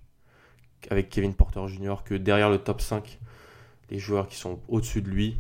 avec 0.91 1.09
Kevin 1.09 1.35
Porter 1.35 1.67
Jr. 1.69 1.97
que 2.05 2.15
derrière 2.15 2.51
le 2.51 2.59
top 2.59 2.81
5, 2.81 3.19
les 3.91 3.99
joueurs 3.99 4.29
qui 4.29 4.37
sont 4.37 4.61
au-dessus 4.69 5.03
de 5.03 5.09
lui, 5.09 5.39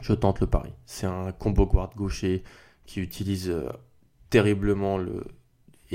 je 0.00 0.12
tente 0.12 0.40
le 0.40 0.46
pari. 0.46 0.70
C'est 0.86 1.06
un 1.06 1.32
combo 1.32 1.66
guard 1.66 1.94
gaucher 1.94 2.42
qui 2.86 3.00
utilise 3.00 3.50
euh, 3.50 3.70
terriblement 4.30 4.98
le, 4.98 5.24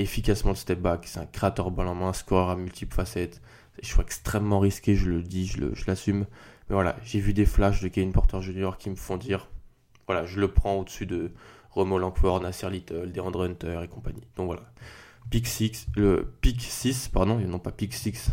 efficacement 0.02 0.52
le 0.52 0.58
step 0.58 0.80
back. 0.80 1.06
C'est 1.06 1.20
un 1.20 1.26
créateur 1.26 1.72
ball 1.72 1.88
en 1.88 1.96
main, 1.96 2.14
scoreur 2.14 2.50
à 2.50 2.56
multiples 2.56 2.94
facettes. 2.94 3.42
Je 3.82 3.88
suis 3.88 4.02
extrêmement 4.02 4.60
risqué, 4.60 4.96
je 4.96 5.10
le 5.10 5.22
dis, 5.22 5.48
je 5.48 5.86
l'assume. 5.88 6.26
Mais 6.70 6.76
voilà, 6.76 6.98
j'ai 7.04 7.20
vu 7.20 7.34
des 7.34 7.46
flashs 7.46 7.82
de 7.82 7.88
Kevin 7.88 8.12
Porter 8.12 8.42
Jr. 8.42 8.72
qui 8.78 8.90
me 8.90 8.96
font 8.96 9.18
dire 9.18 9.48
voilà, 10.08 10.26
je 10.26 10.40
le 10.40 10.48
prends 10.48 10.76
au-dessus 10.76 11.06
de 11.06 11.32
Romo 11.70 11.98
Langford, 12.00 12.42
Nasser 12.42 12.70
Little, 12.70 13.12
DeAndre 13.12 13.44
Hunter 13.44 13.82
et 13.84 13.88
compagnie. 13.88 14.28
Donc 14.36 14.48
voilà 14.48 14.64
pick 15.30 15.48
6, 15.48 15.88
le 15.96 16.34
pick 16.42 16.62
6, 16.62 17.10
pardon, 17.10 17.40
non 17.40 17.60
pas 17.60 17.72
pick 17.72 17.94
6. 17.94 18.32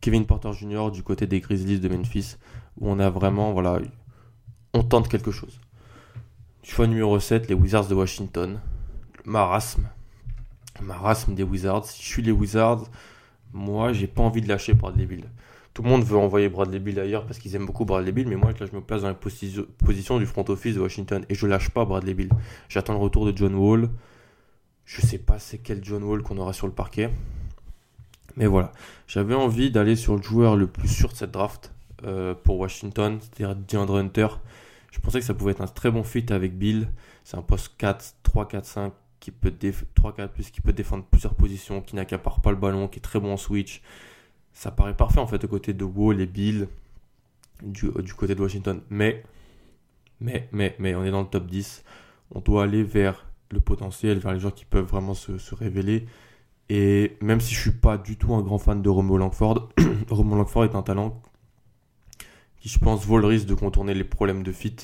Kevin 0.00 0.26
Porter 0.26 0.52
Jr. 0.52 0.90
du 0.92 1.02
côté 1.02 1.26
des 1.26 1.40
Grizzlies 1.40 1.80
de 1.80 1.88
Memphis, 1.88 2.36
où 2.78 2.90
on 2.90 2.98
a 2.98 3.08
vraiment, 3.08 3.52
voilà, 3.52 3.78
on 4.74 4.82
tente 4.82 5.08
quelque 5.08 5.30
chose. 5.30 5.60
Choix 6.62 6.86
numéro 6.86 7.18
7, 7.18 7.48
les 7.48 7.54
Wizards 7.54 7.88
de 7.88 7.94
Washington. 7.94 8.60
Marasme. 9.24 9.88
Marasme 10.80 11.34
des 11.34 11.42
Wizards. 11.42 11.86
Si 11.86 12.02
je 12.02 12.08
suis 12.08 12.22
les 12.22 12.32
Wizards, 12.32 12.84
moi, 13.52 13.92
j'ai 13.92 14.06
pas 14.06 14.22
envie 14.22 14.40
de 14.40 14.48
lâcher 14.48 14.74
Bradley 14.74 15.06
Bill. 15.06 15.24
Tout 15.74 15.82
le 15.82 15.88
monde 15.88 16.04
veut 16.04 16.18
envoyer 16.18 16.48
Bradley 16.48 16.80
Bill 16.80 17.00
ailleurs 17.00 17.24
parce 17.24 17.38
qu'ils 17.38 17.54
aiment 17.56 17.66
beaucoup 17.66 17.84
Bradley 17.84 18.12
Bill, 18.12 18.28
mais 18.28 18.36
moi, 18.36 18.52
là, 18.58 18.66
je 18.66 18.76
me 18.76 18.82
place 18.82 19.02
dans 19.02 19.08
la 19.08 19.14
position 19.14 20.18
du 20.18 20.26
front 20.26 20.44
office 20.48 20.74
de 20.74 20.80
Washington 20.80 21.24
et 21.28 21.34
je 21.34 21.46
lâche 21.46 21.70
pas 21.70 21.84
Bradley 21.84 22.14
Bill. 22.14 22.28
J'attends 22.68 22.92
le 22.92 22.98
retour 22.98 23.24
de 23.24 23.36
John 23.36 23.54
Wall. 23.54 23.88
Je 24.84 25.00
sais 25.00 25.18
pas 25.18 25.38
c'est 25.38 25.58
quel 25.58 25.82
John 25.82 26.02
Wall 26.02 26.22
qu'on 26.22 26.36
aura 26.38 26.52
sur 26.52 26.66
le 26.66 26.72
parquet. 26.72 27.10
Mais 28.36 28.46
voilà, 28.46 28.72
j'avais 29.06 29.34
envie 29.34 29.70
d'aller 29.70 29.96
sur 29.96 30.16
le 30.16 30.22
joueur 30.22 30.56
le 30.56 30.66
plus 30.66 30.88
sûr 30.88 31.10
de 31.10 31.14
cette 31.14 31.30
draft 31.30 31.72
euh, 32.04 32.34
pour 32.34 32.58
Washington, 32.58 33.18
c'est-à-dire 33.20 33.56
DeAndre 33.56 33.96
Hunter. 33.96 34.28
Je 34.90 35.00
pensais 35.00 35.20
que 35.20 35.24
ça 35.24 35.34
pouvait 35.34 35.52
être 35.52 35.60
un 35.62 35.66
très 35.66 35.90
bon 35.90 36.02
fit 36.02 36.26
avec 36.30 36.58
Bill. 36.58 36.88
C'est 37.24 37.36
un 37.36 37.42
poste 37.42 37.72
4, 37.78 38.16
3, 38.22 38.48
4, 38.48 38.64
5 38.64 38.92
qui 39.22 39.30
peut 39.30 39.54
3, 39.94 40.14
4 40.14 40.32
plus, 40.32 40.50
qui 40.50 40.60
peut 40.60 40.72
défendre 40.72 41.04
plusieurs 41.04 41.36
positions, 41.36 41.80
qui 41.80 41.94
n'accapare 41.94 42.40
pas 42.40 42.50
le 42.50 42.56
ballon, 42.56 42.88
qui 42.88 42.98
est 42.98 43.02
très 43.02 43.20
bon 43.20 43.32
en 43.32 43.36
switch. 43.36 43.80
Ça 44.52 44.72
paraît 44.72 44.96
parfait 44.96 45.20
en 45.20 45.28
fait 45.28 45.44
aux 45.44 45.48
côtés 45.48 45.72
de 45.72 45.84
Wall 45.84 46.20
et 46.20 46.26
Bill 46.26 46.66
du, 47.62 47.88
du 48.02 48.14
côté 48.14 48.34
de 48.34 48.42
Washington. 48.42 48.82
Mais, 48.90 49.22
mais, 50.20 50.48
mais, 50.50 50.74
mais 50.80 50.96
on 50.96 51.04
est 51.04 51.12
dans 51.12 51.20
le 51.20 51.28
top 51.28 51.46
10. 51.46 51.84
On 52.34 52.40
doit 52.40 52.64
aller 52.64 52.82
vers 52.82 53.24
le 53.50 53.60
potentiel, 53.60 54.18
vers 54.18 54.32
les 54.32 54.40
gens 54.40 54.50
qui 54.50 54.64
peuvent 54.64 54.86
vraiment 54.86 55.14
se, 55.14 55.54
révéler. 55.54 56.06
Et 56.68 57.16
même 57.20 57.40
si 57.40 57.54
je 57.54 57.60
suis 57.60 57.70
pas 57.70 57.98
du 57.98 58.16
tout 58.16 58.34
un 58.34 58.42
grand 58.42 58.58
fan 58.58 58.82
de 58.82 58.88
Romo 58.88 59.18
Langford, 59.18 59.68
Romo 60.10 60.34
Langford 60.34 60.64
est 60.64 60.74
un 60.74 60.82
talent 60.82 61.22
qui, 62.58 62.68
je 62.68 62.80
pense, 62.80 63.06
vaut 63.06 63.18
le 63.18 63.28
risque 63.28 63.46
de 63.46 63.54
contourner 63.54 63.94
les 63.94 64.04
problèmes 64.04 64.42
de 64.42 64.50
fit, 64.50 64.76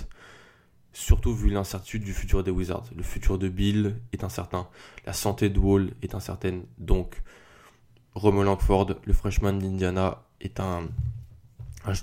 surtout 0.93 1.35
vu 1.35 1.51
l'incertitude 1.51 2.03
du 2.03 2.13
futur 2.13 2.43
des 2.43 2.51
Wizards. 2.51 2.87
Le 2.97 3.03
futur 3.03 3.39
de 3.39 3.49
Bill 3.49 3.97
est 4.13 4.25
incertain, 4.25 4.69
la 5.07 5.13
santé 5.13 5.49
de 5.49 5.59
Wall 5.59 5.93
est 6.03 6.15
incertaine, 6.15 6.63
donc 6.79 7.23
Romo 8.15 8.43
Langford, 8.43 8.97
le 9.05 9.13
freshman 9.13 9.53
d'Indiana, 9.55 10.25
est 10.41 10.61
un, 10.61 10.89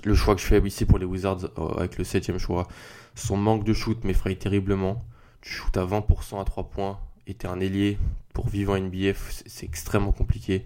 le 0.04 0.14
choix 0.14 0.34
que 0.34 0.40
je 0.40 0.46
fais 0.46 0.60
ici 0.60 0.84
pour 0.84 0.98
les 0.98 1.06
Wizards 1.06 1.44
euh, 1.58 1.74
avec 1.76 1.98
le 1.98 2.04
septième 2.04 2.38
choix. 2.38 2.68
Son 3.14 3.36
manque 3.36 3.64
de 3.64 3.72
shoot 3.72 4.02
m'effraie 4.04 4.34
terriblement 4.36 5.04
tu 5.46 5.52
shootes 5.52 5.76
à 5.76 5.86
20% 5.86 6.40
à 6.40 6.44
3 6.44 6.70
points 6.70 6.98
et 7.28 7.34
t'es 7.34 7.46
un 7.46 7.60
ailier 7.60 7.98
pour 8.32 8.48
vivre 8.48 8.74
en 8.74 8.80
NBA, 8.80 9.12
c'est 9.46 9.64
extrêmement 9.64 10.10
compliqué. 10.10 10.64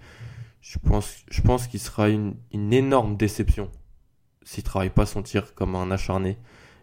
Je 0.62 0.78
pense, 0.78 1.18
je 1.30 1.42
pense 1.42 1.66
qu'il 1.66 1.80
sera 1.80 2.08
une, 2.08 2.34
énorme 2.52 3.16
déception 3.16 3.70
s'il 4.42 4.64
travaille 4.64 4.90
pas 4.90 5.04
son 5.04 5.22
tir 5.22 5.54
comme 5.54 5.74
un 5.74 5.90
acharné. 5.90 6.38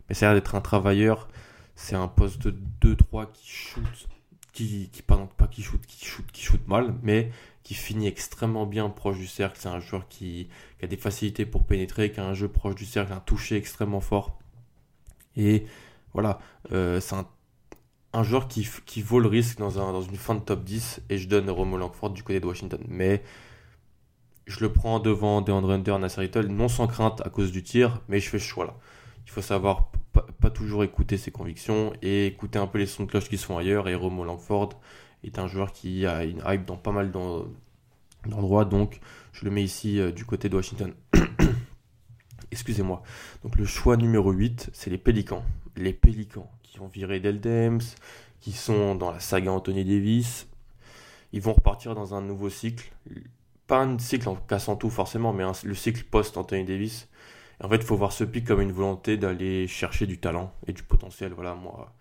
Mais 0.10 0.16
ça 0.16 0.28
a 0.28 0.34
l'air 0.34 0.42
d'être 0.42 0.56
un 0.56 0.62
travailleur. 0.62 1.28
C'est 1.76 1.96
un 1.96 2.08
poste 2.08 2.48
de 2.48 2.96
2-3 2.96 3.32
qui 3.34 3.48
shoot, 3.48 4.08
qui, 4.54 4.90
qui, 4.92 5.02
pardon, 5.02 5.28
pas 5.38 5.48
qui 5.48 5.62
shoot, 5.62 5.82
qui 5.86 6.06
shoot, 6.06 6.26
qui 6.32 6.44
shoot 6.44 6.66
mal, 6.68 6.96
mais 7.04 7.32
qui 7.64 7.74
finit 7.74 8.08
extrêmement 8.08 8.66
bien 8.66 8.90
proche 8.90 9.18
du 9.18 9.28
cercle. 9.28 9.58
C'est 9.60 9.70
un 9.70 9.80
joueur 9.80 10.08
qui, 10.08 10.50
a 10.82 10.88
des 10.88 10.98
facilités 10.98 11.46
pour 11.46 11.66
pénétrer, 11.66 12.12
qui 12.12 12.20
a 12.20 12.26
un 12.26 12.34
jeu 12.34 12.48
proche 12.48 12.76
du 12.76 12.86
cercle, 12.86 13.14
un 13.14 13.20
toucher 13.20 13.58
extrêmement 13.58 14.02
fort. 14.02 14.40
Et 15.36 15.66
voilà, 16.14 16.40
euh, 16.72 17.00
c'est 17.00 17.16
un 17.16 17.28
un 18.14 18.24
joueur 18.24 18.48
qui, 18.48 18.68
qui, 18.86 19.02
vaut 19.02 19.20
le 19.20 19.28
risque 19.28 19.60
dans, 19.60 19.80
un, 19.80 19.94
dans 19.94 20.02
une 20.02 20.16
fin 20.16 20.36
de 20.36 20.40
top 20.40 20.64
10 20.64 21.02
et 21.10 21.18
je 21.18 21.28
donne 21.28 21.50
Romo 21.50 21.78
Langford 21.78 22.12
du 22.12 22.24
côté 22.24 22.40
de 22.40 22.46
Washington. 22.46 22.82
Mais 22.88 23.22
je 24.48 24.62
le 24.62 24.72
prends 24.72 25.00
devant 25.00 25.42
DeAndre 25.42 25.72
Hunter, 25.72 25.98
Nasser 26.00 26.22
Little, 26.22 26.48
non 26.48 26.68
sans 26.68 26.88
crainte 26.88 27.22
à 27.26 27.30
cause 27.30 27.52
du 27.52 27.64
tir, 27.64 28.02
mais 28.08 28.20
je 28.20 28.30
fais 28.30 28.40
ce 28.40 28.46
choix-là. 28.46 28.74
Il 29.28 29.32
faut 29.32 29.42
savoir 29.42 29.92
pas, 30.14 30.50
toujours 30.50 30.86
écouter 30.86 31.18
ses 31.18 31.32
convictions 31.32 31.92
et 32.02 32.28
écouter 32.28 32.58
un 32.60 32.66
peu 32.66 32.78
les 32.80 32.86
sons 32.86 33.04
de 33.04 33.10
cloche 33.10 33.28
qui 33.28 33.38
sont 33.38 33.58
ailleurs. 33.58 33.90
Et 33.90 33.94
Romo 33.94 34.24
Langford 34.24 34.70
est 35.26 35.38
un 35.38 35.48
joueur 35.48 35.74
qui 35.74 36.06
a 36.06 36.24
une 36.24 36.42
hype 36.48 36.64
dans 36.64 36.78
pas 36.78 36.94
mal 36.94 37.12
d'endroits, 37.12 38.64
donc 38.64 39.02
je 39.34 39.44
le 39.44 39.52
mets 39.52 39.64
ici 39.64 40.00
euh, 40.00 40.14
du 40.14 40.24
côté 40.24 40.48
de 40.48 40.56
Washington. 40.56 40.94
Excusez-moi. 42.52 43.04
Donc 43.44 43.58
le 43.58 43.66
choix 43.66 43.98
numéro 43.98 44.32
8, 44.32 44.70
c'est 44.72 44.90
les 44.90 44.98
Pélicans. 44.98 45.44
Les 45.76 45.92
Pélicans 45.92 46.50
qui 46.64 46.80
ont 46.80 46.88
viré 46.88 47.20
Deldems, 47.20 47.82
qui 48.40 48.54
sont 48.54 48.96
dans 48.96 49.12
la 49.12 49.20
saga 49.20 49.52
Anthony 49.52 49.84
Davis. 49.84 50.48
Ils 51.34 51.42
vont 51.42 51.54
repartir 51.54 51.96
dans 51.96 52.16
un 52.16 52.22
nouveau 52.22 52.50
cycle. 52.50 52.94
Pas 53.68 53.84
un 53.84 54.00
cycle 54.00 54.30
en 54.30 54.38
cassant 54.38 54.78
tout 54.78 54.90
forcément, 54.90 55.34
mais 55.34 55.44
le 55.66 55.76
cycle 55.76 56.06
post-Anthony 56.06 56.64
Davis. 56.64 57.10
En 57.64 57.70
fait, 57.70 57.78
il 57.78 57.84
faut 57.84 57.98
voir 57.98 58.12
ce 58.12 58.24
pic 58.24 58.46
comme 58.46 58.62
une 58.62 58.72
volonté 58.72 59.18
d'aller 59.18 59.68
chercher 59.68 60.06
du 60.06 60.20
talent 60.20 60.54
et 60.68 60.74
du 60.74 60.84
potentiel. 60.84 61.34
Voilà, 61.34 61.56
moi. 61.56 61.94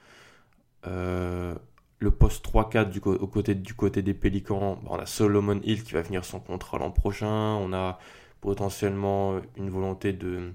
Euh, 0.87 1.55
le 1.99 2.11
poste 2.11 2.47
3-4 2.47 2.91
du, 2.91 3.01
côté, 3.01 3.55
du 3.55 3.75
côté 3.75 4.03
des 4.03 4.15
Pélicans, 4.15 4.79
bah, 4.83 4.91
on 4.93 4.97
a 4.99 5.07
Solomon 5.07 5.61
Hill 5.65 5.83
qui 5.83 5.95
va 5.95 6.03
venir 6.03 6.25
son 6.25 6.41
contrat 6.41 6.79
l'an 6.79 6.91
prochain. 6.91 7.55
On 7.57 7.73
a 7.73 7.99
potentiellement 8.41 9.41
une 9.57 9.71
volonté 9.71 10.13
de, 10.13 10.53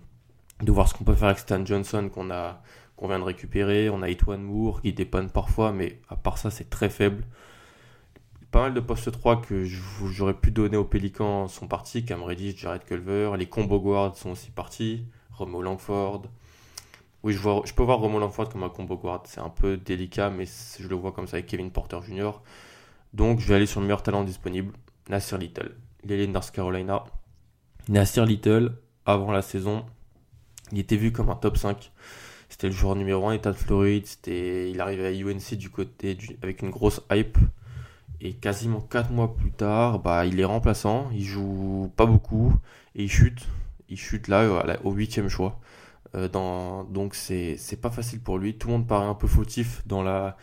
voir 0.67 0.87
ce 0.87 0.93
qu'on 0.93 1.03
peut 1.03 1.15
faire 1.15 1.29
avec 1.29 1.39
Stan 1.39 1.65
Johnson 1.65 2.09
qu'on 2.13 2.29
a 2.31 2.61
vient 3.07 3.19
de 3.19 3.23
récupérer. 3.23 3.89
On 3.89 4.01
a 4.01 4.09
Etwan 4.09 4.41
Moore 4.41 4.81
qui 4.81 4.93
dépanne 4.93 5.29
parfois, 5.29 5.71
mais 5.71 5.99
à 6.09 6.15
part 6.15 6.37
ça, 6.37 6.51
c'est 6.51 6.69
très 6.69 6.89
faible. 6.89 7.23
Pas 8.51 8.63
mal 8.63 8.73
de 8.73 8.81
postes 8.81 9.09
3 9.09 9.41
que 9.41 9.63
j'aurais 9.63 10.33
pu 10.33 10.51
donner 10.51 10.75
aux 10.75 10.83
Pélicans 10.83 11.47
sont 11.47 11.67
partis. 11.67 12.03
Cam 12.03 12.21
Reddish, 12.21 12.57
Jared 12.57 12.83
Culver. 12.83 13.31
Les 13.37 13.45
combo 13.45 13.79
guards 13.79 14.17
sont 14.17 14.31
aussi 14.31 14.51
partis. 14.51 15.05
Romo 15.31 15.61
Langford. 15.61 16.23
Oui, 17.23 17.33
je, 17.33 17.73
peux 17.73 17.83
voir 17.83 17.99
Romo 17.99 18.19
Langford 18.19 18.49
comme 18.49 18.63
un 18.63 18.69
combo 18.69 18.97
guard. 18.97 19.23
C'est 19.25 19.39
un 19.39 19.49
peu 19.49 19.77
délicat, 19.77 20.29
mais 20.29 20.45
je 20.79 20.85
le 20.85 20.95
vois 20.95 21.13
comme 21.13 21.27
ça 21.27 21.37
avec 21.37 21.45
Kevin 21.47 21.71
Porter 21.71 21.99
Jr. 22.05 22.31
Donc, 23.13 23.39
je 23.39 23.47
vais 23.47 23.55
aller 23.55 23.65
sur 23.65 23.79
le 23.79 23.85
meilleur 23.85 24.03
talent 24.03 24.25
disponible. 24.25 24.73
Nasir 25.09 25.37
Little. 25.37 25.73
Il 26.03 26.31
North 26.31 26.51
Carolina. 26.51 27.05
Nasir 27.87 28.25
Little, 28.25 28.73
avant 29.05 29.31
la 29.31 29.41
saison, 29.41 29.85
il 30.73 30.79
était 30.79 30.97
vu 30.97 31.13
comme 31.13 31.29
un 31.29 31.35
top 31.35 31.55
5. 31.55 31.91
C'était 32.49 32.67
le 32.67 32.73
joueur 32.73 32.97
numéro 32.97 33.27
1 33.27 33.33
État 33.33 33.51
de 33.51 33.57
Floride. 33.57 34.07
il 34.27 34.81
arrivait 34.81 35.07
à 35.07 35.11
UNC 35.11 35.53
du 35.53 35.69
côté 35.69 36.17
avec 36.41 36.61
une 36.61 36.69
grosse 36.69 36.99
hype. 37.09 37.37
Et 38.23 38.33
quasiment 38.33 38.81
4 38.81 39.11
mois 39.11 39.35
plus 39.35 39.51
tard, 39.51 39.99
bah, 39.99 40.25
il 40.27 40.39
est 40.39 40.45
remplaçant. 40.45 41.09
Il 41.11 41.23
joue 41.23 41.91
pas 41.97 42.05
beaucoup. 42.05 42.53
Et 42.95 43.03
il 43.03 43.09
chute. 43.09 43.47
Il 43.89 43.97
chute 43.97 44.27
là 44.27 44.47
au 44.83 44.91
8 44.91 45.27
choix. 45.27 45.59
Euh, 46.15 46.27
donc 46.27 47.15
c'est 47.15 47.81
pas 47.81 47.89
facile 47.89 48.21
pour 48.21 48.37
lui. 48.37 48.57
Tout 48.57 48.67
le 48.67 48.73
monde 48.73 48.87
paraît 48.87 49.07
un 49.07 49.15
peu 49.15 49.27
fautif 49.27 49.81
dans 49.87 50.03
la, 50.03 50.37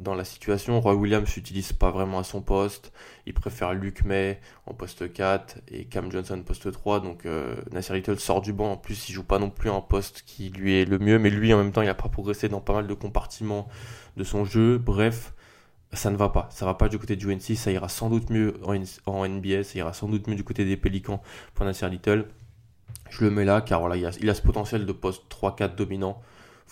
dans 0.00 0.14
la 0.14 0.24
situation. 0.24 0.80
Roy 0.80 0.94
Williams 0.94 1.28
s'utilise 1.28 1.72
pas 1.72 1.92
vraiment 1.92 2.18
à 2.18 2.24
son 2.24 2.42
poste. 2.42 2.92
Il 3.26 3.34
préfère 3.34 3.72
Luke 3.72 4.04
May 4.04 4.40
en 4.66 4.74
poste 4.74 5.12
4 5.12 5.58
et 5.68 5.84
Cam 5.84 6.10
Johnson 6.10 6.42
poste 6.44 6.72
3. 6.72 7.00
Donc 7.00 7.24
euh, 7.24 7.54
Nasser 7.70 7.94
Little 7.94 8.18
sort 8.18 8.40
du 8.40 8.52
banc. 8.52 8.72
En 8.72 8.76
plus, 8.76 9.08
il 9.08 9.12
joue 9.12 9.24
pas 9.24 9.38
non 9.38 9.50
plus 9.50 9.70
un 9.70 9.80
poste 9.80 10.24
qui 10.26 10.50
lui 10.50 10.74
est 10.74 10.86
le 10.86 10.98
mieux. 10.98 11.20
Mais 11.20 11.30
lui, 11.30 11.54
en 11.54 11.58
même 11.58 11.70
temps, 11.72 11.82
il 11.82 11.88
a 11.88 11.94
pas 11.94 12.08
progressé 12.08 12.48
dans 12.48 12.60
pas 12.60 12.74
mal 12.74 12.88
de 12.88 12.94
compartiments 12.94 13.68
de 14.16 14.24
son 14.24 14.44
jeu. 14.44 14.78
Bref, 14.78 15.34
ça 15.92 16.10
ne 16.10 16.16
va 16.16 16.28
pas. 16.28 16.48
Ça 16.50 16.66
va 16.66 16.74
pas 16.74 16.88
du 16.88 16.98
côté 16.98 17.16
du 17.16 17.32
UNC. 17.32 17.56
Ça 17.56 17.70
ira 17.70 17.88
sans 17.88 18.08
doute 18.08 18.30
mieux 18.30 18.54
en, 18.64 18.74
en 19.06 19.28
NBA. 19.28 19.64
Ça 19.64 19.78
ira 19.78 19.92
sans 19.92 20.08
doute 20.08 20.26
mieux 20.26 20.34
du 20.34 20.44
côté 20.44 20.64
des 20.64 20.76
Pélicans 20.76 21.22
pour 21.54 21.64
Nasser 21.64 21.88
Little. 21.88 22.26
Je 23.10 23.24
le 23.24 23.30
mets 23.30 23.44
là 23.44 23.60
car 23.60 23.80
voilà, 23.80 23.96
il 23.96 24.06
a, 24.06 24.10
il 24.20 24.30
a 24.30 24.34
ce 24.34 24.42
potentiel 24.42 24.86
de 24.86 24.92
poste 24.92 25.24
3-4 25.30 25.74
dominant 25.74 26.22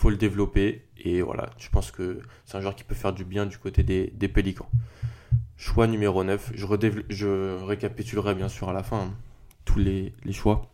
faut 0.01 0.11
le 0.11 0.17
développer. 0.17 0.87
Et 0.99 1.21
voilà, 1.23 1.51
je 1.59 1.69
pense 1.69 1.91
que 1.91 2.21
c'est 2.47 2.57
un 2.57 2.61
joueur 2.61 2.75
qui 2.75 2.85
peut 2.85 2.95
faire 2.95 3.13
du 3.13 3.25
bien 3.25 3.47
du 3.47 3.59
côté 3.59 3.83
des, 3.83 4.13
des. 4.15 4.33
Choix 5.57 5.87
numéro 5.87 6.25
9. 6.25 6.53
Je, 6.55 6.67
je 7.11 7.63
récapitulerai 7.65 8.35
bien 8.35 8.49
sûr 8.49 8.71
à 8.71 8.73
la 8.73 8.83
fin 8.83 9.01
hein, 9.01 9.15
tous 9.67 9.79
les, 9.79 10.15
les, 10.25 10.33
choix. 10.33 10.71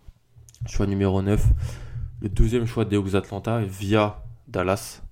Choix 0.69 0.87
numéro 0.87 1.23
9. 1.23 1.45
Le 2.23 2.29
deuxième 2.29 2.67
choix 2.67 2.85
des 2.85 2.97
Hawks 2.97 3.15
Atlanta 3.15 3.61
via 3.63 4.23
Dallas. 4.47 5.03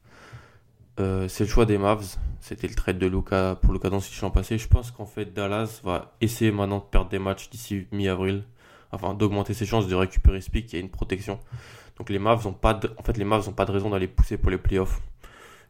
Euh, 1.01 1.27
c'est 1.27 1.43
le 1.45 1.51
choix 1.51 1.67
des 1.67 1.77
Mavs. 1.77 2.17
C'était 2.45 2.69
le 2.69 2.75
trade 2.75 2.99
de 2.99 3.07
Luca 3.07 3.57
pour 3.63 3.73
Luca 3.73 3.89
Doncic 3.89 4.21
l'an 4.21 4.31
passé. 4.31 4.59
Je 4.59 4.69
pense 4.69 4.91
qu'en 4.91 5.07
fait 5.07 5.33
Dallas 5.33 5.81
va 5.83 6.15
essayer 6.21 6.53
maintenant 6.53 6.77
de 6.77 6.85
perdre 6.85 7.09
des 7.09 7.19
matchs 7.19 7.49
d'ici 7.49 7.87
mi-avril. 7.91 8.45
Enfin, 8.93 9.15
d'augmenter 9.15 9.55
ses 9.55 9.65
chances 9.65 9.87
de 9.87 9.95
récupérer 9.95 10.43
ce 10.43 10.51
a 10.51 10.79
une 10.79 10.91
protection. 10.91 11.41
Donc 11.97 12.11
les 12.11 12.19
Mavs 12.19 12.47
ont 12.47 12.53
pas 12.53 12.75
de, 12.75 12.91
ont 12.99 13.53
pas 13.53 13.65
de 13.65 13.73
raison 13.73 13.89
d'aller 13.89 14.09
pousser 14.09 14.37
pour 14.37 14.51
les 14.51 14.59
playoffs. 14.59 15.01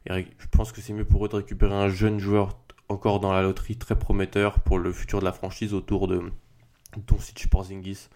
Et 0.07 0.27
je 0.37 0.47
pense 0.51 0.73
que 0.73 0.81
c'est 0.81 0.93
mieux 0.93 1.05
pour 1.05 1.25
eux 1.25 1.29
de 1.29 1.37
récupérer 1.37 1.75
un 1.75 1.89
jeune 1.91 2.19
joueur 2.19 2.59
encore 2.89 3.21
dans 3.21 3.33
la 3.33 3.43
loterie 3.43 3.77
très 3.77 3.97
prometteur 3.97 4.59
pour 4.59 4.81
le 4.81 4.93
futur 4.93 5.21
de 5.21 5.25
la 5.27 5.33
franchise 5.33 5.75
autour 5.75 6.09
de 6.09 6.25
Doncic 6.97 7.49
Porzingis. 7.51 8.09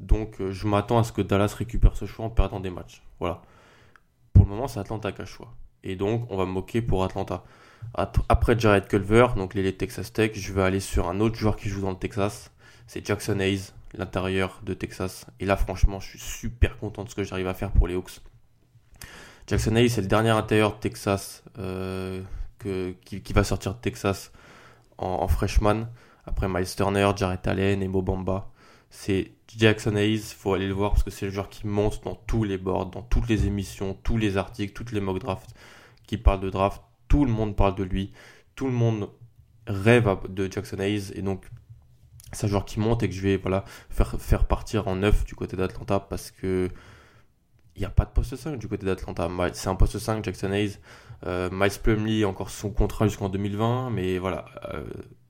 Donc 0.00 0.40
euh, 0.40 0.50
je 0.50 0.66
m'attends 0.66 0.98
à 0.98 1.04
ce 1.04 1.12
que 1.12 1.22
Dallas 1.22 1.54
récupère 1.56 1.96
ce 1.96 2.06
choix 2.06 2.26
en 2.26 2.30
perdant 2.30 2.58
des 2.58 2.70
matchs. 2.70 3.04
Voilà. 3.20 3.42
Pour 4.32 4.46
le 4.46 4.50
moment, 4.50 4.66
c'est 4.66 4.80
Atlanta 4.80 5.12
qui 5.12 5.22
a 5.22 5.26
choix. 5.26 5.54
Et 5.84 5.94
donc 5.94 6.26
on 6.28 6.36
va 6.36 6.44
moquer 6.44 6.82
pour 6.82 7.04
Atlanta. 7.04 7.44
Après 7.94 8.58
Jared 8.58 8.88
Culver, 8.88 9.28
donc 9.36 9.54
les 9.54 9.72
Texas 9.76 10.12
Tech, 10.12 10.32
je 10.34 10.52
vais 10.52 10.62
aller 10.62 10.80
sur 10.80 11.08
un 11.08 11.20
autre 11.20 11.36
joueur 11.36 11.56
qui 11.56 11.68
joue 11.68 11.80
dans 11.80 11.90
le 11.90 11.96
Texas. 11.96 12.50
C'est 12.86 13.06
Jackson 13.06 13.38
Hayes, 13.40 13.72
l'intérieur 13.96 14.60
de 14.64 14.74
Texas. 14.74 15.26
Et 15.40 15.46
là, 15.46 15.56
franchement, 15.56 16.00
je 16.00 16.08
suis 16.08 16.18
super 16.18 16.76
content 16.78 17.04
de 17.04 17.08
ce 17.08 17.14
que 17.14 17.24
j'arrive 17.24 17.48
à 17.48 17.54
faire 17.54 17.70
pour 17.70 17.86
les 17.86 17.94
Hawks. 17.94 18.20
Jackson 19.46 19.76
Hayes, 19.76 19.90
c'est 19.90 20.00
le 20.00 20.06
dernier 20.06 20.30
intérieur 20.30 20.74
de 20.74 20.80
Texas 20.80 21.44
euh, 21.58 22.22
qui, 22.58 23.32
va 23.32 23.44
sortir 23.44 23.74
de 23.74 23.80
Texas 23.80 24.32
en, 24.98 25.28
freshman. 25.28 25.88
Après 26.26 26.48
Miles 26.48 26.74
Turner, 26.74 27.10
Jarrett 27.14 27.46
Allen 27.46 27.82
et 27.82 27.88
Mobamba. 27.88 28.50
C'est 28.90 29.32
Jackson 29.56 29.96
Hayes, 29.96 30.14
il 30.14 30.36
faut 30.36 30.54
aller 30.54 30.66
le 30.66 30.72
voir 30.72 30.92
parce 30.92 31.02
que 31.02 31.10
c'est 31.10 31.26
le 31.26 31.32
joueur 31.32 31.48
qui 31.48 31.66
monte 31.66 32.02
dans 32.04 32.14
tous 32.14 32.44
les 32.44 32.58
boards, 32.58 32.86
dans 32.86 33.02
toutes 33.02 33.28
les 33.28 33.46
émissions, 33.46 33.96
tous 34.02 34.16
les 34.16 34.36
articles, 34.36 34.72
toutes 34.72 34.92
les 34.92 35.00
mock 35.00 35.18
drafts 35.18 35.54
qui 36.06 36.16
parlent 36.16 36.40
de 36.40 36.50
draft. 36.50 36.80
Tout 37.14 37.24
le 37.24 37.30
monde 37.30 37.54
parle 37.54 37.76
de 37.76 37.84
lui. 37.84 38.10
Tout 38.56 38.66
le 38.66 38.72
monde 38.72 39.08
rêve 39.68 40.18
de 40.28 40.50
Jackson 40.50 40.80
Hayes. 40.80 41.12
Et 41.14 41.22
donc, 41.22 41.48
c'est 42.32 42.46
un 42.46 42.48
joueur 42.48 42.64
qui 42.64 42.80
monte 42.80 43.04
et 43.04 43.08
que 43.08 43.14
je 43.14 43.20
vais 43.20 43.36
voilà, 43.36 43.64
faire, 43.88 44.46
partir 44.46 44.88
en 44.88 44.96
neuf 44.96 45.24
du 45.24 45.36
côté 45.36 45.56
d'Atlanta 45.56 46.00
parce 46.00 46.32
que 46.32 46.68
il 47.76 47.78
n'y 47.78 47.86
a 47.86 47.90
pas 47.90 48.04
de 48.04 48.10
poste 48.10 48.34
5 48.34 48.58
du 48.58 48.66
côté 48.66 48.84
d'Atlanta. 48.84 49.30
C'est 49.52 49.68
un 49.68 49.76
poste 49.76 50.00
5, 50.00 50.24
Jackson 50.24 50.50
Hayes. 50.50 50.80
Euh, 51.24 51.50
Miles 51.52 51.78
Plumlee, 51.80 52.24
encore 52.24 52.50
son 52.50 52.70
contrat 52.70 53.06
jusqu'en 53.06 53.28
2020, 53.28 53.90
mais 53.90 54.18
voilà. 54.18 54.46
Euh, 54.74 54.82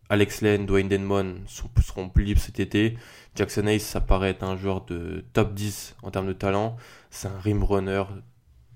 Alex 0.09 0.41
Len, 0.41 0.65
Dwayne 0.65 0.89
Denmon 0.89 1.35
seront 1.47 2.09
plus 2.09 2.25
libres 2.25 2.41
cet 2.41 2.61
été. 2.61 2.97
Jackson 3.35 3.67
Hayes, 3.67 3.81
ça 3.81 4.01
paraît 4.01 4.31
être 4.31 4.43
un 4.43 4.57
joueur 4.57 4.87
de 4.87 5.23
top 5.35 5.53
10 5.53 5.97
en 6.03 6.11
termes 6.11 6.29
de 6.29 6.33
talent. 6.33 6.79
C'est 7.11 7.29
un 7.29 7.39
rim 7.41 7.63
runner. 7.63 8.05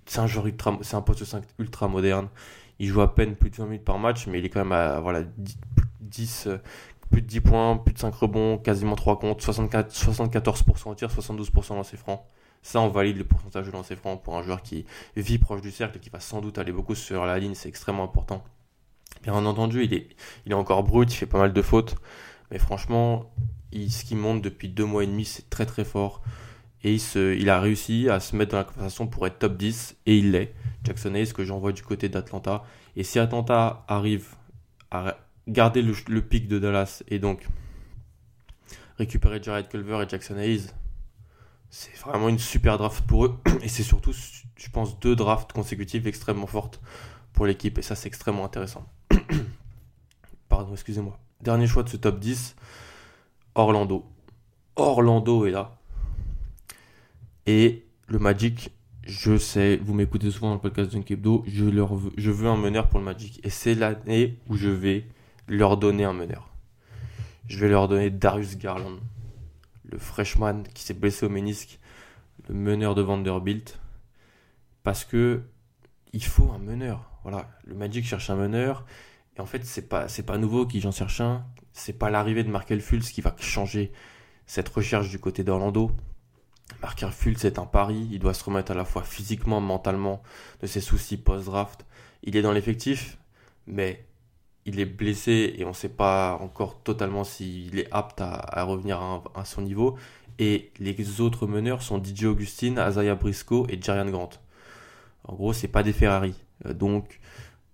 C'est 0.04 0.20
un 0.20 0.26
ultra, 0.26 0.78
c'est 0.82 0.96
un 0.96 1.00
poste 1.00 1.24
5 1.24 1.42
ultra 1.58 1.88
moderne. 1.88 2.28
Il 2.78 2.86
joue 2.88 3.00
à 3.00 3.14
peine 3.14 3.34
plus 3.36 3.50
de 3.50 3.56
20 3.56 3.64
minutes 3.66 3.84
par 3.84 3.98
match, 3.98 4.26
mais 4.26 4.38
il 4.38 4.44
est 4.44 4.50
quand 4.50 4.60
même 4.60 4.72
à 4.72 5.00
voilà, 5.00 5.22
10, 6.00 6.48
plus 7.10 7.22
de 7.22 7.26
10 7.26 7.40
points, 7.40 7.76
plus 7.76 7.94
de 7.94 7.98
5 7.98 8.14
rebonds, 8.14 8.58
quasiment 8.58 8.94
3 8.94 9.18
comptes, 9.18 9.42
64, 9.42 9.92
74% 9.92 10.90
au 10.90 10.94
tir, 10.94 11.08
72% 11.08 11.74
lancé 11.74 11.96
franc. 11.96 12.26
Ça, 12.62 12.80
on 12.80 12.88
valide 12.88 13.16
le 13.16 13.24
pourcentage 13.24 13.66
de 13.66 13.70
lancer 13.70 13.96
franc 13.96 14.16
pour 14.16 14.36
un 14.36 14.42
joueur 14.42 14.62
qui 14.62 14.84
vit 15.16 15.38
proche 15.38 15.60
du 15.60 15.70
cercle 15.70 15.98
et 15.98 16.00
qui 16.00 16.10
va 16.10 16.20
sans 16.20 16.40
doute 16.40 16.58
aller 16.58 16.72
beaucoup 16.72 16.94
sur 16.94 17.24
la 17.24 17.38
ligne, 17.38 17.54
c'est 17.54 17.68
extrêmement 17.68 18.04
important. 18.04 18.44
Bien 19.22 19.34
entendu, 19.34 19.84
il 19.84 19.94
est, 19.94 20.08
il 20.46 20.52
est 20.52 20.56
encore 20.56 20.82
brut, 20.82 21.12
il 21.12 21.16
fait 21.16 21.26
pas 21.26 21.38
mal 21.38 21.52
de 21.52 21.62
fautes, 21.62 21.96
mais 22.50 22.58
franchement, 22.58 23.30
ce 23.72 24.04
qu'il 24.04 24.18
monte 24.18 24.42
depuis 24.42 24.68
2 24.68 24.84
mois 24.84 25.04
et 25.04 25.06
demi, 25.06 25.24
c'est 25.24 25.48
très 25.50 25.66
très 25.66 25.84
fort. 25.84 26.22
Et 26.84 26.94
il, 26.94 27.50
a 27.50 27.60
réussi 27.60 28.08
à 28.08 28.20
se 28.20 28.36
mettre 28.36 28.52
dans 28.52 28.58
la 28.58 28.64
conversation 28.64 29.08
pour 29.08 29.26
être 29.26 29.38
top 29.38 29.56
10, 29.56 29.96
et 30.06 30.18
il 30.18 30.30
l'est. 30.30 30.54
Jackson 30.84 31.14
Hayes, 31.14 31.32
que 31.32 31.44
j'envoie 31.44 31.72
du 31.72 31.82
côté 31.82 32.08
d'Atlanta. 32.08 32.62
Et 32.96 33.02
si 33.02 33.18
Atlanta 33.18 33.84
arrive 33.88 34.28
à 34.90 35.16
garder 35.48 35.82
le, 35.82 36.20
pic 36.22 36.46
de 36.46 36.58
Dallas 36.58 37.02
et 37.08 37.18
donc 37.18 37.46
récupérer 38.96 39.42
Jared 39.42 39.68
Culver 39.68 40.04
et 40.04 40.08
Jackson 40.08 40.36
Hayes, 40.36 40.68
c'est 41.70 41.96
vraiment 41.98 42.28
une 42.28 42.38
super 42.38 42.78
draft 42.78 43.04
pour 43.06 43.26
eux. 43.26 43.38
Et 43.62 43.68
c'est 43.68 43.82
surtout, 43.82 44.12
je 44.56 44.70
pense, 44.70 44.98
deux 45.00 45.14
drafts 45.14 45.52
consécutives 45.52 46.06
extrêmement 46.06 46.46
fortes 46.46 46.80
pour 47.34 47.44
l'équipe. 47.44 47.76
Et 47.76 47.82
ça, 47.82 47.94
c'est 47.94 48.08
extrêmement 48.08 48.44
intéressant. 48.44 48.86
Pardon, 50.48 50.72
excusez-moi. 50.72 51.18
Dernier 51.42 51.66
choix 51.66 51.82
de 51.82 51.90
ce 51.90 51.98
top 51.98 52.18
10, 52.18 52.56
Orlando. 53.54 54.06
Orlando 54.76 55.44
est 55.44 55.50
là. 55.50 55.77
Et 57.48 57.86
le 58.08 58.18
Magic, 58.18 58.72
je 59.04 59.38
sais, 59.38 59.78
vous 59.78 59.94
m'écoutez 59.94 60.30
souvent 60.30 60.48
dans 60.48 60.56
le 60.56 60.60
podcast 60.60 60.92
d'Unkebdo, 60.92 61.44
je, 61.46 61.64
leur 61.64 61.98
je 62.18 62.30
veux 62.30 62.46
un 62.46 62.58
meneur 62.58 62.90
pour 62.90 62.98
le 62.98 63.06
Magic. 63.06 63.40
Et 63.42 63.48
c'est 63.48 63.74
l'année 63.74 64.36
où 64.50 64.56
je 64.58 64.68
vais 64.68 65.06
leur 65.46 65.78
donner 65.78 66.04
un 66.04 66.12
meneur. 66.12 66.50
Je 67.46 67.58
vais 67.58 67.70
leur 67.70 67.88
donner 67.88 68.10
Darius 68.10 68.58
Garland. 68.58 68.98
le 69.90 69.96
freshman 69.96 70.64
qui 70.74 70.82
s'est 70.82 70.92
blessé 70.92 71.24
au 71.24 71.30
ménisque, 71.30 71.78
le 72.50 72.54
meneur 72.54 72.94
de 72.94 73.00
Vanderbilt. 73.00 73.80
Parce 74.82 75.06
que 75.06 75.40
il 76.12 76.22
faut 76.22 76.50
un 76.52 76.58
meneur. 76.58 77.10
Voilà, 77.22 77.48
le 77.64 77.74
Magic 77.74 78.04
cherche 78.04 78.28
un 78.28 78.36
meneur. 78.36 78.84
Et 79.38 79.40
en 79.40 79.46
fait, 79.46 79.64
c'est 79.64 79.88
pas, 79.88 80.06
c'est 80.08 80.22
pas 80.22 80.36
nouveau 80.36 80.66
qu'ils 80.66 80.86
en 80.86 80.92
cherchent 80.92 81.22
un. 81.22 81.46
C'est 81.72 81.98
pas 81.98 82.10
l'arrivée 82.10 82.44
de 82.44 82.50
Markel 82.50 82.82
Fultz 82.82 83.10
qui 83.10 83.22
va 83.22 83.34
changer 83.38 83.90
cette 84.44 84.68
recherche 84.68 85.08
du 85.08 85.18
côté 85.18 85.44
d'Orlando. 85.44 85.96
Markel 86.82 87.10
Fultz 87.10 87.44
est 87.44 87.58
un 87.58 87.66
pari. 87.66 88.08
Il 88.10 88.18
doit 88.18 88.34
se 88.34 88.44
remettre 88.44 88.72
à 88.72 88.74
la 88.74 88.84
fois 88.84 89.02
physiquement, 89.02 89.60
mentalement 89.60 90.22
de 90.62 90.66
ses 90.66 90.80
soucis 90.80 91.16
post-draft. 91.16 91.84
Il 92.22 92.36
est 92.36 92.42
dans 92.42 92.52
l'effectif, 92.52 93.18
mais 93.66 94.04
il 94.64 94.80
est 94.80 94.86
blessé 94.86 95.54
et 95.56 95.64
on 95.64 95.70
ne 95.70 95.74
sait 95.74 95.88
pas 95.88 96.38
encore 96.40 96.82
totalement 96.82 97.24
s'il 97.24 97.78
est 97.78 97.88
apte 97.90 98.20
à, 98.20 98.62
revenir 98.64 99.00
à, 99.34 99.44
son 99.44 99.62
niveau. 99.62 99.96
Et 100.38 100.70
les 100.78 101.20
autres 101.20 101.46
meneurs 101.46 101.82
sont 101.82 102.02
DJ 102.02 102.24
Augustine, 102.24 102.78
Azaya 102.78 103.14
Briscoe 103.14 103.66
et 103.68 103.80
Jarian 103.80 104.10
Grant. 104.10 104.30
En 105.24 105.34
gros, 105.34 105.52
c'est 105.52 105.68
pas 105.68 105.82
des 105.82 105.92
Ferrari. 105.92 106.34
Euh, 106.66 106.74
donc, 106.74 107.18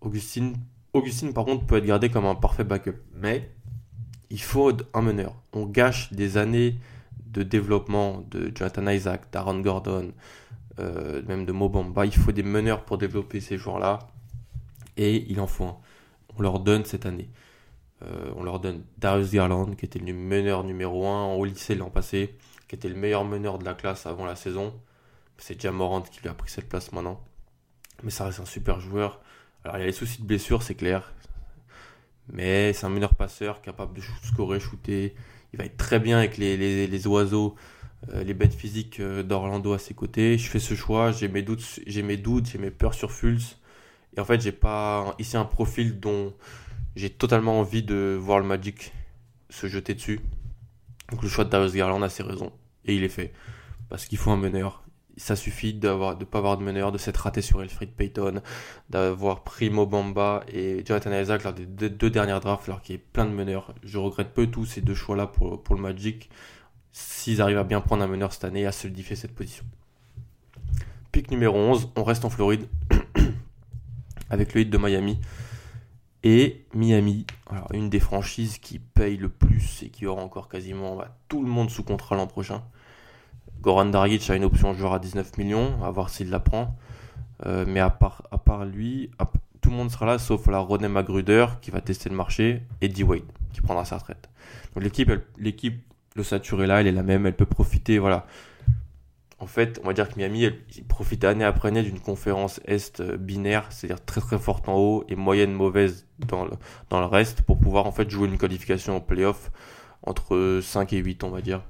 Augustine, 0.01 0.55
Augustine, 0.93 1.33
par 1.33 1.45
contre, 1.45 1.67
peut 1.67 1.77
être 1.77 1.85
gardé 1.85 2.09
comme 2.09 2.27
un 2.27 2.35
parfait 2.35 2.65
backup. 2.65 2.97
Mais 3.15 3.51
il 4.31 4.41
faut 4.41 4.73
un 4.95 5.03
meneur. 5.03 5.35
On 5.53 5.67
gâche 5.67 6.13
des 6.13 6.37
années 6.37 6.77
de 7.35 7.43
développement 7.43 8.25
de 8.31 8.51
Jonathan 8.55 8.87
Isaac, 8.89 9.31
d'Aaron 9.33 9.61
Gordon, 9.61 10.13
euh, 10.79 11.23
même 11.27 11.45
de 11.45 11.53
Mobamba. 11.53 12.07
Il 12.07 12.15
faut 12.15 12.33
des 12.33 12.43
meneurs 12.43 12.85
pour 12.85 12.99
développer 12.99 13.41
ces 13.41 13.59
joueurs-là. 13.59 13.99
Et 14.97 15.31
il 15.31 15.41
en 15.41 15.47
faut 15.47 15.65
un. 15.65 15.77
On 16.37 16.43
leur 16.43 16.61
donne 16.61 16.85
cette 16.85 17.07
année. 17.07 17.29
Euh, 18.03 18.33
on 18.37 18.43
leur 18.43 18.61
donne 18.61 18.83
Darius 18.99 19.31
Garland, 19.33 19.75
qui 19.75 19.85
était 19.85 19.99
le 19.99 20.13
meneur 20.13 20.65
numéro 20.65 21.07
1 21.07 21.35
au 21.35 21.45
lycée 21.45 21.75
l'an 21.75 21.91
passé, 21.91 22.37
qui 22.69 22.75
était 22.77 22.89
le 22.89 22.97
meilleur 22.97 23.25
meneur 23.25 23.59
de 23.59 23.65
la 23.65 23.75
classe 23.75 24.07
avant 24.07 24.25
la 24.25 24.37
saison. 24.37 24.75
C'est 25.37 25.61
Jamorant 25.61 26.03
qui 26.03 26.21
lui 26.21 26.29
a 26.29 26.35
pris 26.35 26.51
cette 26.51 26.69
place 26.69 26.93
maintenant 26.93 27.21
mais 28.05 28.11
ça 28.11 28.27
reste 28.27 28.41
un 28.41 28.45
super 28.45 28.81
joueur. 28.81 29.21
Alors 29.65 29.77
il 29.79 29.81
y 29.81 29.83
a 29.83 29.87
les 29.87 29.93
soucis 29.93 30.21
de 30.21 30.27
blessure, 30.27 30.63
c'est 30.63 30.75
clair. 30.75 31.13
Mais 32.33 32.73
c'est 32.73 32.87
un 32.87 32.91
meneur 32.91 33.15
passeur, 33.15 33.61
capable 33.63 33.95
de 33.95 34.03
scorer, 34.23 34.61
shooter. 34.61 35.15
Il 35.55 35.59
va 35.59 35.67
être 35.67 35.77
très 35.77 36.01
bien 36.01 36.19
avec 36.19 36.37
les, 36.37 37.07
oiseaux, 37.07 37.55
euh, 38.13 38.25
les 38.25 38.35
bêtes 38.35 38.55
physiques 38.55 38.99
euh, 38.99 39.23
d'Orlando 39.23 39.73
à 39.73 39.79
ses 39.79 39.95
côtés. 39.95 40.37
Je 40.37 40.51
fais 40.51 40.59
ce 40.59 40.75
choix, 40.75 41.13
j'ai 41.13 41.29
mes 41.29 41.43
doutes, 41.43 41.79
j'ai 41.87 42.03
mes 42.03 42.17
doutes, 42.17 42.47
j'ai 42.51 42.59
mes 42.59 42.73
peurs 42.73 42.93
sur 42.93 43.13
Fulz. 43.13 43.57
Et 44.17 44.21
en 44.21 44.25
fait, 44.25 44.41
j'ai 44.41 44.51
pas 44.51 45.15
ici 45.21 45.37
un 45.37 45.45
profil 45.45 46.01
dont 46.01 46.35
j'ai 46.97 47.09
totalement 47.09 47.61
envie 47.61 47.85
de 47.85 48.19
voir 48.21 48.41
le 48.41 48.47
Magic 48.47 48.93
se 49.49 49.69
jeter 49.69 49.95
dessus. 49.95 50.19
Donc 51.13 51.23
le 51.23 51.29
choix 51.29 51.45
de 51.45 51.51
Darius 51.51 51.73
Garland 51.73 52.03
a 52.03 52.09
ses 52.09 52.25
raisons. 52.25 52.51
Et 52.85 52.97
il 52.97 53.05
est 53.05 53.09
fait. 53.09 53.33
Parce 53.89 54.07
qu'il 54.07 54.19
faut 54.19 54.33
un 54.33 54.37
meneur 54.37 54.83
ça 55.17 55.37
suffit 55.37 55.75
d'avoir 55.75 56.17
de 56.17 56.25
pas 56.25 56.39
avoir 56.39 56.59
de 56.59 56.63
meneur, 56.63 56.93
de 56.93 56.99
s'être 56.99 57.19
raté 57.19 57.43
sur 57.43 57.63
Elfrid 57.63 57.91
Payton, 57.91 58.43
d'avoir 58.91 59.45
pris 59.45 59.71
Mobamba 59.71 60.45
et 60.49 60.85
Jonathan 60.85 61.13
Isaac 61.13 61.45
lors 61.45 61.53
des 61.53 61.67
deux, 61.67 62.11
dernières 62.11 62.41
drafts, 62.41 62.69
alors 62.69 62.83
qu'il 62.83 62.97
y 62.97 62.99
a 62.99 63.03
plein 63.13 63.25
de 63.25 63.31
meneurs. 63.31 63.75
Je 63.83 63.99
regrette 63.99 64.35
peu 64.35 64.47
tous 64.47 64.67
ces 64.67 64.81
deux 64.81 64.95
choix-là 64.95 65.27
pour, 65.27 65.75
le 65.75 65.81
Magic, 65.81 66.31
s'ils 66.93 67.41
arrivent 67.41 67.59
à 67.59 67.65
bien 67.65 67.81
prendre 67.81 68.03
un 68.03 68.09
meneur 68.09 68.33
cette 68.33 68.45
année, 68.45 68.67
à 68.67 68.73
solidifier 68.73 69.17
cette 69.17 69.35
position. 69.35 69.65
Pick 71.13 71.31
numéro 71.31 71.57
11, 71.57 71.91
on 71.97 72.05
reste 72.05 72.25
en 72.25 72.31
Floride, 72.31 72.67
avec 74.31 74.55
le 74.55 74.63
hit 74.63 74.71
de 74.71 74.79
Miami. 74.79 75.21
Et 76.27 76.65
Miami, 76.75 77.27
une 77.75 77.91
des 77.91 78.01
franchises 78.01 78.59
qui 78.59 78.79
paye 78.79 79.19
le 79.19 79.29
plus 79.29 79.83
et 79.83 79.91
qui 79.91 80.07
aura 80.07 80.23
encore 80.23 80.49
quasiment 80.49 80.97
bah, 80.97 81.19
tout 81.29 81.43
le 81.43 81.51
monde 81.51 81.69
sous 81.69 81.83
contrat 81.83 82.17
l'an 82.17 82.27
prochain. 82.27 82.65
Goran 83.65 83.87
Dragic 83.87 84.29
a 84.29 84.37
une 84.37 84.45
option 84.45 84.75
joueur 84.75 84.93
à 84.93 84.99
19 84.99 85.39
millions, 85.39 85.83
à 85.83 85.91
voir 85.91 86.11
s'il 86.11 86.29
la 86.29 86.39
prend. 86.39 86.77
Euh, 87.47 87.65
mais 87.67 87.81
à 87.81 87.89
part, 87.89 88.23
lui, 88.67 89.11
tout 89.63 89.71
le 89.71 89.77
monde 89.77 89.91
sera 89.91 90.05
là 90.05 90.19
sauf 90.19 90.47
la 90.49 90.59
René 90.59 90.87
Magruder 90.87 91.47
qui 91.63 91.71
va 91.71 91.81
tester 91.81 92.11
le 92.11 92.15
marché 92.15 92.63
et 92.83 92.89
D-Wade 92.89 93.23
qui 93.55 93.63
prendra 93.63 93.87
sa 93.87 93.97
retraite. 93.97 94.29
L'équipe, 94.77 95.11
le 96.15 96.23
sature 96.23 96.63
est 96.63 96.67
là, 96.67 96.83
elle 96.83 96.89
est 96.89 96.93
la 96.93 97.03
même, 97.03 97.25
elle 97.25 97.35
peut 97.35 97.47
profiter, 97.47 97.99
voilà. 97.99 98.27
En 99.39 99.47
fait, 99.47 99.81
on 99.83 99.87
va 99.87 99.95
dire 99.95 100.11
que 100.11 100.17
Miami, 100.17 100.45
elle, 100.45 100.59
profite 100.87 101.25
année 101.25 101.45
après 101.45 101.69
année 101.69 101.83
d'une 101.83 102.01
conférence 102.01 102.61
Est 102.67 103.01
euh, 103.01 103.17
binaire, 103.17 103.67
c'est-à-dire 103.71 104.05
très 104.05 104.21
très 104.21 104.39
forte 104.39 104.69
en 104.69 104.77
haut 104.77 105.05
et 105.09 105.17
moyenne 105.17 105.53
mauvaise 105.53 106.07
dans 106.19 106.45
le, 106.45 106.53
dans 106.91 107.01
le 107.01 107.07
reste 107.07 107.43
pour 107.43 107.59
pouvoir 107.59 107.87
en 107.87 107.93
fait 107.93 108.11
jouer 108.11 108.29
une 108.29 108.39
qualification 108.39 108.97
en 108.97 109.01
playoff 109.01 109.51
entre 110.03 110.61
5 110.63 110.93
et 110.93 110.99
8, 110.99 111.25
on 111.25 111.31
va 111.31 111.41
dire 111.41 111.63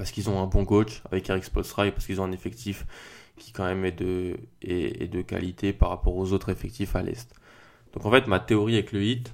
parce 0.00 0.12
qu'ils 0.12 0.30
ont 0.30 0.42
un 0.42 0.46
bon 0.46 0.64
coach 0.64 1.02
avec 1.12 1.28
Eric 1.28 1.44
Spoelstra 1.44 1.86
et 1.86 1.90
parce 1.92 2.06
qu'ils 2.06 2.22
ont 2.22 2.24
un 2.24 2.32
effectif 2.32 2.86
qui 3.36 3.52
quand 3.52 3.66
même 3.66 3.84
est 3.84 3.92
de, 3.92 5.20
qualité 5.20 5.74
par 5.74 5.90
rapport 5.90 6.16
aux 6.16 6.32
autres 6.32 6.48
effectifs 6.48 6.96
à 6.96 7.02
l'Est. 7.02 7.34
Donc 7.92 8.06
en 8.06 8.10
fait, 8.10 8.26
ma 8.26 8.40
théorie 8.40 8.76
avec 8.76 8.92
le 8.92 9.02
hit, 9.02 9.30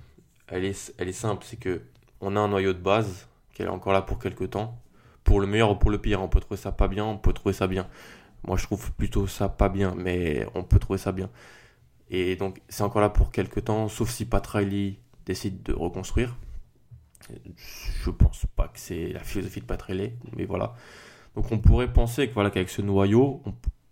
elle 0.48 0.64
est, 0.64 0.92
elle 0.98 1.06
est 1.06 1.12
simple, 1.12 1.44
c'est 1.46 1.56
que 1.56 1.82
on 2.20 2.34
a 2.34 2.40
un 2.40 2.48
noyau 2.48 2.72
de 2.72 2.80
base 2.80 3.28
qui 3.54 3.62
est 3.62 3.68
encore 3.68 3.92
là 3.92 4.02
pour 4.02 4.18
quelques 4.18 4.50
temps. 4.50 4.76
Pour 5.22 5.38
le 5.38 5.46
meilleur 5.46 5.70
ou 5.70 5.76
pour 5.76 5.92
le 5.92 6.00
pire, 6.00 6.20
on 6.20 6.26
peut 6.26 6.40
trouver 6.40 6.56
ça 6.56 6.72
pas 6.72 6.88
bien, 6.88 7.04
on 7.04 7.16
peut 7.16 7.32
trouver 7.32 7.52
ça 7.52 7.68
bien. 7.68 7.86
Moi, 8.42 8.56
je 8.56 8.64
trouve 8.64 8.90
plutôt 8.94 9.28
ça 9.28 9.48
pas 9.48 9.68
bien, 9.68 9.94
mais 9.96 10.48
on 10.56 10.64
peut 10.64 10.80
trouver 10.80 10.98
ça 10.98 11.12
bien. 11.12 11.30
Et 12.10 12.34
donc, 12.34 12.60
c'est 12.68 12.82
encore 12.82 13.02
là 13.02 13.10
pour 13.10 13.30
quelques 13.30 13.66
temps, 13.66 13.86
sauf 13.86 14.10
si 14.10 14.24
Pat 14.24 14.44
Riley 14.44 14.98
décide 15.26 15.62
de 15.62 15.72
reconstruire. 15.72 16.34
Je 18.02 18.10
pense 18.10 18.46
pas 18.54 18.68
que 18.68 18.78
c'est 18.78 19.08
la 19.08 19.20
philosophie 19.20 19.60
de 19.60 19.66
Patrelli, 19.66 20.12
mais 20.36 20.44
voilà. 20.44 20.74
Donc 21.34 21.50
on 21.52 21.58
pourrait 21.58 21.92
penser 21.92 22.28
que 22.28 22.34
voilà 22.34 22.50
qu'avec 22.50 22.70
ce 22.70 22.82
noyau, 22.82 23.42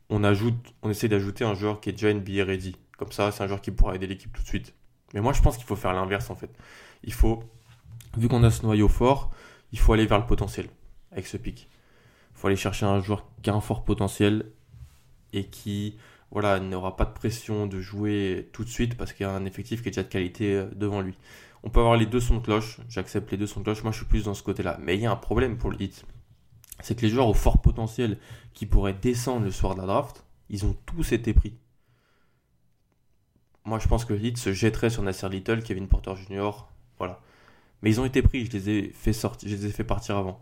on, 0.09 0.25
ajoute, 0.25 0.55
on 0.83 0.91
essaie 0.91 1.09
d'ajouter 1.09 1.45
un 1.45 1.55
joueur 1.55 1.81
qui 1.81 1.91
est 1.91 1.93
déjà 1.93 2.13
NBA 2.13 2.45
ready. 2.45 2.77
Comme 2.97 3.13
ça, 3.13 3.33
c'est 3.33 3.43
un 3.43 3.47
joueur 3.47 3.61
qui 3.61 3.71
pourra 3.71 3.95
aider 3.95 4.07
l'équipe 4.07 4.33
tout 4.33 4.43
de 4.43 4.47
suite. 4.47 4.75
Mais 5.13 5.21
moi, 5.21 5.33
je 5.33 5.43
pense 5.43 5.57
qu'il 5.57 5.67
faut 5.67 5.77
faire 5.77 5.93
l'inverse 5.93 6.31
en 6.31 6.37
fait. 6.37 6.51
Il 7.03 7.13
faut, 7.13 7.43
vu 8.17 8.29
qu'on 8.29 8.43
a 8.45 8.51
ce 8.51 8.63
noyau 8.63 8.89
fort, 8.89 9.31
il 9.73 9.79
faut 9.79 9.93
aller 9.93 10.07
vers 10.07 10.19
le 10.19 10.27
potentiel 10.27 10.69
avec 11.13 11.27
ce 11.27 11.37
pic. 11.37 11.69
Il 12.35 12.41
faut 12.41 12.47
aller 12.47 12.57
chercher 12.57 12.87
un 12.87 13.01
joueur 13.01 13.27
qui 13.43 13.51
a 13.51 13.55
un 13.55 13.61
fort 13.61 13.85
potentiel 13.85 14.51
et 15.33 15.45
qui 15.45 15.97
voilà, 16.31 16.59
n'aura 16.61 16.97
pas 16.97 17.05
de 17.05 17.13
pression 17.13 17.67
de 17.67 17.81
jouer 17.81 18.49
tout 18.53 18.65
de 18.65 18.69
suite 18.69 18.97
parce 18.97 19.13
qu'il 19.13 19.25
y 19.25 19.29
a 19.29 19.33
un 19.33 19.45
effectif 19.45 19.83
qui 19.83 19.89
est 19.89 19.91
déjà 19.93 20.03
de 20.03 20.09
qualité 20.09 20.55
euh, 20.55 20.67
devant 20.75 21.01
lui. 21.01 21.15
On 21.65 21.71
peut 21.71 21.81
avoir 21.81 21.97
les 21.97 22.05
deux 22.05 22.21
sons 22.21 22.37
de 22.37 22.43
cloche, 22.43 22.79
j'accepte 22.91 23.31
les 23.31 23.39
deux 23.39 23.47
sons 23.47 23.61
de 23.61 23.65
cloche, 23.65 23.83
moi 23.83 23.91
je 23.91 23.97
suis 23.97 24.07
plus 24.07 24.25
dans 24.25 24.35
ce 24.35 24.43
côté-là. 24.43 24.79
Mais 24.83 24.97
il 24.97 25.01
y 25.01 25.07
a 25.07 25.11
un 25.11 25.17
problème 25.17 25.57
pour 25.57 25.71
le 25.71 25.81
hit. 25.81 26.05
C'est 26.81 26.95
que 26.95 27.01
les 27.01 27.09
joueurs 27.09 27.27
au 27.27 27.35
fort 27.35 27.63
potentiel 27.63 28.19
qui 28.53 28.67
pourraient 28.67 28.93
descendre 28.93 29.47
le 29.47 29.51
soir 29.51 29.75
de 29.75 29.81
la 29.81 29.87
draft, 29.87 30.25
ils 30.51 30.67
ont 30.67 30.77
tous 30.85 31.13
été 31.13 31.33
pris. 31.33 31.57
Moi 33.65 33.79
je 33.79 33.89
pense 33.89 34.05
que 34.05 34.13
le 34.13 34.23
hit 34.23 34.37
se 34.37 34.53
jetterait 34.53 34.91
sur 34.91 35.03
Nasser 35.03 35.29
Little, 35.31 35.63
Kevin 35.63 35.89
Porter 35.89 36.15
Jr., 36.17 36.51
voilà. 36.99 37.21
Mais 37.81 37.91
ils 37.91 38.01
ont 38.01 38.05
été 38.05 38.21
pris, 38.21 38.45
je 38.45 38.53
les 38.53 38.71
ai 38.71 38.91
fait 38.91 39.15
sortir, 39.15 39.49
je 39.49 39.57
les 39.57 39.67
ai 39.67 39.71
fait 39.71 39.85
partir 39.85 40.19
avant. 40.19 40.41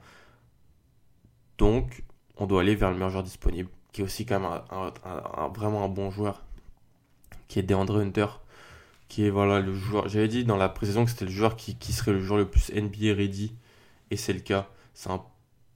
Donc, 1.58 2.02
on 2.36 2.46
doit 2.46 2.62
aller 2.62 2.74
vers 2.74 2.90
le 2.90 2.96
meilleur 2.96 3.10
joueur 3.10 3.22
disponible, 3.22 3.68
qui 3.92 4.00
est 4.00 4.04
aussi 4.04 4.26
quand 4.26 4.40
même 4.40 4.60
un, 4.70 5.48
vraiment 5.48 5.84
un 5.84 5.88
bon 5.88 6.10
joueur, 6.10 6.44
qui 7.46 7.60
est 7.60 7.62
DeAndre 7.62 7.98
Hunter 7.98 8.26
qui 9.12 9.26
est 9.26 9.30
voilà 9.30 9.60
le 9.60 9.74
joueur. 9.74 10.08
J'avais 10.08 10.26
dit 10.26 10.44
dans 10.44 10.56
la 10.56 10.70
précision 10.70 11.04
que 11.04 11.10
c'était 11.10 11.26
le 11.26 11.30
joueur 11.30 11.54
qui, 11.54 11.76
serait 11.92 12.12
le 12.12 12.22
joueur 12.22 12.38
le 12.38 12.48
plus 12.48 12.72
NBA 12.72 13.14
ready, 13.14 13.54
et 14.10 14.16
c'est 14.16 14.32
le 14.32 14.40
cas. 14.40 14.70
C'est 14.94 15.10
un 15.10 15.22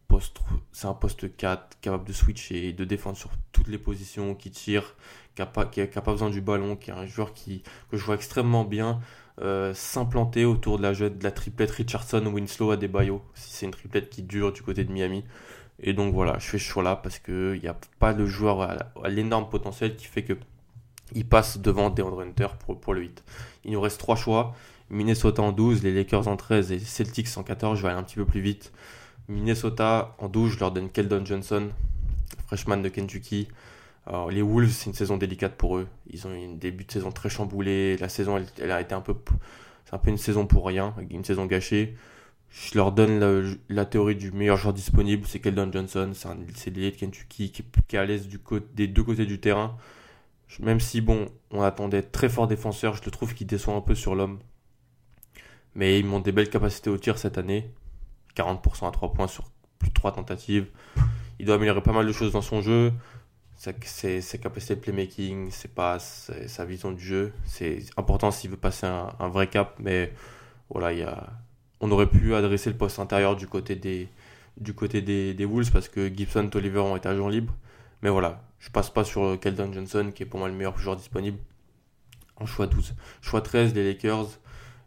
poste, 0.08 0.38
c'est 0.72 0.86
un 0.86 0.94
poste 0.94 1.36
4 1.36 1.78
capable 1.82 2.04
de 2.04 2.14
switcher, 2.14 2.72
de 2.72 2.84
défendre 2.86 3.18
sur 3.18 3.28
toutes 3.52 3.68
les 3.68 3.76
positions, 3.76 4.34
qui 4.34 4.50
tire, 4.50 4.96
qui 5.34 5.42
n'a 5.42 5.46
pas, 5.46 5.66
besoin 6.12 6.30
du 6.30 6.40
ballon, 6.40 6.76
qui 6.76 6.88
est 6.88 6.94
un 6.94 7.04
joueur 7.04 7.34
qui 7.34 7.62
que 7.90 7.98
je 7.98 8.04
vois 8.06 8.14
extrêmement 8.14 8.64
bien 8.64 9.00
euh, 9.42 9.74
s'implanter 9.74 10.46
autour 10.46 10.78
de 10.78 10.84
la 10.84 10.94
de 10.94 11.22
la 11.22 11.30
triplette 11.30 11.72
Richardson, 11.72 12.24
Winslow, 12.24 12.70
Adebayo. 12.70 13.22
Si 13.34 13.50
c'est 13.50 13.66
une 13.66 13.72
triplette 13.72 14.08
qui 14.08 14.22
dure 14.22 14.50
du 14.50 14.62
côté 14.62 14.84
de 14.84 14.92
Miami. 14.92 15.24
Et 15.78 15.92
donc 15.92 16.14
voilà, 16.14 16.38
je 16.38 16.46
fais 16.46 16.58
ce 16.58 16.64
choix-là 16.64 16.96
parce 16.96 17.18
qu'il 17.18 17.60
n'y 17.60 17.68
a 17.68 17.76
pas 17.98 18.14
de 18.14 18.24
joueur 18.24 18.62
à 18.62 19.08
l'énorme 19.10 19.50
potentiel 19.50 19.94
qui 19.94 20.06
fait 20.06 20.24
que 20.24 20.38
il 21.14 21.26
passe 21.26 21.58
devant 21.58 21.90
DeAndre 21.90 22.20
Hunter 22.20 22.48
pour, 22.80 22.94
le 22.94 23.02
8. 23.02 23.24
Il 23.64 23.72
nous 23.72 23.80
reste 23.80 24.00
3 24.00 24.16
choix. 24.16 24.54
Minnesota 24.90 25.42
en 25.42 25.52
12, 25.52 25.82
les 25.82 25.92
Lakers 25.92 26.28
en 26.28 26.36
13 26.36 26.72
et 26.72 26.78
Celtics 26.78 27.36
en 27.36 27.42
14. 27.42 27.78
Je 27.78 27.82
vais 27.82 27.88
aller 27.88 27.98
un 27.98 28.02
petit 28.02 28.16
peu 28.16 28.24
plus 28.24 28.40
vite. 28.40 28.72
Minnesota 29.28 30.14
en 30.18 30.28
12, 30.28 30.52
je 30.52 30.60
leur 30.60 30.70
donne 30.70 30.90
Keldon 30.90 31.24
Johnson, 31.24 31.70
freshman 32.46 32.78
de 32.78 32.88
Kentucky. 32.88 33.48
Les 34.30 34.42
Wolves, 34.42 34.70
c'est 34.70 34.86
une 34.86 34.94
saison 34.94 35.16
délicate 35.16 35.56
pour 35.56 35.78
eux. 35.78 35.88
Ils 36.10 36.26
ont 36.28 36.32
eu 36.32 36.44
un 36.44 36.54
début 36.54 36.84
de 36.84 36.92
saison 36.92 37.10
très 37.10 37.28
chamboulé. 37.28 37.96
La 37.96 38.08
saison, 38.08 38.40
elle, 38.58 38.70
a 38.70 38.80
été 38.80 38.94
un 38.94 39.00
peu. 39.00 39.16
C'est 39.84 39.94
un 39.94 39.98
peu 39.98 40.10
une 40.10 40.18
saison 40.18 40.46
pour 40.46 40.66
rien, 40.66 40.94
une 41.10 41.24
saison 41.24 41.46
gâchée. 41.46 41.96
Je 42.50 42.76
leur 42.76 42.92
donne 42.92 43.56
la, 43.68 43.84
théorie 43.84 44.14
du 44.14 44.30
meilleur 44.30 44.56
joueur 44.56 44.72
disponible, 44.72 45.26
c'est 45.26 45.40
Keldon 45.40 45.70
Johnson. 45.72 46.12
C'est 46.14 46.70
l'élite 46.70 46.94
de 46.94 47.00
Kentucky 47.00 47.50
qui, 47.50 47.64
est 47.92 47.98
à 47.98 48.04
l'aise 48.04 48.28
des 48.74 48.86
deux 48.86 49.02
côtés 49.02 49.26
du 49.26 49.40
terrain. 49.40 49.76
Même 50.60 50.80
si, 50.80 51.00
bon, 51.00 51.28
on 51.50 51.62
attendait 51.62 52.02
très 52.02 52.28
fort 52.28 52.46
défenseur, 52.46 52.94
je 52.94 53.04
le 53.04 53.10
trouve 53.10 53.34
qu'il 53.34 53.46
déçoit 53.46 53.74
un 53.74 53.80
peu 53.80 53.94
sur 53.94 54.14
l'homme. 54.14 54.38
Mais 55.74 55.98
ils 55.98 56.06
montrent 56.06 56.24
des 56.24 56.32
belles 56.32 56.50
capacités 56.50 56.88
au 56.88 56.96
tir 56.96 57.18
cette 57.18 57.36
année. 57.38 57.70
40% 58.36 58.88
à 58.88 58.90
3 58.90 59.12
points 59.12 59.26
sur 59.26 59.44
plus 59.78 59.90
de 59.90 59.94
3 59.94 60.12
tentatives. 60.12 60.68
Il 61.38 61.46
doit 61.46 61.56
améliorer 61.56 61.82
pas 61.82 61.92
mal 61.92 62.06
de 62.06 62.12
choses 62.12 62.32
dans 62.32 62.42
son 62.42 62.62
jeu. 62.62 62.92
Ses, 63.56 64.20
ses 64.20 64.38
capacités 64.38 64.76
de 64.76 64.80
playmaking, 64.80 65.50
ses 65.50 65.68
passes, 65.68 66.30
sa 66.46 66.64
vision 66.64 66.92
du 66.92 67.02
jeu. 67.02 67.32
C'est 67.44 67.80
important 67.96 68.30
s'il 68.30 68.50
veut 68.50 68.56
passer 68.56 68.86
un, 68.86 69.28
vrai 69.28 69.48
cap, 69.48 69.74
mais 69.78 70.12
voilà, 70.68 71.38
on 71.80 71.90
aurait 71.90 72.08
pu 72.08 72.34
adresser 72.34 72.70
le 72.70 72.76
poste 72.76 72.98
intérieur 72.98 73.34
du 73.36 73.46
côté 73.46 73.74
des, 73.76 74.08
du 74.58 75.44
Wolves 75.44 75.70
parce 75.72 75.88
que 75.88 76.12
Gibson 76.14 76.48
et 76.52 76.56
Oliver 76.56 76.80
ont 76.80 76.96
été 76.96 77.08
agents 77.08 77.28
libres. 77.28 77.54
Mais 78.02 78.10
voilà, 78.10 78.42
je 78.58 78.70
passe 78.70 78.90
pas 78.90 79.04
sur 79.04 79.38
Keldon 79.40 79.72
Johnson 79.72 80.12
qui 80.14 80.22
est 80.22 80.26
pour 80.26 80.38
moi 80.38 80.48
le 80.48 80.54
meilleur 80.54 80.78
joueur 80.78 80.96
disponible 80.96 81.38
en 82.36 82.46
choix 82.46 82.66
12. 82.66 82.94
Choix 83.20 83.40
13, 83.40 83.74
les 83.74 83.84
Lakers, 83.84 84.26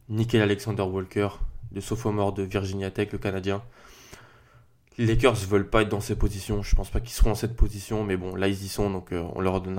Nickel 0.10 0.41
Alexander 0.41 0.84
Walker, 0.84 1.30
le 1.74 1.82
sophomore 1.82 2.34
de 2.34 2.43
Virginia 2.43 2.91
Tech, 2.91 3.12
le 3.12 3.17
Canadien. 3.17 3.62
Les 4.98 5.06
Lakers 5.06 5.36
veulent 5.36 5.69
pas 5.69 5.84
être 5.84 5.89
dans 5.89 6.02
ces 6.02 6.15
positions. 6.15 6.62
Je 6.62 6.76
pense 6.76 6.89
pas 6.89 7.00
qu'ils 7.00 7.12
seront 7.12 7.30
dans 7.30 7.36
cette 7.36 7.56
position, 7.56 8.04
mais 8.04 8.17
bon, 8.17 8.36
là 8.36 8.50
ils 8.50 8.63
y 8.65 8.67
sont, 8.67 8.89
donc 8.89 9.13
euh, 9.13 9.24
on, 9.34 9.39
leur 9.39 9.62
donne 9.62 9.78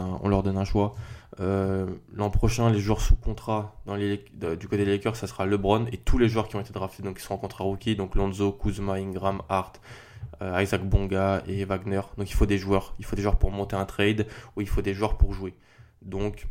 un, 0.57 0.65
choix. 0.65 0.95
Euh, 1.41 1.87
l'an 2.15 2.31
prochain, 2.31 2.71
les 2.71 2.81
joueurs 2.81 3.03
sous 3.03 3.17
contrat 3.17 3.77
du 3.87 4.69
côté 4.69 4.85
des 4.85 4.91
Lakers, 4.93 5.17
ça 5.17 5.27
sera 5.27 5.45
LeBron 5.45 5.87
et 5.93 5.99
tous 5.99 6.17
les 6.17 6.29
joueurs 6.29 6.49
qui 6.49 6.57
ont 6.57 6.61
été 6.61 6.73
draftés, 6.73 7.03
donc 7.03 7.19
ils 7.19 7.23
seront 7.23 7.35
en 7.35 7.39
contrat 7.39 7.65
rookie, 7.65 7.97
donc 7.97 8.15
Lonzo, 8.15 8.53
Kuzma, 8.53 8.95
Ingram, 8.95 9.43
Hart, 9.51 9.81
euh, 9.83 9.89
Isaac 10.41 10.83
Bonga 10.83 11.43
et 11.47 11.65
Wagner. 11.65 12.01
Donc 12.17 12.31
il 12.31 12.35
faut 12.35 12.47
des 12.47 12.59
joueurs, 12.59 12.95
il 12.99 13.05
faut 13.05 13.17
des 13.17 13.23
joueurs 13.23 13.39
pour 13.39 13.51
monter 13.51 13.77
un 13.77 13.85
trade 13.85 14.27
ou 14.57 14.61
il 14.61 14.69
faut 14.69 14.83
des 14.83 14.95
joueurs 14.95 15.19
pour 15.19 15.35
jouer. 15.35 15.55
Donc 16.03 16.47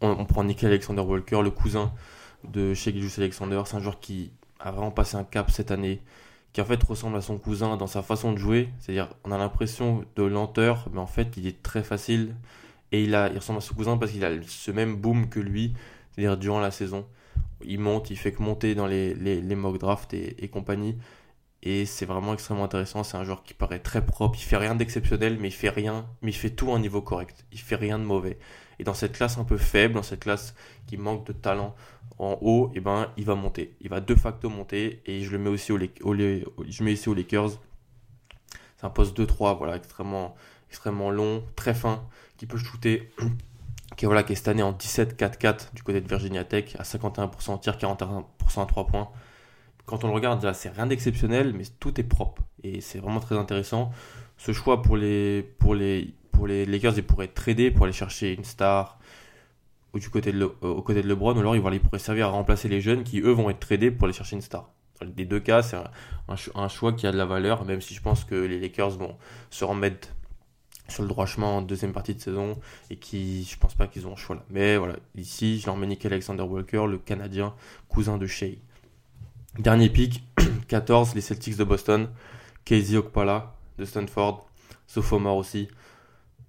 on, 0.00 0.24
prend 0.24 0.44
Nickel 0.44 0.70
Alexander 0.70 1.02
Walker, 1.02 1.42
le 1.42 1.50
cousin 1.50 1.92
de 2.44 2.74
Shea 2.74 2.92
Alexander. 3.18 3.62
C'est 3.66 3.76
un 3.76 3.80
joueur 3.80 4.00
qui 4.00 4.32
a 4.60 4.70
vraiment 4.70 4.90
passé 4.90 5.16
un 5.16 5.24
cap 5.24 5.50
cette 5.50 5.70
année, 5.70 6.00
qui 6.52 6.60
en 6.60 6.64
fait 6.64 6.82
ressemble 6.82 7.16
à 7.16 7.20
son 7.20 7.38
cousin 7.38 7.76
dans 7.76 7.86
sa 7.86 8.02
façon 8.02 8.32
de 8.32 8.38
jouer. 8.38 8.68
C'est-à-dire, 8.78 9.08
on 9.24 9.32
a 9.32 9.38
l'impression 9.38 10.04
de 10.16 10.22
lenteur, 10.22 10.88
mais 10.92 11.00
en 11.00 11.06
fait, 11.06 11.36
il 11.36 11.46
est 11.46 11.62
très 11.62 11.82
facile. 11.82 12.34
Et 12.90 13.04
il, 13.04 13.14
a, 13.14 13.28
il 13.28 13.36
ressemble 13.36 13.58
à 13.58 13.62
son 13.62 13.74
cousin 13.74 13.98
parce 13.98 14.12
qu'il 14.12 14.24
a 14.24 14.30
ce 14.46 14.70
même 14.70 14.96
boom 14.96 15.28
que 15.28 15.40
lui, 15.40 15.74
c'est-à-dire 16.12 16.36
durant 16.36 16.60
la 16.60 16.70
saison. 16.70 17.06
Il 17.64 17.80
monte, 17.80 18.10
il 18.10 18.16
fait 18.16 18.32
que 18.32 18.42
monter 18.42 18.74
dans 18.74 18.86
les, 18.86 19.42
mock 19.56 19.78
drafts 19.78 20.14
et, 20.14 20.48
compagnie. 20.48 20.96
Et 21.62 21.86
c'est 21.86 22.06
vraiment 22.06 22.34
extrêmement 22.34 22.64
intéressant. 22.64 23.02
C'est 23.02 23.16
un 23.16 23.24
joueur 23.24 23.42
qui 23.42 23.54
paraît 23.54 23.80
très 23.80 24.04
propre. 24.04 24.38
Il 24.38 24.44
fait 24.44 24.56
rien 24.56 24.74
d'exceptionnel, 24.74 25.38
mais 25.40 25.48
il 25.48 25.52
fait 25.52 25.70
rien, 25.70 26.06
mais 26.22 26.30
il 26.30 26.34
fait 26.34 26.50
tout 26.50 26.70
à 26.70 26.76
un 26.76 26.78
niveau 26.78 27.02
correct. 27.02 27.44
Il 27.52 27.58
fait 27.58 27.76
rien 27.76 27.98
de 27.98 28.04
mauvais. 28.04 28.38
Et 28.78 28.84
dans 28.84 28.94
cette 28.94 29.12
classe 29.12 29.38
un 29.38 29.44
peu 29.44 29.58
faible, 29.58 29.94
dans 29.94 30.02
cette 30.02 30.20
classe 30.20 30.54
qui 30.86 30.96
manque 30.96 31.26
de 31.26 31.32
talent 31.32 31.74
en 32.18 32.38
haut, 32.40 32.70
eh 32.74 32.80
ben, 32.80 33.12
il 33.16 33.24
va 33.24 33.34
monter. 33.34 33.76
Il 33.80 33.88
va 33.88 34.00
de 34.00 34.14
facto 34.14 34.48
monter. 34.48 35.02
Et 35.06 35.22
je 35.22 35.30
le 35.32 35.38
mets 35.38 35.50
aussi 35.50 35.72
au, 35.72 35.78
je 35.78 36.84
mets 36.84 36.92
ici 36.92 37.12
Lakers. 37.14 37.50
C'est 38.76 38.86
un 38.86 38.90
poste 38.90 39.18
2-3, 39.18 39.58
voilà, 39.58 39.76
extrêmement, 39.76 40.36
extrêmement 40.70 41.10
long, 41.10 41.42
très 41.56 41.74
fin, 41.74 42.04
qui 42.36 42.46
peut 42.46 42.58
shooter. 42.58 43.10
qui, 43.96 44.06
voilà, 44.06 44.22
qui 44.22 44.32
est 44.32 44.36
cette 44.36 44.48
année 44.48 44.62
en 44.62 44.72
17-4-4 44.72 45.74
du 45.74 45.82
côté 45.82 46.00
de 46.00 46.08
Virginia 46.08 46.44
Tech, 46.44 46.76
à 46.78 46.84
51% 46.84 47.50
en 47.50 47.58
tir, 47.58 47.76
41% 47.76 48.22
à 48.62 48.66
3 48.66 48.86
points. 48.86 49.10
Quand 49.88 50.04
on 50.04 50.08
le 50.08 50.12
regarde, 50.12 50.52
c'est 50.52 50.68
rien 50.68 50.86
d'exceptionnel, 50.86 51.54
mais 51.56 51.64
tout 51.80 51.98
est 51.98 52.04
propre. 52.04 52.42
Et 52.62 52.82
c'est 52.82 52.98
vraiment 52.98 53.20
très 53.20 53.36
intéressant. 53.38 53.90
Ce 54.36 54.52
choix 54.52 54.82
pour 54.82 54.96
les, 54.96 55.42
pour 55.58 55.74
les 55.74 56.14
pour 56.30 56.46
les 56.46 56.66
Lakers, 56.66 56.96
ils 56.96 57.02
pourraient 57.02 57.26
trader 57.26 57.72
pour 57.72 57.84
aller 57.84 57.92
chercher 57.92 58.32
une 58.32 58.44
star 58.44 59.00
du 59.94 60.08
côté 60.10 60.30
de 60.30 60.38
le, 60.38 60.44
euh, 60.62 60.68
au 60.68 60.82
côté 60.82 61.02
de 61.02 61.08
LeBron, 61.08 61.34
ou 61.34 61.40
alors 61.40 61.56
ils, 61.56 61.80
pourraient 61.80 61.98
servir 61.98 62.28
à 62.28 62.30
remplacer 62.30 62.68
les 62.68 62.80
jeunes 62.80 63.02
qui, 63.02 63.20
eux, 63.20 63.32
vont 63.32 63.50
être 63.50 63.58
tradés 63.58 63.90
pour 63.90 64.04
aller 64.04 64.12
chercher 64.12 64.36
une 64.36 64.42
star. 64.42 64.70
Dans 65.00 65.08
les 65.16 65.24
deux 65.24 65.40
cas, 65.40 65.62
c'est 65.62 65.76
un, 66.54 66.68
choix 66.68 66.92
qui 66.92 67.06
a 67.06 67.12
de 67.12 67.16
la 67.16 67.24
valeur, 67.24 67.64
même 67.64 67.80
si 67.80 67.94
je 67.94 68.00
pense 68.00 68.24
que 68.24 68.34
les 68.34 68.60
Lakers 68.60 68.90
vont 68.90 69.16
se 69.50 69.64
remettre 69.64 70.08
sur 70.88 71.02
le 71.02 71.08
droit 71.08 71.26
chemin 71.26 71.46
en 71.46 71.62
deuxième 71.62 71.92
partie 71.92 72.14
de 72.14 72.20
saison 72.20 72.58
et 72.90 72.96
qui, 72.96 73.44
je 73.44 73.58
pense 73.58 73.74
pas 73.74 73.88
qu'ils 73.88 74.06
ont 74.06 74.12
un 74.12 74.16
choix 74.16 74.36
là. 74.36 74.44
Mais 74.50 74.76
voilà, 74.76 74.96
ici, 75.16 75.58
je 75.58 75.66
leur 75.66 75.76
mets 75.76 75.86
Nickel 75.86 76.12
Alexander 76.12 76.42
Walker, 76.42 76.86
le 76.88 76.98
Canadien, 76.98 77.54
cousin 77.88 78.16
de 78.16 78.26
Shea. 78.26 78.58
Dernier 79.56 79.88
pick, 79.88 80.22
14, 80.68 81.14
les 81.14 81.20
Celtics 81.20 81.56
de 81.56 81.64
Boston, 81.64 82.08
Casey 82.64 82.96
Okpala 82.96 83.54
de 83.78 83.84
Stanford, 83.84 84.46
sophomore 84.86 85.36
aussi. 85.36 85.68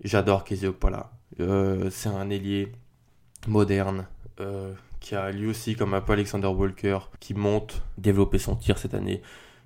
J'adore 0.04 0.44
Casey 0.44 0.68
Okpala. 0.68 1.12
Euh, 1.40 1.90
c'est 1.90 2.10
un 2.10 2.30
ailier 2.30 2.72
moderne 3.48 4.06
euh, 4.40 4.74
qui 5.00 5.16
a 5.16 5.32
lui 5.32 5.48
aussi, 5.48 5.76
comme 5.76 5.96
un 5.96 6.02
peu 6.02 6.14
Alexander 6.14 6.48
Walker, 6.48 7.00
qui 7.20 7.34
monte, 7.34 7.82
développer 7.98 8.38
son 8.38 8.56
tir 8.56 8.78
cette 8.78 8.94
année, 8.94 9.24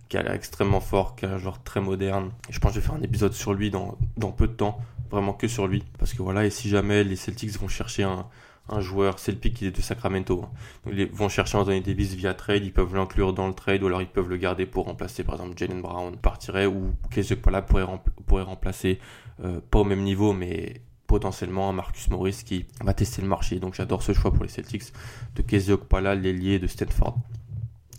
qui 0.07 0.17
a 0.17 0.23
l'air 0.23 0.33
extrêmement 0.33 0.79
fort, 0.79 1.17
qui 1.17 1.25
a 1.25 1.31
un 1.31 1.37
joueur 1.37 1.61
très 1.63 1.81
moderne. 1.81 2.31
Je 2.49 2.59
pense 2.59 2.71
que 2.71 2.75
je 2.75 2.79
vais 2.79 2.85
faire 2.85 2.95
un 2.95 3.01
épisode 3.01 3.33
sur 3.33 3.53
lui 3.53 3.71
dans, 3.71 3.97
dans 4.15 4.31
peu 4.31 4.47
de 4.47 4.53
temps, 4.53 4.79
vraiment 5.11 5.33
que 5.33 5.49
sur 5.49 5.67
lui. 5.67 5.83
Parce 5.99 6.13
que 6.13 6.21
voilà, 6.21 6.45
et 6.45 6.49
si 6.49 6.69
jamais 6.69 7.03
les 7.03 7.17
Celtics 7.17 7.59
vont 7.59 7.67
chercher 7.67 8.03
un, 8.03 8.25
un 8.69 8.79
joueur, 8.79 9.19
c'est 9.19 9.39
qui 9.39 9.65
est 9.65 9.71
de 9.71 9.81
Sacramento. 9.81 10.45
Ils 10.89 11.07
vont 11.07 11.29
chercher 11.29 11.57
Anthony 11.57 11.81
Davis 11.81 12.13
via 12.13 12.33
trade, 12.33 12.63
ils 12.63 12.71
peuvent 12.71 12.95
l'inclure 12.95 13.33
dans 13.33 13.47
le 13.47 13.53
trade 13.53 13.83
ou 13.83 13.87
alors 13.87 14.01
ils 14.01 14.07
peuvent 14.07 14.29
le 14.29 14.37
garder 14.37 14.65
pour 14.65 14.85
remplacer 14.85 15.23
par 15.23 15.35
exemple 15.35 15.57
Jalen 15.57 15.81
Brown 15.81 16.15
partirait 16.15 16.65
ou 16.65 16.93
Casey 17.11 17.33
Okpala 17.33 17.61
pourrait, 17.61 18.43
remplacer 18.43 18.99
euh, 19.43 19.59
pas 19.69 19.79
au 19.79 19.83
même 19.83 20.01
niveau, 20.01 20.31
mais 20.33 20.81
potentiellement 21.07 21.69
un 21.69 21.73
Marcus 21.73 22.09
Morris 22.09 22.41
qui 22.45 22.65
va 22.83 22.93
tester 22.93 23.21
le 23.21 23.27
marché. 23.27 23.59
Donc 23.59 23.73
j'adore 23.73 24.01
ce 24.01 24.13
choix 24.13 24.31
pour 24.31 24.43
les 24.43 24.49
Celtics 24.49 24.93
de 25.35 25.41
Casey 25.41 25.73
Okpala, 25.73 26.15
l'ailier 26.15 26.57
de 26.57 26.67
Stanford. 26.67 27.17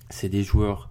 C'est 0.09 0.31
des 0.31 0.42
joueurs, 0.42 0.88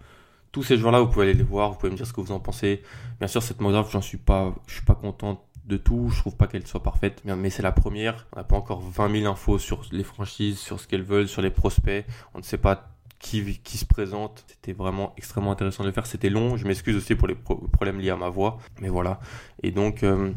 tous 0.54 0.64
ces 0.64 0.78
joueurs-là, 0.78 1.02
vous 1.02 1.08
pouvez 1.08 1.26
aller 1.26 1.34
les 1.34 1.44
voir, 1.44 1.72
vous 1.72 1.78
pouvez 1.78 1.92
me 1.92 1.98
dire 1.98 2.08
ce 2.08 2.14
que 2.14 2.22
vous 2.22 2.32
en 2.32 2.40
pensez. 2.40 2.82
Bien 3.20 3.28
sûr, 3.28 3.44
cette 3.44 3.60
mock 3.60 3.74
j'en 3.90 4.02
suis 4.02 4.20
pas, 4.20 4.56
je 4.68 4.76
suis 4.76 4.86
pas 4.86 4.96
content 4.96 5.44
de 5.66 5.78
tout, 5.78 6.10
je 6.10 6.20
trouve 6.20 6.36
pas 6.36 6.48
qu'elle 6.48 6.68
soit 6.68 6.84
parfaite, 6.84 7.22
mais 7.26 7.50
c'est 7.50 7.64
la 7.64 7.72
première. 7.72 8.28
On 8.34 8.38
n'a 8.38 8.44
pas 8.44 8.56
encore 8.56 8.82
20 8.82 9.22
000 9.22 9.32
infos 9.32 9.58
sur 9.58 9.82
les 9.92 10.04
franchises, 10.04 10.60
sur 10.60 10.80
ce 10.80 10.88
qu'elles 10.88 11.04
veulent, 11.04 11.28
sur 11.28 11.42
les 11.42 11.50
prospects. 11.50 12.06
On 12.36 12.38
ne 12.38 12.44
sait 12.44 12.60
pas 12.60 12.94
qui, 13.18 13.78
se 13.78 13.86
présente. 13.86 14.44
C'était 14.48 14.74
vraiment 14.74 15.14
extrêmement 15.18 15.52
intéressant 15.52 15.84
de 15.84 15.88
le 15.88 15.94
faire. 15.94 16.06
C'était 16.06 16.30
long. 16.30 16.56
Je 16.56 16.68
m'excuse 16.68 16.96
aussi 16.96 17.16
pour 17.16 17.28
les 17.28 17.36
problèmes 17.36 18.00
liés 18.00 18.12
à 18.12 18.18
ma 18.18 18.30
voix. 18.30 18.60
Mais 18.80 18.90
voilà. 18.90 19.20
Et 19.64 19.72
donc, 19.72 20.04
euh, 20.04 20.32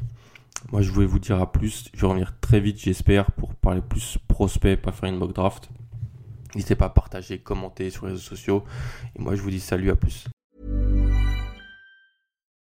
moi, 0.72 0.80
je 0.80 0.90
voulais 0.92 1.06
vous 1.06 1.18
dire 1.18 1.40
à 1.42 1.52
plus. 1.52 1.90
Je 1.92 2.00
vais 2.00 2.06
revenir 2.06 2.34
très 2.40 2.60
vite, 2.60 2.78
j'espère, 2.78 3.32
pour 3.32 3.54
parler 3.54 3.82
plus 3.82 4.18
prospect, 4.28 4.76
pas 4.76 4.92
faire 4.92 5.10
une 5.10 5.18
mock 5.18 5.34
draft. 5.34 5.68
N'hésitez 6.56 6.74
pas 6.74 6.86
à 6.86 6.88
partager, 6.88 7.38
commenter 7.38 7.90
sur 7.90 8.06
les 8.06 8.12
réseaux 8.12 8.24
sociaux. 8.24 8.64
Et 9.14 9.20
moi, 9.20 9.34
je 9.34 9.42
vous 9.42 9.50
dis 9.50 9.60
salut, 9.60 9.90
à 9.90 9.96
plus. 9.96 10.24